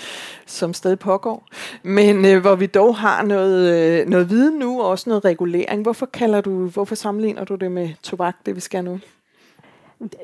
som 0.47 0.75
stadig 0.75 0.99
pågår. 0.99 1.47
Men 1.83 2.25
øh, 2.25 2.41
hvor 2.41 2.55
vi 2.55 2.67
dog 2.67 2.97
har 2.97 3.23
noget, 3.23 3.75
øh, 4.01 4.09
noget 4.09 4.31
viden 4.31 4.59
nu, 4.59 4.81
og 4.81 4.89
også 4.89 5.11
noget 5.11 5.25
regulering. 5.25 5.83
Hvorfor, 5.83 6.07
kalder 6.07 6.41
du, 6.41 6.67
hvorfor 6.67 6.95
sammenligner 6.95 7.45
du 7.45 7.55
det 7.55 7.73
med 7.73 7.89
tobak, 8.03 8.37
det 8.47 8.55
vi 8.55 8.61
skal 8.61 8.85
nu? 8.85 9.01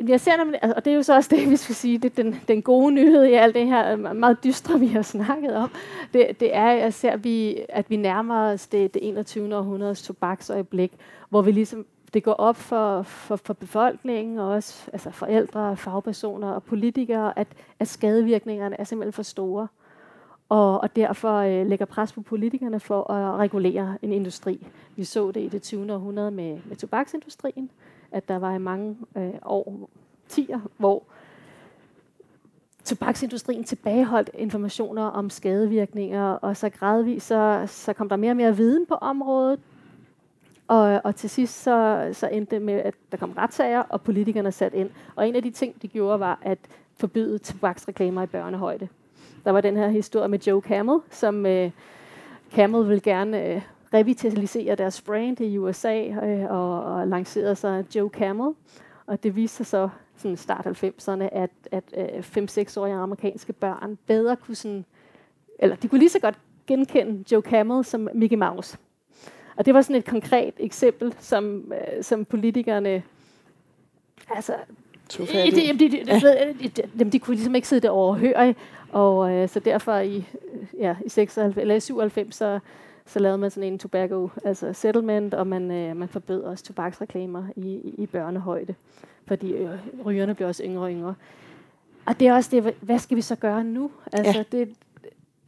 Jeg 0.09 0.21
ser 0.21 0.37
nemlig, 0.37 0.59
altså, 0.63 0.75
og 0.77 0.85
det 0.85 0.91
er 0.91 0.95
jo 0.95 1.03
så 1.03 1.15
også 1.15 1.31
det, 1.37 1.51
vi 1.51 1.57
skal 1.57 1.75
sige, 1.75 1.99
det 1.99 2.17
den, 2.17 2.41
den 2.49 2.63
gode 2.63 2.95
nyhed 2.95 3.25
i 3.25 3.33
alt 3.33 3.55
det 3.55 3.67
her 3.67 3.93
øh, 3.93 4.17
meget 4.17 4.45
dystre, 4.45 4.81
vi 4.81 4.87
har 4.87 5.03
snakket 5.03 5.57
om, 5.57 5.71
det, 6.13 6.41
det 6.41 6.57
er, 6.57 6.87
at, 6.87 6.95
ser, 6.95 7.11
at, 7.11 7.25
vi, 7.25 7.57
at 7.69 7.91
vi 7.91 7.97
nærmer 7.97 8.53
os 8.53 8.67
det, 8.67 8.95
det 8.95 9.09
21. 9.09 9.57
århundredes 9.57 10.03
tobaksøjeblik, 10.03 10.93
hvor 11.29 11.43
vi 11.43 11.53
ligesom 11.53 11.87
det 12.15 12.25
går 12.25 12.33
op 12.33 12.57
for, 12.57 13.03
for, 13.03 13.37
for 13.37 13.55
befolkningen, 13.55 14.39
og 14.39 14.49
også 14.49 14.91
altså 14.93 15.11
forældre, 15.11 15.77
fagpersoner 15.77 16.51
og 16.51 16.63
politikere, 16.63 17.39
at, 17.39 17.49
at 17.79 17.89
skadevirkningerne 17.89 18.81
er 18.81 18.85
simpelthen 18.85 19.13
for 19.13 19.23
store. 19.23 19.69
Og, 20.49 20.81
og 20.81 20.97
derfor 20.97 21.35
øh, 21.35 21.67
lægger 21.67 21.87
pres 21.87 22.13
på 22.13 22.21
politikerne 22.21 22.81
for 22.81 23.13
at 23.13 23.39
regulere 23.39 23.99
en 24.03 24.13
industri. 24.13 24.67
Vi 24.97 25.05
så 25.05 25.31
det 25.31 25.41
i 25.41 25.49
det 25.49 25.63
20. 25.63 25.95
århundrede 25.95 26.31
med, 26.31 26.59
med 26.65 26.77
tobaksindustrien, 26.77 27.71
at 28.13 28.29
der 28.29 28.39
var 28.39 28.55
i 28.55 28.59
mange 28.59 28.97
øh, 29.17 29.35
år, 29.43 29.91
tiger, 30.29 30.61
hvor 30.77 31.03
tobaksindustrien 32.85 33.65
tilbageholdt 33.65 34.31
informationer 34.35 35.03
om 35.03 35.31
skadevirkninger, 35.31 36.33
og 36.33 36.57
så 36.57 36.69
gradvist 36.69 37.27
så, 37.27 37.65
så 37.67 37.93
kom 37.93 38.09
der 38.09 38.17
mere 38.17 38.33
og 38.33 38.37
mere 38.37 38.57
viden 38.57 38.87
på 38.87 38.95
området, 38.95 39.61
og, 40.71 41.01
og 41.05 41.17
til 41.17 41.31
sidst 41.31 41.63
så, 41.63 42.09
så 42.13 42.29
endte 42.29 42.55
det 42.55 42.63
med, 42.63 42.75
at 42.75 42.95
der 43.13 43.17
kom 43.17 43.33
retssager, 43.33 43.83
og 43.89 44.03
politikerne 44.03 44.53
satte 44.53 44.79
ind. 44.79 44.91
Og 45.17 45.29
en 45.29 45.37
af 45.37 45.43
de 45.43 45.51
ting, 45.51 45.83
de 45.83 45.89
gjorde, 45.89 46.21
var 46.21 46.39
at 46.43 46.59
forbyde 46.97 47.39
tobaksreklamer 47.39 48.23
i 48.23 48.27
børnehøjde. 48.27 48.89
Der 49.45 49.51
var 49.51 49.61
den 49.61 49.77
her 49.77 49.89
historie 49.89 50.29
med 50.29 50.39
Joe 50.39 50.61
Camel, 50.61 50.99
som 51.11 51.47
øh, 51.47 51.71
Camel 52.53 52.89
ville 52.89 53.01
gerne 53.01 53.47
øh, 53.47 53.63
revitalisere 53.95 54.75
deres 54.75 55.03
brand 55.03 55.41
i 55.41 55.59
USA 55.59 56.05
øh, 56.05 56.51
og, 56.51 56.85
og 56.85 57.09
lancerede 57.09 57.55
sig 57.55 57.85
Joe 57.97 58.09
Camel. 58.09 58.55
Og 59.07 59.23
det 59.23 59.37
viste 59.37 59.57
sig 59.57 59.67
så 59.67 59.89
sådan 60.17 60.37
start 60.37 60.67
90'erne, 60.67 61.29
at, 61.33 61.51
at 61.73 61.85
øh, 61.97 62.45
5-6-årige 62.45 62.95
amerikanske 62.95 63.53
børn 63.53 63.99
bedre 64.07 64.37
kunne 64.37 64.55
sådan, 64.55 64.85
eller 65.59 65.77
de 65.77 65.89
kunne 65.89 65.99
lige 65.99 66.11
så 66.11 66.21
godt 66.21 66.39
genkende 66.67 67.25
Joe 67.33 67.43
Camel 67.43 67.85
som 67.85 68.09
Mickey 68.15 68.37
Mouse. 68.37 68.79
Og 69.61 69.67
det 69.67 69.75
var 69.75 69.83
sådan 69.83 69.97
et 69.97 70.05
konkret 70.05 70.55
eksempel, 70.59 71.15
som, 71.19 71.73
øh, 71.73 72.03
som 72.05 72.25
politikerne 72.25 73.03
altså, 74.31 74.53
de, 75.19 75.27
de, 75.27 75.79
de, 75.79 75.89
de, 75.89 76.83
de, 76.99 77.11
de, 77.11 77.19
kunne 77.19 77.35
ligesom 77.35 77.55
ikke 77.55 77.69
sidde 77.69 77.83
det 77.83 77.91
overhøre, 77.91 78.55
og 78.93 79.33
øh, 79.33 79.49
så 79.49 79.61
derfor 79.61 79.97
i, 79.97 80.25
ja, 80.79 80.97
i 81.07 81.09
96, 81.09 81.57
eller 81.57 81.75
i 81.75 81.81
97, 81.81 82.35
så 82.35 82.61
så 83.07 83.19
lavede 83.19 83.39
man 83.39 83.51
sådan 83.51 83.73
en 83.73 83.79
tobacco, 83.79 84.31
altså 84.45 84.73
settlement, 84.73 85.35
og 85.35 85.47
man, 85.47 85.71
øh, 85.71 85.97
man 85.97 86.09
forbød 86.09 86.43
også 86.43 86.65
tobaksreklamer 86.65 87.45
i, 87.57 87.95
i 87.99 88.07
børnehøjde, 88.07 88.75
fordi 89.27 89.53
øh, 89.53 89.71
rygerne 90.05 90.35
bliver 90.35 90.49
også 90.49 90.63
yngre 90.65 90.83
og 90.83 90.91
yngre. 90.91 91.15
Og 92.07 92.21
det 92.21 92.29
er 92.29 92.35
også 92.35 92.51
det, 92.53 92.75
hvad 92.81 92.99
skal 92.99 93.17
vi 93.17 93.23
så 93.23 93.37
gøre 93.37 93.65
nu? 93.65 93.91
Altså, 94.13 94.39
ja. 94.53 94.59
det, 94.59 94.75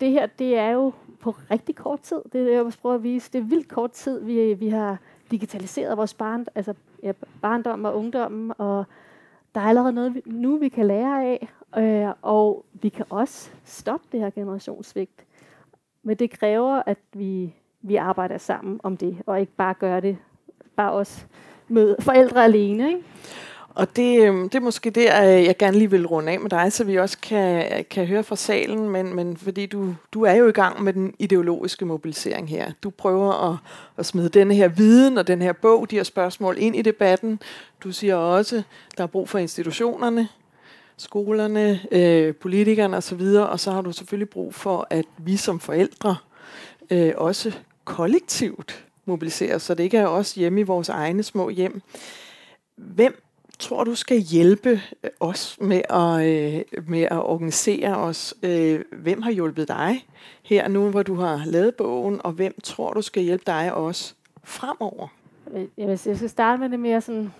det 0.00 0.10
her, 0.10 0.26
det 0.26 0.58
er 0.58 0.70
jo 0.70 0.92
på 1.22 1.30
rigtig 1.50 1.76
kort 1.76 2.00
tid. 2.00 2.22
Det 2.32 2.40
er 2.40 2.44
det, 2.44 2.52
jeg 2.52 2.72
prøver 2.82 2.94
at 2.94 3.02
vise. 3.02 3.32
Det 3.32 3.38
er 3.38 3.42
vildt 3.42 3.68
kort 3.68 3.90
tid, 3.90 4.20
vi, 4.24 4.54
vi 4.54 4.68
har 4.68 4.98
digitaliseret 5.30 5.96
vores 5.96 6.14
barn, 6.14 6.46
altså, 6.54 6.74
ja, 7.02 7.12
barndom 7.42 7.84
og 7.84 7.98
ungdommen, 7.98 8.52
og 8.58 8.84
der 9.54 9.60
er 9.60 9.64
allerede 9.64 9.92
noget 9.92 10.14
vi, 10.14 10.22
nu, 10.26 10.56
vi 10.56 10.68
kan 10.68 10.86
lære 10.86 11.24
af, 11.24 11.48
øh, 11.78 12.14
og 12.22 12.64
vi 12.72 12.88
kan 12.88 13.06
også 13.10 13.50
stoppe 13.64 14.06
det 14.12 14.20
her 14.20 14.30
generationssvigt. 14.30 15.24
Men 16.02 16.16
det 16.16 16.30
kræver, 16.30 16.82
at 16.86 16.98
vi, 17.12 17.54
vi 17.82 17.96
arbejder 17.96 18.38
sammen 18.38 18.80
om 18.82 18.96
det, 18.96 19.16
og 19.26 19.40
ikke 19.40 19.52
bare 19.52 19.74
gør 19.74 20.00
det, 20.00 20.18
bare 20.76 20.92
os 20.92 21.26
med 21.68 21.96
forældre 22.00 22.44
alene. 22.44 22.88
Ikke? 22.88 23.02
Og 23.74 23.96
det, 23.96 24.22
øhm, 24.22 24.48
det 24.48 24.54
er 24.54 24.62
måske 24.62 24.90
det, 24.90 25.02
øh, 25.02 25.44
jeg 25.44 25.56
gerne 25.58 25.78
lige 25.78 25.90
vil 25.90 26.06
runde 26.06 26.32
af 26.32 26.40
med 26.40 26.50
dig, 26.50 26.72
så 26.72 26.84
vi 26.84 26.98
også 26.98 27.18
kan, 27.18 27.72
øh, 27.78 27.84
kan 27.90 28.06
høre 28.06 28.24
fra 28.24 28.36
salen, 28.36 28.88
men, 28.88 29.14
men 29.14 29.36
fordi 29.36 29.66
du, 29.66 29.94
du 30.12 30.22
er 30.22 30.32
jo 30.32 30.48
i 30.48 30.52
gang 30.52 30.82
med 30.82 30.92
den 30.92 31.14
ideologiske 31.18 31.84
mobilisering 31.84 32.48
her. 32.48 32.72
Du 32.82 32.90
prøver 32.90 33.50
at, 33.50 33.56
at 33.96 34.06
smide 34.06 34.28
denne 34.28 34.54
her 34.54 34.68
viden 34.68 35.18
og 35.18 35.26
den 35.26 35.42
her 35.42 35.52
bog, 35.52 35.90
de 35.90 35.96
her 35.96 36.02
spørgsmål 36.02 36.56
ind 36.58 36.76
i 36.76 36.82
debatten. 36.82 37.40
Du 37.84 37.92
siger 37.92 38.16
også, 38.16 38.62
der 38.96 39.02
er 39.02 39.06
brug 39.06 39.28
for 39.28 39.38
institutionerne, 39.38 40.28
skolerne, 40.96 41.80
øh, 41.92 42.34
politikerne 42.34 42.96
osv., 42.96 43.20
og 43.22 43.60
så 43.60 43.70
har 43.70 43.80
du 43.80 43.92
selvfølgelig 43.92 44.28
brug 44.28 44.54
for, 44.54 44.86
at 44.90 45.06
vi 45.18 45.36
som 45.36 45.60
forældre 45.60 46.16
øh, 46.90 47.12
også 47.16 47.52
kollektivt 47.84 48.84
mobiliserer, 49.04 49.58
så 49.58 49.74
det 49.74 49.84
ikke 49.84 49.98
er 49.98 50.06
os 50.06 50.34
hjemme 50.34 50.60
i 50.60 50.62
vores 50.62 50.88
egne 50.88 51.22
små 51.22 51.48
hjem. 51.48 51.82
Hvem 52.76 53.22
tror 53.58 53.84
du 53.84 53.94
skal 53.94 54.18
hjælpe 54.18 54.80
øh, 55.04 55.10
os 55.20 55.58
med 55.60 55.82
at, 55.90 56.26
øh, 56.26 56.88
med 56.88 57.02
at 57.02 57.22
organisere 57.22 57.96
os? 57.96 58.34
Øh, 58.42 58.80
hvem 58.92 59.22
har 59.22 59.30
hjulpet 59.30 59.68
dig 59.68 60.06
her 60.42 60.68
nu, 60.68 60.90
hvor 60.90 61.02
du 61.02 61.14
har 61.14 61.42
lavet 61.46 61.74
bogen, 61.74 62.20
og 62.24 62.32
hvem 62.32 62.54
tror 62.64 62.92
du 62.92 63.02
skal 63.02 63.22
hjælpe 63.22 63.44
dig 63.46 63.74
også 63.74 64.14
fremover? 64.44 65.08
Øh, 65.54 65.66
jeg 65.76 65.98
skal 65.98 66.28
starte 66.28 66.60
med 66.60 66.68
det 66.68 66.80
mere 66.80 67.00
sådan 67.00 67.32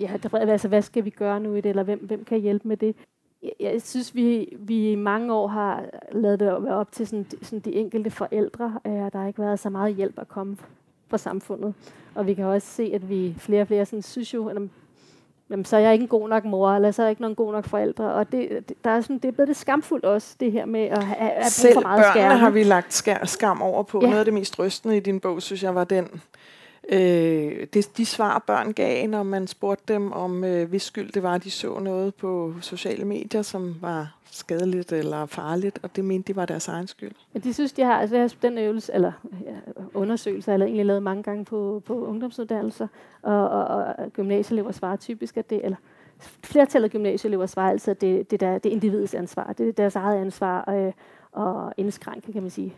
ja, 0.00 0.16
der, 0.22 0.38
altså, 0.38 0.68
hvad 0.68 0.82
skal 0.82 1.04
vi 1.04 1.10
gøre 1.10 1.40
nu 1.40 1.54
i 1.54 1.60
det, 1.60 1.68
eller 1.68 1.82
hvem, 1.82 2.06
hvem 2.06 2.24
kan 2.24 2.40
hjælpe 2.40 2.68
med 2.68 2.76
det? 2.76 2.96
Jeg, 3.42 3.52
jeg 3.60 3.82
synes, 3.82 4.14
vi, 4.14 4.56
vi 4.58 4.92
i 4.92 4.94
mange 4.94 5.34
år 5.34 5.46
har 5.46 5.84
lavet 6.12 6.40
det 6.40 6.64
være 6.64 6.74
op 6.74 6.92
til 6.92 7.06
sådan, 7.06 7.26
sådan 7.42 7.60
de 7.60 7.72
enkelte 7.72 8.10
forældre, 8.10 8.80
og 8.84 9.12
der 9.12 9.18
har 9.18 9.26
ikke 9.26 9.42
været 9.42 9.58
så 9.58 9.70
meget 9.70 9.94
hjælp 9.94 10.18
at 10.18 10.28
komme 10.28 10.56
fra 11.08 11.18
samfundet. 11.18 11.74
Og 12.14 12.26
vi 12.26 12.34
kan 12.34 12.44
også 12.44 12.68
se, 12.68 12.90
at 12.94 13.08
vi 13.08 13.34
flere 13.38 13.60
og 13.62 13.66
flere 13.66 13.86
sådan, 13.86 14.02
synes 14.02 14.34
jo, 14.34 14.48
at 14.48 14.56
jamen, 15.52 15.64
så 15.64 15.76
er 15.76 15.80
jeg 15.80 15.92
ikke 15.92 16.02
en 16.02 16.08
god 16.08 16.28
nok 16.28 16.44
mor, 16.44 16.70
eller 16.70 16.90
så 16.90 17.02
er 17.02 17.06
jeg 17.06 17.10
ikke 17.10 17.22
nogen 17.22 17.34
god 17.34 17.52
nok 17.52 17.66
forældre. 17.66 18.12
Og 18.12 18.32
det, 18.32 18.48
det, 18.68 18.84
der 18.84 18.90
er 18.90 19.00
sådan, 19.00 19.18
det 19.18 19.28
er 19.28 19.32
blevet 19.32 19.48
det 19.48 19.56
skamfuldt 19.56 20.04
også, 20.04 20.36
det 20.40 20.52
her 20.52 20.66
med 20.66 20.80
at 20.80 21.04
have, 21.04 21.16
have 21.16 21.50
Selv 21.50 21.74
for 21.74 21.80
meget 21.80 22.04
skærm. 22.12 22.38
Har 22.38 22.50
vi 22.50 22.62
lagt 22.62 23.04
skam 23.24 23.62
over 23.62 23.82
på. 23.82 24.00
Ja. 24.02 24.06
Noget 24.06 24.18
af 24.18 24.24
det 24.24 24.34
mest 24.34 24.58
rystende 24.58 24.96
i 24.96 25.00
din 25.00 25.20
bog, 25.20 25.42
synes 25.42 25.62
jeg, 25.62 25.74
var 25.74 25.84
den 25.84 26.08
Øh, 26.88 27.66
det, 27.74 27.96
de 27.96 28.06
svar, 28.06 28.44
børn 28.46 28.72
gav, 28.72 29.08
når 29.08 29.22
man 29.22 29.46
spurgte 29.46 29.94
dem 29.94 30.12
om, 30.12 30.44
øh, 30.44 30.68
hvis 30.68 30.82
skyld 30.82 31.12
det 31.12 31.22
var, 31.22 31.34
at 31.34 31.44
de 31.44 31.50
så 31.50 31.78
noget 31.78 32.14
på 32.14 32.54
sociale 32.60 33.04
medier, 33.04 33.42
som 33.42 33.76
var 33.80 34.14
skadeligt 34.30 34.92
eller 34.92 35.26
farligt, 35.26 35.78
og 35.82 35.96
det 35.96 36.04
mente 36.04 36.32
de 36.32 36.36
var 36.36 36.46
deres 36.46 36.68
egen 36.68 36.86
skyld. 36.86 37.12
Ja, 37.34 37.38
de 37.38 37.54
synes, 37.54 37.72
de 37.72 37.82
har, 37.82 37.94
altså 37.94 38.18
har 38.18 38.34
den 38.42 38.58
øvelse, 38.58 38.94
eller 38.94 39.12
ja, 39.44 39.82
undersøgelse, 39.94 40.50
har 40.50 40.58
egentlig 40.58 40.86
lavet 40.86 41.02
mange 41.02 41.22
gange 41.22 41.44
på, 41.44 41.82
på 41.86 42.06
ungdomsuddannelser, 42.06 42.86
og, 43.22 43.48
og, 43.48 43.66
og 43.66 44.12
gymnasieelever 44.12 44.72
svarer 44.72 44.96
typisk, 44.96 45.36
at 45.36 45.50
det, 45.50 45.64
eller 45.64 45.76
flertallet 46.44 46.84
af 46.84 46.90
gymnasieelever 46.90 47.46
svarer 47.46 47.70
altså, 47.70 47.90
at 47.90 48.00
det, 48.00 48.30
det, 48.30 48.40
der, 48.40 48.58
det 48.58 48.68
er 48.68 48.72
individets 48.72 49.14
ansvar, 49.14 49.52
det 49.52 49.68
er 49.68 49.72
deres 49.72 49.96
eget 49.96 50.20
ansvar, 50.20 50.70
øh, 50.70 50.92
og 51.32 51.74
indskrænke, 51.76 52.32
kan 52.32 52.42
man 52.42 52.50
sige, 52.50 52.74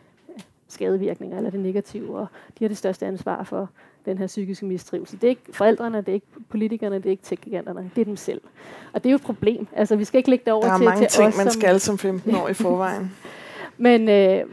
skadevirkninger 0.68 1.36
eller 1.36 1.50
det 1.50 1.60
negative, 1.60 2.18
og 2.18 2.26
de 2.58 2.64
har 2.64 2.68
det 2.68 2.78
største 2.78 3.06
ansvar 3.06 3.42
for 3.42 3.70
den 4.06 4.18
her 4.18 4.26
psykiske 4.26 4.66
mistrivsel. 4.66 5.20
Det 5.20 5.26
er 5.26 5.30
ikke 5.30 5.42
forældrene, 5.52 5.98
det 5.98 6.08
er 6.08 6.12
ikke 6.12 6.26
politikerne, 6.48 6.96
det 6.96 7.06
er 7.06 7.10
ikke 7.10 7.22
tech-giganterne, 7.22 7.90
det 7.94 8.00
er 8.00 8.04
dem 8.04 8.16
selv. 8.16 8.40
Og 8.92 9.04
det 9.04 9.08
er 9.08 9.12
jo 9.12 9.16
et 9.16 9.22
problem. 9.22 9.66
Altså, 9.72 9.96
vi 9.96 10.04
skal 10.04 10.18
ikke 10.18 10.30
lægge 10.30 10.44
det 10.44 10.52
over 10.52 10.62
til 10.62 10.68
Der 10.68 10.74
er 10.74 10.78
til, 10.78 10.84
mange 10.84 11.00
til 11.00 11.08
ting, 11.08 11.28
os, 11.28 11.36
man 11.36 11.50
som 11.50 11.60
skal 11.60 11.80
som 11.80 11.98
15 11.98 12.34
år 12.34 12.48
i 12.48 12.54
forvejen. 12.54 13.12
Men 13.76 14.08
øh, 14.08 14.44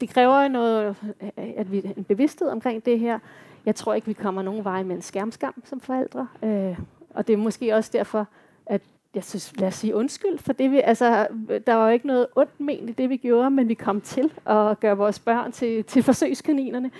det 0.00 0.08
kræver 0.08 0.48
noget, 0.48 0.96
at 1.36 1.72
vi 1.72 1.92
en 1.96 2.04
bevidsthed 2.04 2.48
omkring 2.48 2.84
det 2.84 2.98
her. 2.98 3.18
Jeg 3.66 3.74
tror 3.74 3.94
ikke, 3.94 4.06
vi 4.06 4.12
kommer 4.12 4.42
nogen 4.42 4.64
vej 4.64 4.82
med 4.82 4.96
en 4.96 5.02
skærmskam 5.02 5.62
som 5.64 5.80
forældre. 5.80 6.28
Øh, 6.42 6.78
og 7.14 7.26
det 7.26 7.32
er 7.32 7.36
måske 7.36 7.74
også 7.74 7.90
derfor, 7.92 8.26
at 8.66 8.80
jeg 9.14 9.24
synes, 9.24 9.52
lad 9.56 9.68
os 9.68 9.74
sige 9.74 9.94
undskyld 9.94 10.38
for 10.38 10.52
det. 10.52 10.70
Vi, 10.70 10.80
altså, 10.80 11.26
der 11.66 11.74
var 11.74 11.86
jo 11.86 11.92
ikke 11.92 12.06
noget 12.06 12.26
ondt 12.36 12.60
men 12.60 12.88
i 12.88 12.92
det, 12.92 13.10
vi 13.10 13.16
gjorde, 13.16 13.50
men 13.50 13.68
vi 13.68 13.74
kom 13.74 14.00
til 14.00 14.32
at 14.46 14.80
gøre 14.80 14.96
vores 14.96 15.18
børn 15.18 15.52
til, 15.52 15.84
til 15.84 16.02
forsøgskaninerne. 16.02 16.90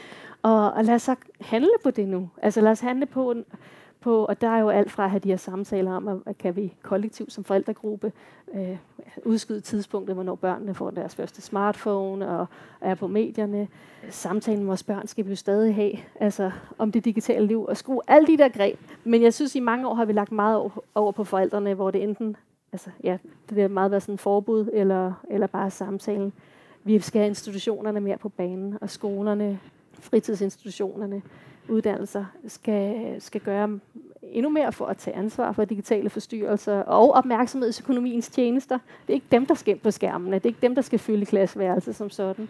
Og, 0.43 0.73
og 0.73 0.85
lad 0.85 0.95
os 0.95 1.03
så 1.03 1.15
handle 1.41 1.71
på 1.83 1.91
det 1.91 2.09
nu. 2.09 2.31
Altså 2.43 2.61
lad 2.61 2.71
os 2.71 2.81
handle 2.81 3.07
på, 3.07 3.35
på, 4.01 4.25
og 4.25 4.41
der 4.41 4.49
er 4.49 4.59
jo 4.59 4.69
alt 4.69 4.91
fra 4.91 5.05
at 5.05 5.11
have 5.11 5.21
de 5.21 5.29
her 5.29 5.37
samtaler 5.37 5.93
om, 5.93 6.23
at 6.27 6.39
kan 6.39 6.57
vi 6.57 6.75
kollektivt 6.83 7.33
som 7.33 7.45
forældregruppe 7.45 8.13
øh, 8.55 8.77
udskyde 9.25 9.61
tidspunktet, 9.61 10.17
hvornår 10.17 10.35
børnene 10.35 10.75
får 10.75 10.91
deres 10.91 11.15
første 11.15 11.43
smartphone 11.43 12.29
og 12.29 12.47
er 12.81 12.95
på 12.95 13.07
medierne. 13.07 13.69
Samtalen 14.11 14.59
med 14.59 14.67
vores 14.67 14.83
børn 14.83 15.07
skal 15.07 15.25
vi 15.25 15.31
jo 15.31 15.37
stadig 15.37 15.75
have, 15.75 15.93
altså 16.21 16.51
om 16.79 16.93
det 16.93 17.05
digitale 17.05 17.47
liv, 17.47 17.65
og 17.65 17.77
skrue 17.77 18.01
alle 18.09 18.27
de 18.27 18.39
der 18.39 18.49
greb. 18.49 18.79
Men 19.05 19.23
jeg 19.23 19.35
synes, 19.35 19.55
i 19.55 19.61
mange 19.61 19.89
år 19.89 19.95
har 19.95 20.05
vi 20.05 20.13
lagt 20.13 20.33
meget 20.33 20.71
over 20.95 21.13
på 21.13 21.25
forældrene, 21.25 21.75
hvor 21.75 21.91
det 21.91 22.03
enten, 22.03 22.37
altså 22.73 22.91
ja, 23.05 23.19
det 23.51 23.61
har 23.61 23.69
meget 23.69 23.91
været 23.91 24.03
sådan 24.03 24.19
forbud, 24.19 24.69
eller, 24.73 25.13
eller 25.31 25.47
bare 25.47 25.71
samtalen. 25.71 26.33
Vi 26.85 27.01
skal 27.01 27.19
have 27.19 27.29
institutionerne 27.29 28.01
mere 28.01 28.19
på 28.19 28.29
banen, 28.29 28.79
og 28.81 28.91
skolerne, 28.91 29.59
fritidsinstitutionerne, 30.01 31.23
uddannelser 31.69 32.25
skal, 32.47 33.17
skal 33.19 33.41
gøre 33.41 33.79
endnu 34.23 34.51
mere 34.51 34.73
for 34.73 34.87
at 34.87 34.97
tage 34.97 35.17
ansvar 35.17 35.53
for 35.53 35.65
digitale 35.65 36.11
forstyrrelser 36.11 36.83
og 36.83 37.11
opmærksomhedsøkonomiens 37.11 38.29
tjenester. 38.29 38.79
Det 39.07 39.13
er 39.13 39.15
ikke 39.15 39.27
dem, 39.33 39.47
der 39.47 39.55
skal 39.55 39.77
på 39.77 39.91
skærmene. 39.91 40.37
Det 40.37 40.45
er 40.45 40.49
ikke 40.49 40.63
dem, 40.63 40.75
der 40.75 40.83
skal 40.83 40.99
fylde 40.99 41.27
klasseværelset 41.27 41.97
som 41.97 42.11
sådan. 42.11 42.49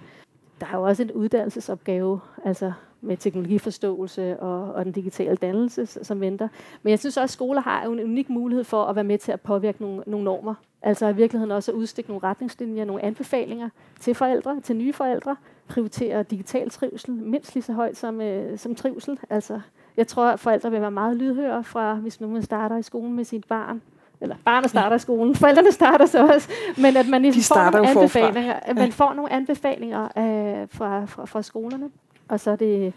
Der 0.60 0.66
er 0.66 0.76
jo 0.76 0.82
også 0.82 1.02
en 1.02 1.12
uddannelsesopgave, 1.12 2.20
altså 2.44 2.72
med 3.00 3.16
teknologiforståelse 3.16 4.40
og, 4.40 4.74
og 4.74 4.84
den 4.84 4.92
digitale 4.92 5.36
dannelse, 5.36 5.86
som 5.86 6.20
venter. 6.20 6.48
Men 6.82 6.90
jeg 6.90 6.98
synes 6.98 7.16
også, 7.16 7.24
at 7.24 7.30
skoler 7.30 7.60
har 7.60 7.82
en 7.82 8.00
unik 8.00 8.30
mulighed 8.30 8.64
for 8.64 8.84
at 8.84 8.94
være 8.94 9.04
med 9.04 9.18
til 9.18 9.32
at 9.32 9.40
påvirke 9.40 9.82
nogle, 9.82 10.02
nogle 10.06 10.24
normer. 10.24 10.54
Altså 10.82 11.06
i 11.06 11.16
virkeligheden 11.16 11.52
også 11.52 11.72
at 11.72 11.76
udstikke 11.76 12.10
nogle 12.10 12.26
retningslinjer, 12.26 12.84
nogle 12.84 13.04
anbefalinger 13.04 13.68
til 14.00 14.14
forældre, 14.14 14.60
til 14.60 14.76
nye 14.76 14.92
forældre, 14.92 15.36
prioritere 15.70 16.22
digital 16.22 16.70
trivsel 16.70 17.14
mindst 17.14 17.54
lige 17.54 17.62
så 17.62 17.72
højt 17.72 17.96
som, 17.96 18.20
øh, 18.20 18.58
som 18.58 18.74
trivsel. 18.74 19.18
Altså, 19.30 19.60
jeg 19.96 20.06
tror, 20.06 20.26
at 20.26 20.40
forældre 20.40 20.70
vil 20.70 20.80
være 20.80 20.90
meget 20.90 21.16
lydhøre 21.16 21.64
fra, 21.64 21.94
hvis 21.94 22.20
nu 22.20 22.28
man 22.28 22.42
starter 22.42 22.76
i 22.76 22.82
skolen 22.82 23.16
med 23.16 23.24
sit 23.24 23.44
barn, 23.44 23.82
eller 24.20 24.36
barnet 24.44 24.70
starter 24.70 24.96
i 24.96 24.98
skolen, 24.98 25.34
forældrene 25.34 25.72
starter 25.72 26.06
så 26.06 26.26
også, 26.26 26.50
men 26.76 26.96
at 26.96 27.08
man 27.08 27.22
ligesom 27.22 27.56
får 27.56 27.70
nogle 27.70 27.88
anbefalinger, 27.88 28.54
at 28.54 28.76
man 28.76 28.92
får 28.92 29.14
nogle 29.14 29.32
anbefalinger 29.32 30.04
øh, 30.04 30.68
fra, 30.70 31.04
fra, 31.04 31.24
fra 31.24 31.42
skolerne, 31.42 31.90
og 32.28 32.40
så 32.40 32.56
det, 32.56 32.92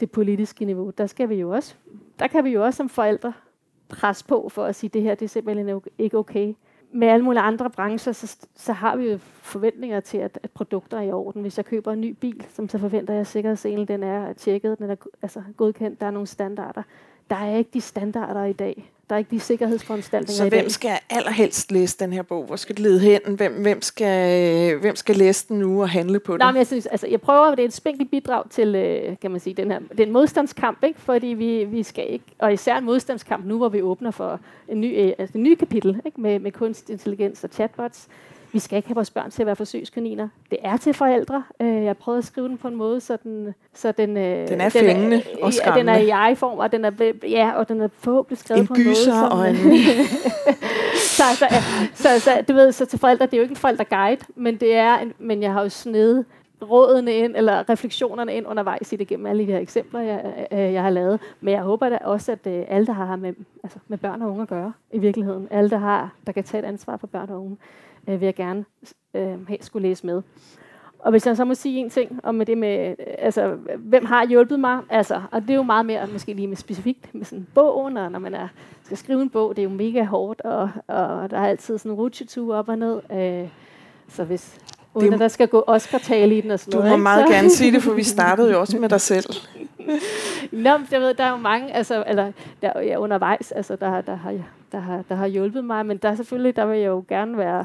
det 0.00 0.10
politiske 0.10 0.64
niveau, 0.64 0.90
der 0.98 1.06
skal 1.06 1.28
vi 1.28 1.34
jo 1.34 1.50
også, 1.50 1.74
der 2.18 2.26
kan 2.26 2.44
vi 2.44 2.50
jo 2.50 2.64
også 2.64 2.76
som 2.76 2.88
forældre 2.88 3.32
presse 3.88 4.24
på 4.24 4.48
for 4.48 4.64
at 4.64 4.74
sige, 4.74 4.88
at 4.88 4.94
det 4.94 5.02
her 5.02 5.14
det 5.14 5.24
er 5.24 5.28
simpelthen 5.28 5.80
ikke 5.98 6.18
okay 6.18 6.54
med 6.94 7.08
alle 7.08 7.24
mulige 7.24 7.42
andre 7.42 7.70
brancher, 7.70 8.12
så, 8.12 8.36
så 8.54 8.72
har 8.72 8.96
vi 8.96 9.10
jo 9.10 9.18
forventninger 9.18 10.00
til, 10.00 10.18
at, 10.18 10.38
at 10.42 10.50
produkter 10.50 10.98
er 10.98 11.02
i 11.02 11.12
orden. 11.12 11.42
Hvis 11.42 11.56
jeg 11.56 11.64
køber 11.64 11.92
en 11.92 12.00
ny 12.00 12.10
bil, 12.10 12.46
som 12.48 12.68
så 12.68 12.78
forventer 12.78 13.14
jeg, 13.14 13.20
at 13.20 13.26
sikkerhedsselen 13.26 13.88
den 13.88 14.02
er 14.02 14.32
tjekket, 14.32 14.78
den 14.78 14.90
er 14.90 14.96
altså, 15.22 15.42
godkendt, 15.56 16.00
der 16.00 16.06
er 16.06 16.10
nogle 16.10 16.26
standarder. 16.26 16.82
Der 17.30 17.36
er 17.36 17.56
ikke 17.56 17.70
de 17.74 17.80
standarder 17.80 18.44
i 18.44 18.52
dag. 18.52 18.93
Der 19.08 19.14
er 19.14 19.18
ikke 19.18 19.30
de 19.30 19.40
sikkerhedsforanstaltninger 19.40 20.44
Så 20.44 20.48
hvem 20.48 20.68
skal 20.68 20.98
allerhelst 21.10 21.72
læse 21.72 21.98
den 21.98 22.12
her 22.12 22.22
bog? 22.22 22.44
Hvor 22.44 22.56
skal 22.56 22.76
det 22.76 22.82
lede 22.82 23.00
hen? 23.00 23.20
Hvem, 23.36 23.52
hvem, 23.52 23.82
skal, 23.82 24.76
hvem 24.76 24.96
skal 24.96 25.16
læse 25.16 25.48
den 25.48 25.58
nu 25.58 25.82
og 25.82 25.88
handle 25.88 26.20
på 26.20 26.32
den? 26.32 26.38
Nej, 26.38 26.50
men 26.50 26.58
jeg, 26.58 26.66
synes, 26.66 26.86
altså, 26.86 27.06
jeg 27.06 27.20
prøver, 27.20 27.50
det 27.50 27.62
er 27.62 27.66
et 27.66 27.72
spinkelt 27.72 28.10
bidrag 28.10 28.50
til 28.50 28.74
øh, 28.74 29.16
kan 29.22 29.30
man 29.30 29.40
sige, 29.40 29.54
den 29.54 29.70
her, 29.70 29.80
den 29.98 30.12
modstandskamp, 30.12 30.84
ikke? 30.84 31.00
fordi 31.00 31.26
vi, 31.26 31.64
vi 31.64 31.82
skal 31.82 32.12
ikke, 32.12 32.24
og 32.38 32.52
især 32.52 32.76
en 32.76 32.84
modstandskamp 32.84 33.46
nu, 33.46 33.56
hvor 33.56 33.68
vi 33.68 33.82
åbner 33.82 34.10
for 34.10 34.40
en 34.68 34.80
ny, 34.80 35.00
øh, 35.00 35.12
altså 35.18 35.38
en 35.38 35.44
ny 35.44 35.54
kapitel 35.54 36.00
ikke? 36.06 36.20
Med, 36.20 36.38
med 36.38 36.52
kunstig 36.52 36.92
intelligens 36.92 37.44
og 37.44 37.50
chatbots 37.52 38.08
vi 38.54 38.58
skal 38.58 38.76
ikke 38.76 38.88
have 38.88 38.94
vores 38.94 39.10
børn 39.10 39.30
til 39.30 39.42
at 39.42 39.46
være 39.46 39.56
forsøgskaniner. 39.56 40.28
Det 40.50 40.58
er 40.62 40.76
til 40.76 40.94
forældre. 40.94 41.44
Øh, 41.60 41.84
jeg 41.84 41.96
prøvede 41.96 42.18
at 42.18 42.24
skrive 42.24 42.48
den 42.48 42.58
på 42.58 42.68
en 42.68 42.74
måde, 42.74 43.00
så 43.00 43.16
den, 43.22 43.54
så 43.72 43.92
den, 43.92 44.16
øh, 44.16 44.48
den 44.48 44.60
er 44.60 44.68
fængende 44.68 45.16
den 45.16 45.22
er, 45.40 45.44
og 45.44 45.52
skræmmende. 45.52 45.92
Ja, 45.92 45.98
den 45.98 46.10
er 46.10 46.28
i 46.28 46.32
i-form, 46.32 46.58
og 46.58 46.72
den 46.72 46.84
er, 46.84 46.90
ja, 47.28 47.52
og 47.56 47.68
den 47.68 47.80
er 47.80 47.88
forhåbentlig 47.98 48.38
skrevet 48.38 48.60
en 48.60 48.66
på 48.66 48.74
en 48.74 48.84
måde. 48.84 48.96
Som, 48.96 49.32
og 49.32 49.50
en 49.50 49.56
så, 51.18 51.24
så, 51.38 51.46
så, 51.94 52.20
så, 52.20 52.44
du 52.48 52.52
ved, 52.52 52.72
så 52.72 52.86
til 52.86 52.98
forældre, 52.98 53.26
det 53.26 53.34
er 53.34 53.38
jo 53.38 53.42
ikke 53.42 53.52
en 53.52 53.56
forældreguide, 53.56 54.20
men 54.36 54.56
det 54.56 54.74
er, 54.74 54.98
en, 54.98 55.12
men 55.18 55.42
jeg 55.42 55.52
har 55.52 55.62
jo 55.62 55.68
snedet 55.68 56.24
rådene 56.62 57.12
ind, 57.12 57.36
eller 57.36 57.70
refleksionerne 57.70 58.34
ind 58.34 58.46
undervejs 58.46 58.92
i 58.92 58.96
det 58.96 59.08
gennem 59.08 59.26
alle 59.26 59.46
de 59.46 59.52
her 59.52 59.58
eksempler, 59.58 60.00
jeg, 60.00 60.46
jeg 60.50 60.82
har 60.82 60.90
lavet. 60.90 61.20
Men 61.40 61.54
jeg 61.54 61.62
håber 61.62 61.88
da 61.88 61.98
også, 62.04 62.32
at 62.32 62.46
øh, 62.46 62.64
alle, 62.68 62.86
der 62.86 62.92
har 62.92 63.16
med, 63.16 63.34
altså 63.62 63.78
med 63.88 63.98
børn 63.98 64.22
og 64.22 64.30
unge 64.30 64.42
at 64.42 64.48
gøre, 64.48 64.72
i 64.92 64.98
virkeligheden, 64.98 65.48
alle, 65.50 65.70
der, 65.70 65.78
har, 65.78 66.14
der 66.26 66.32
kan 66.32 66.44
tage 66.44 66.62
et 66.62 66.68
ansvar 66.68 66.96
for 66.96 67.06
børn 67.06 67.30
og 67.30 67.44
unge, 67.44 67.56
øh, 68.08 68.20
vil 68.20 68.26
jeg 68.26 68.34
gerne 68.34 68.64
øh, 69.14 69.48
have 69.48 69.58
skulle 69.60 69.88
læse 69.88 70.06
med. 70.06 70.22
Og 70.98 71.10
hvis 71.10 71.26
jeg 71.26 71.36
så 71.36 71.44
må 71.44 71.54
sige 71.54 71.78
en 71.80 71.90
ting 71.90 72.20
om 72.22 72.42
det 72.46 72.58
med, 72.58 72.88
øh, 72.88 72.94
altså, 73.18 73.56
hvem 73.78 74.04
har 74.04 74.26
hjulpet 74.26 74.60
mig, 74.60 74.80
altså, 74.90 75.22
og 75.30 75.42
det 75.42 75.50
er 75.50 75.54
jo 75.54 75.62
meget 75.62 75.86
mere 75.86 76.06
måske 76.12 76.32
lige 76.32 76.48
med 76.48 76.56
specifikt 76.56 77.14
med 77.14 77.24
sådan 77.24 77.46
bogen, 77.54 77.96
og 77.96 78.12
når 78.12 78.18
man 78.18 78.34
er, 78.34 78.48
skal 78.84 78.96
skrive 78.96 79.22
en 79.22 79.30
bog, 79.30 79.56
det 79.56 79.62
er 79.62 79.68
jo 79.68 79.74
mega 79.74 80.04
hårdt, 80.04 80.40
og, 80.40 80.70
og 80.86 81.30
der 81.30 81.38
er 81.38 81.46
altid 81.46 81.78
sådan 81.78 81.92
en 81.92 81.96
rutsjetur 81.98 82.56
op 82.56 82.68
og 82.68 82.78
ned. 82.78 83.00
Øh, 83.12 83.48
så 84.08 84.24
hvis, 84.24 84.58
uden 84.94 85.06
det, 85.06 85.14
at 85.14 85.20
der 85.20 85.28
skal 85.28 85.48
gå 85.48 85.64
Oscar-tale 85.66 86.38
i 86.38 86.40
den 86.40 86.50
og 86.50 86.58
sådan 86.58 86.72
du 86.72 86.78
noget. 86.78 86.92
Du 86.92 86.96
må 86.96 87.02
meget 87.02 87.26
så. 87.28 87.34
gerne 87.34 87.50
sige 87.50 87.72
det, 87.72 87.82
for 87.82 87.92
vi 87.92 88.02
startede 88.02 88.50
jo 88.50 88.60
også 88.60 88.78
med 88.78 88.88
dig 88.88 89.00
selv. 89.00 89.24
Nå, 90.52 90.70
jeg 90.90 91.00
ved, 91.00 91.14
der 91.14 91.24
er 91.24 91.30
jo 91.30 91.36
mange, 91.36 91.74
altså, 91.74 92.04
eller 92.06 92.32
der, 92.62 92.80
ja, 92.80 92.96
undervejs, 92.96 93.52
altså, 93.52 93.76
der, 93.76 94.00
der, 94.00 94.14
har, 94.14 94.34
der, 94.72 94.78
har, 94.78 95.04
der 95.08 95.14
har 95.14 95.26
hjulpet 95.26 95.64
mig, 95.64 95.86
men 95.86 95.96
der 95.96 96.08
er 96.08 96.14
selvfølgelig, 96.14 96.56
der 96.56 96.66
vil 96.66 96.78
jeg 96.78 96.86
jo 96.88 97.04
gerne 97.08 97.38
være, 97.38 97.64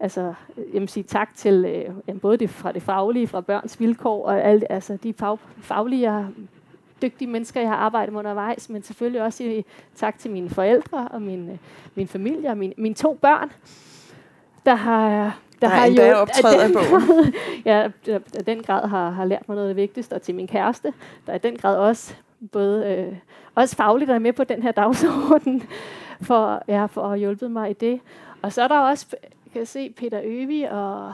altså, 0.00 0.34
jeg 0.72 0.80
vil 0.80 0.88
sige 0.88 1.04
tak 1.04 1.34
til 1.34 1.64
øh, 2.08 2.20
både 2.20 2.36
det, 2.36 2.50
fra 2.50 2.72
det 2.72 2.82
faglige, 2.82 3.26
fra 3.26 3.40
børns 3.40 3.80
vilkår, 3.80 4.26
og 4.26 4.42
alt, 4.42 4.64
altså, 4.70 4.98
de 5.02 5.12
fag, 5.12 5.38
faglige 5.58 6.26
dygtige 7.02 7.28
mennesker, 7.28 7.60
jeg 7.60 7.70
har 7.70 7.76
arbejdet 7.76 8.12
med 8.12 8.18
undervejs, 8.18 8.70
men 8.70 8.82
selvfølgelig 8.82 9.22
også 9.22 9.44
i, 9.44 9.64
tak 9.94 10.18
til 10.18 10.30
mine 10.30 10.50
forældre 10.50 11.08
og 11.08 11.22
min, 11.22 11.50
øh, 11.50 11.56
min 11.94 12.08
familie 12.08 12.50
og 12.50 12.58
min, 12.58 12.72
mine 12.76 12.94
to 12.94 13.14
børn, 13.14 13.52
der 14.66 14.74
har, 14.74 15.10
der, 15.10 15.30
der 15.60 15.68
har 15.68 15.86
endda 15.86 16.10
jo, 16.10 16.16
optrædet 16.16 16.60
af 16.60 16.70
bogen. 16.72 17.34
ja, 17.64 17.88
der 18.06 18.18
den 18.46 18.62
grad 18.62 18.88
har, 18.88 19.10
har 19.10 19.24
lært 19.24 19.48
mig 19.48 19.54
noget 19.54 19.68
af 19.68 19.74
det 19.74 19.82
vigtigste, 19.82 20.14
og 20.14 20.22
til 20.22 20.34
min 20.34 20.46
kæreste, 20.46 20.92
der 21.26 21.34
i 21.34 21.38
den 21.38 21.56
grad 21.56 21.76
også 21.76 22.14
både 22.52 22.86
øh, 22.86 23.16
også 23.54 23.76
fagligt 23.76 24.10
er 24.10 24.18
med 24.18 24.32
på 24.32 24.44
den 24.44 24.62
her 24.62 24.72
dagsorden, 24.72 25.62
for, 26.28 26.62
ja, 26.68 26.86
for 26.86 27.02
at 27.02 27.08
have 27.08 27.18
hjulpet 27.18 27.50
mig 27.50 27.70
i 27.70 27.72
det. 27.72 28.00
Og 28.42 28.52
så 28.52 28.62
er 28.62 28.68
der 28.68 28.78
også 28.78 29.06
kan 29.56 29.60
jeg 29.60 29.68
se 29.68 29.90
Peter 29.90 30.20
Øvi 30.24 30.62
og 30.62 31.12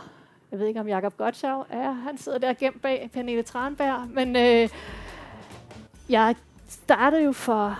jeg 0.50 0.58
ved 0.58 0.66
ikke 0.66 0.80
om 0.80 0.88
Jakob 0.88 1.16
Gottschau 1.16 1.64
er. 1.70 1.92
Han 1.92 2.18
sidder 2.18 2.38
der 2.38 2.52
gemt 2.52 2.82
bag 2.82 3.10
Pernille 3.12 3.42
Tranberg. 3.42 4.08
Men 4.10 4.36
øh, 4.36 4.68
jeg 6.08 6.34
startede 6.68 7.24
jo 7.24 7.32
for 7.32 7.78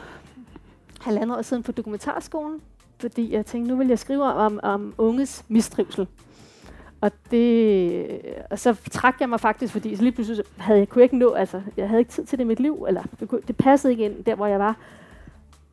halvandet 1.01 1.39
år 1.39 1.43
siden 1.43 1.63
på 1.63 1.73
dokumentarskolen, 1.73 2.61
fordi 2.99 3.33
jeg 3.33 3.47
tænkte, 3.47 3.71
nu 3.71 3.77
vil 3.77 3.89
jeg 3.89 3.99
skrive 3.99 4.25
om, 4.25 4.61
om 4.63 4.95
unges 4.99 5.45
mistrivsel. 5.49 6.07
Og, 7.01 7.11
det, 7.31 8.07
og 8.51 8.59
så 8.59 8.77
trak 8.91 9.21
jeg 9.21 9.29
mig 9.29 9.41
faktisk, 9.41 9.73
fordi 9.73 9.97
så 9.97 10.03
lige 10.03 10.13
pludselig 10.13 10.45
havde 10.59 10.79
jeg 10.79 10.89
kunne 10.89 11.05
ikke 11.05 11.19
nå, 11.19 11.33
altså 11.33 11.63
jeg 11.77 11.89
havde 11.89 12.01
ikke 12.01 12.13
tid 12.13 12.25
til 12.25 12.39
det 12.39 12.45
i 12.45 12.49
mit 12.49 12.61
liv, 12.61 12.85
eller 12.89 13.03
det, 13.21 13.29
kunne, 13.29 13.41
det 13.49 13.57
passede 13.57 13.93
ikke 13.93 14.05
ind 14.05 14.25
der, 14.25 14.35
hvor 14.35 14.47
jeg 14.47 14.59
var. 14.59 14.77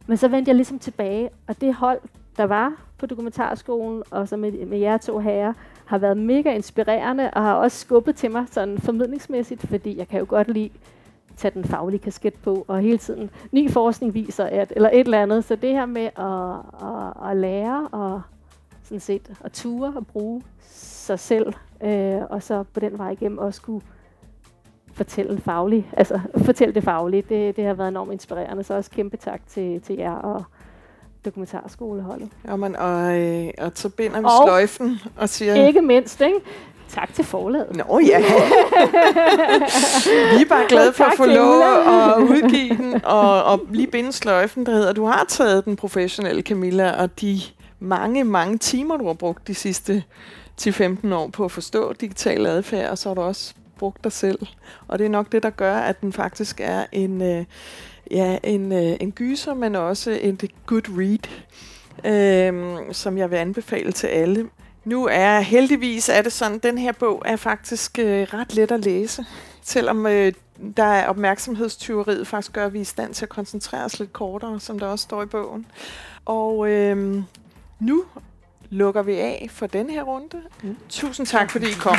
Men 0.08 0.18
så 0.18 0.28
vendte 0.28 0.50
jeg 0.50 0.56
ligesom 0.56 0.80
tilbage, 0.80 1.30
og 1.48 1.62
det 1.62 1.74
hold, 1.74 2.00
der 2.40 2.46
var 2.46 2.74
på 2.98 3.06
dokumentarskolen, 3.06 4.04
og 4.12 4.28
så 4.28 4.38
med, 4.38 4.66
med 4.66 4.78
jer 4.78 4.98
to 4.98 5.20
herrer, 5.20 5.54
har 5.86 5.98
været 5.98 6.18
mega 6.18 6.56
inspirerende, 6.56 7.32
og 7.34 7.42
har 7.44 7.54
også 7.54 7.78
skubbet 7.78 8.16
til 8.16 8.32
mig 8.32 8.46
sådan 8.52 8.78
formidlingsmæssigt, 8.78 9.68
fordi 9.68 9.98
jeg 9.98 10.08
kan 10.08 10.20
jo 10.20 10.26
godt 10.30 10.48
lide 10.48 10.70
tage 11.38 11.52
den 11.54 11.64
faglige 11.64 12.00
kasket 12.00 12.34
på, 12.34 12.66
og 12.68 12.80
hele 12.80 12.98
tiden 12.98 13.30
ny 13.52 13.72
forskning 13.72 14.14
viser, 14.14 14.46
at, 14.46 14.74
eller 14.76 14.90
et 14.90 15.00
eller 15.00 15.22
andet. 15.22 15.44
Så 15.44 15.56
det 15.56 15.70
her 15.70 15.86
med 15.86 16.10
at, 16.18 16.88
at, 16.90 17.30
at 17.30 17.38
lære 17.38 17.88
og 17.92 18.22
sådan 18.84 19.00
set 19.00 19.32
at 19.44 19.52
ture 19.52 19.94
og 19.96 20.08
bruge 20.08 20.42
sig 20.72 21.20
selv, 21.20 21.54
øh, 21.84 22.22
og 22.30 22.44
så 22.44 22.64
på 22.74 22.80
den 22.80 22.98
vej 22.98 23.10
igennem 23.10 23.38
også 23.38 23.62
kunne 23.62 23.82
fortælle 24.94 25.42
fagligt, 25.42 25.86
altså 25.94 26.20
fortælle 26.38 26.76
det 26.76 26.84
faglige, 26.84 27.24
det, 27.30 27.56
det 27.56 27.66
har 27.66 27.74
været 27.74 27.90
enormt 27.90 28.12
inspirerende. 28.12 28.64
Så 28.64 28.74
også 28.74 28.92
kæmpe 28.92 29.18
tak 29.18 29.42
til, 29.48 29.82
til 29.82 29.96
jer 29.96 30.16
og 30.16 30.44
dokumentarskoleholdet. 31.26 32.30
Jamen, 32.48 32.76
og, 32.76 33.20
øh, 33.20 33.48
og 33.58 33.72
så 33.76 33.90
binder 33.90 34.20
vi 34.20 34.26
og 34.26 34.32
sløjfen 34.46 35.00
og 35.18 35.30
siger... 35.30 35.68
Ikke 35.68 35.82
mindst, 35.82 36.22
ikke? 36.22 36.40
Tak 36.90 37.14
til 37.14 37.26
forlaget. 37.26 37.76
Nå 37.76 38.00
ja. 38.00 38.20
vi 40.36 40.42
er 40.42 40.46
bare 40.50 40.66
glade 40.70 40.94
for 40.94 41.04
at 41.04 41.14
få 41.18 41.26
lov 41.26 41.62
at 41.62 42.22
udgive 42.22 42.78
den, 42.78 43.06
og, 43.06 43.44
og 43.44 43.62
lige 43.72 43.88
binde 43.88 44.12
sløjfen, 44.12 44.66
der 44.66 44.72
hedder, 44.72 44.94
du 44.94 45.06
har 45.06 45.26
taget 45.28 45.66
den 45.66 45.76
professionelle 45.76 46.42
Camilla, 46.42 47.02
og 47.02 47.22
de 47.22 47.42
mange, 47.80 48.24
mange 48.24 48.58
timer, 48.58 48.98
du 48.98 49.08
har 49.08 49.14
brugt 49.14 49.48
de 49.48 49.56
sidste 49.56 50.04
10-15 50.62 51.14
år 51.14 51.28
på 51.28 51.46
at 51.46 51.52
forstå 51.52 51.94
digital 51.94 52.46
adfærd, 52.46 52.90
og 52.90 52.98
så 52.98 53.10
har 53.10 53.14
du 53.14 53.22
også 53.22 53.54
brugt 53.80 54.04
dig 54.04 54.12
selv. 54.12 54.40
Og 54.88 55.00
det 55.00 55.06
er 55.06 55.10
nok 55.10 55.32
det, 55.32 55.44
der 55.44 55.50
gør, 55.50 55.76
at 55.76 56.02
den 56.02 56.14
faktisk 56.14 56.60
er 56.64 56.86
en, 56.92 57.22
øh, 57.22 57.46
ja, 58.12 58.38
en, 58.44 58.72
øh, 58.72 58.98
en 59.00 59.12
gyser, 59.12 59.54
men 59.54 59.76
også 59.76 60.12
en 60.12 60.40
good 60.66 60.90
read. 60.98 61.30
øh, 62.06 62.80
som 62.92 63.18
jeg 63.18 63.32
vil 63.32 63.38
anbefale 63.38 63.92
til 63.92 64.08
alle. 64.08 64.50
Nu 64.86 65.08
er 65.12 65.40
heldigvis 65.40 66.10
er 66.10 66.22
det 66.22 66.32
sådan, 66.34 66.60
den 66.60 66.78
her 66.78 66.92
bog 66.92 67.24
er 67.26 67.36
faktisk 67.36 68.00
øh, 68.00 68.28
ret 68.34 68.56
let 68.56 68.72
at 68.72 68.80
læse, 68.86 69.26
selvom 69.62 70.06
øh, 70.06 70.34
der 70.78 70.84
er 70.84 71.08
opmærksomhedstyveriet 71.08 72.28
faktisk 72.28 72.54
gør, 72.54 72.66
at 72.66 72.74
vi 72.74 72.78
er 72.78 72.82
i 72.82 72.86
stand 72.86 73.14
til 73.14 73.26
at 73.26 73.30
koncentrere 73.30 73.86
os 73.86 74.00
lidt 74.00 74.14
kortere, 74.14 74.60
som 74.60 74.80
der 74.80 74.88
også 74.88 75.04
står 75.04 75.24
i 75.24 75.26
bogen. 75.26 75.66
Og 76.26 76.70
øh, 76.70 77.24
nu 77.80 78.04
lukker 78.70 79.02
vi 79.02 79.14
af 79.14 79.48
for 79.52 79.68
den 79.68 79.90
her 79.90 80.04
runde. 80.04 80.42
Mm. 80.64 80.78
Tusind 80.90 81.28
tak, 81.28 81.52
fordi 81.52 81.66
I 81.66 81.74
kom. 81.74 81.98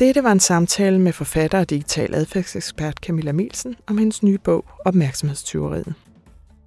Dette 0.00 0.24
var 0.24 0.32
en 0.32 0.40
samtale 0.40 0.98
med 0.98 1.12
forfatter 1.12 1.58
og 1.58 1.70
digital 1.70 2.14
adfærdsekspert 2.14 2.96
Camilla 2.96 3.32
Mielsen 3.32 3.76
om 3.86 3.98
hendes 3.98 4.22
nye 4.22 4.38
bog 4.38 4.64
Opmærksomhedstyveriet. 4.84 5.94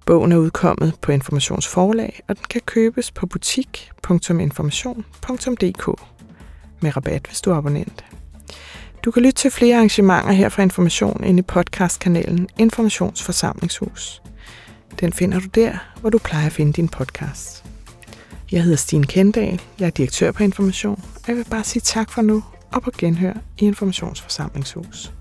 Bogen 0.06 0.32
er 0.32 0.36
udkommet 0.36 0.94
på 1.00 1.12
Informationsforlag, 1.12 2.20
og 2.28 2.36
den 2.36 2.44
kan 2.50 2.60
købes 2.66 3.10
på 3.10 3.26
butik.information.dk 3.26 6.00
med 6.80 6.96
rabat, 6.96 7.26
hvis 7.26 7.40
du 7.40 7.50
er 7.50 7.54
abonnent. 7.54 8.04
Du 9.04 9.10
kan 9.10 9.22
lytte 9.22 9.38
til 9.38 9.50
flere 9.50 9.76
arrangementer 9.76 10.32
her 10.32 10.48
fra 10.48 10.62
Information 10.62 11.24
inde 11.24 11.38
i 11.38 11.42
podcastkanalen 11.42 12.48
Informationsforsamlingshus. 12.58 14.22
Den 15.00 15.12
finder 15.12 15.40
du 15.40 15.46
der, 15.46 15.76
hvor 16.00 16.10
du 16.10 16.18
plejer 16.18 16.46
at 16.46 16.52
finde 16.52 16.72
din 16.72 16.88
podcast. 16.88 17.63
Jeg 18.54 18.62
hedder 18.62 18.76
Stine 18.76 19.04
Kendal, 19.04 19.60
jeg 19.78 19.86
er 19.86 19.90
direktør 19.90 20.32
på 20.32 20.42
Information, 20.42 21.02
og 21.14 21.28
jeg 21.28 21.36
vil 21.36 21.44
bare 21.50 21.64
sige 21.64 21.80
tak 21.80 22.10
for 22.10 22.22
nu 22.22 22.42
og 22.72 22.82
på 22.82 22.90
genhør 22.98 23.32
i 23.58 23.64
Informationsforsamlingshus. 23.64 25.12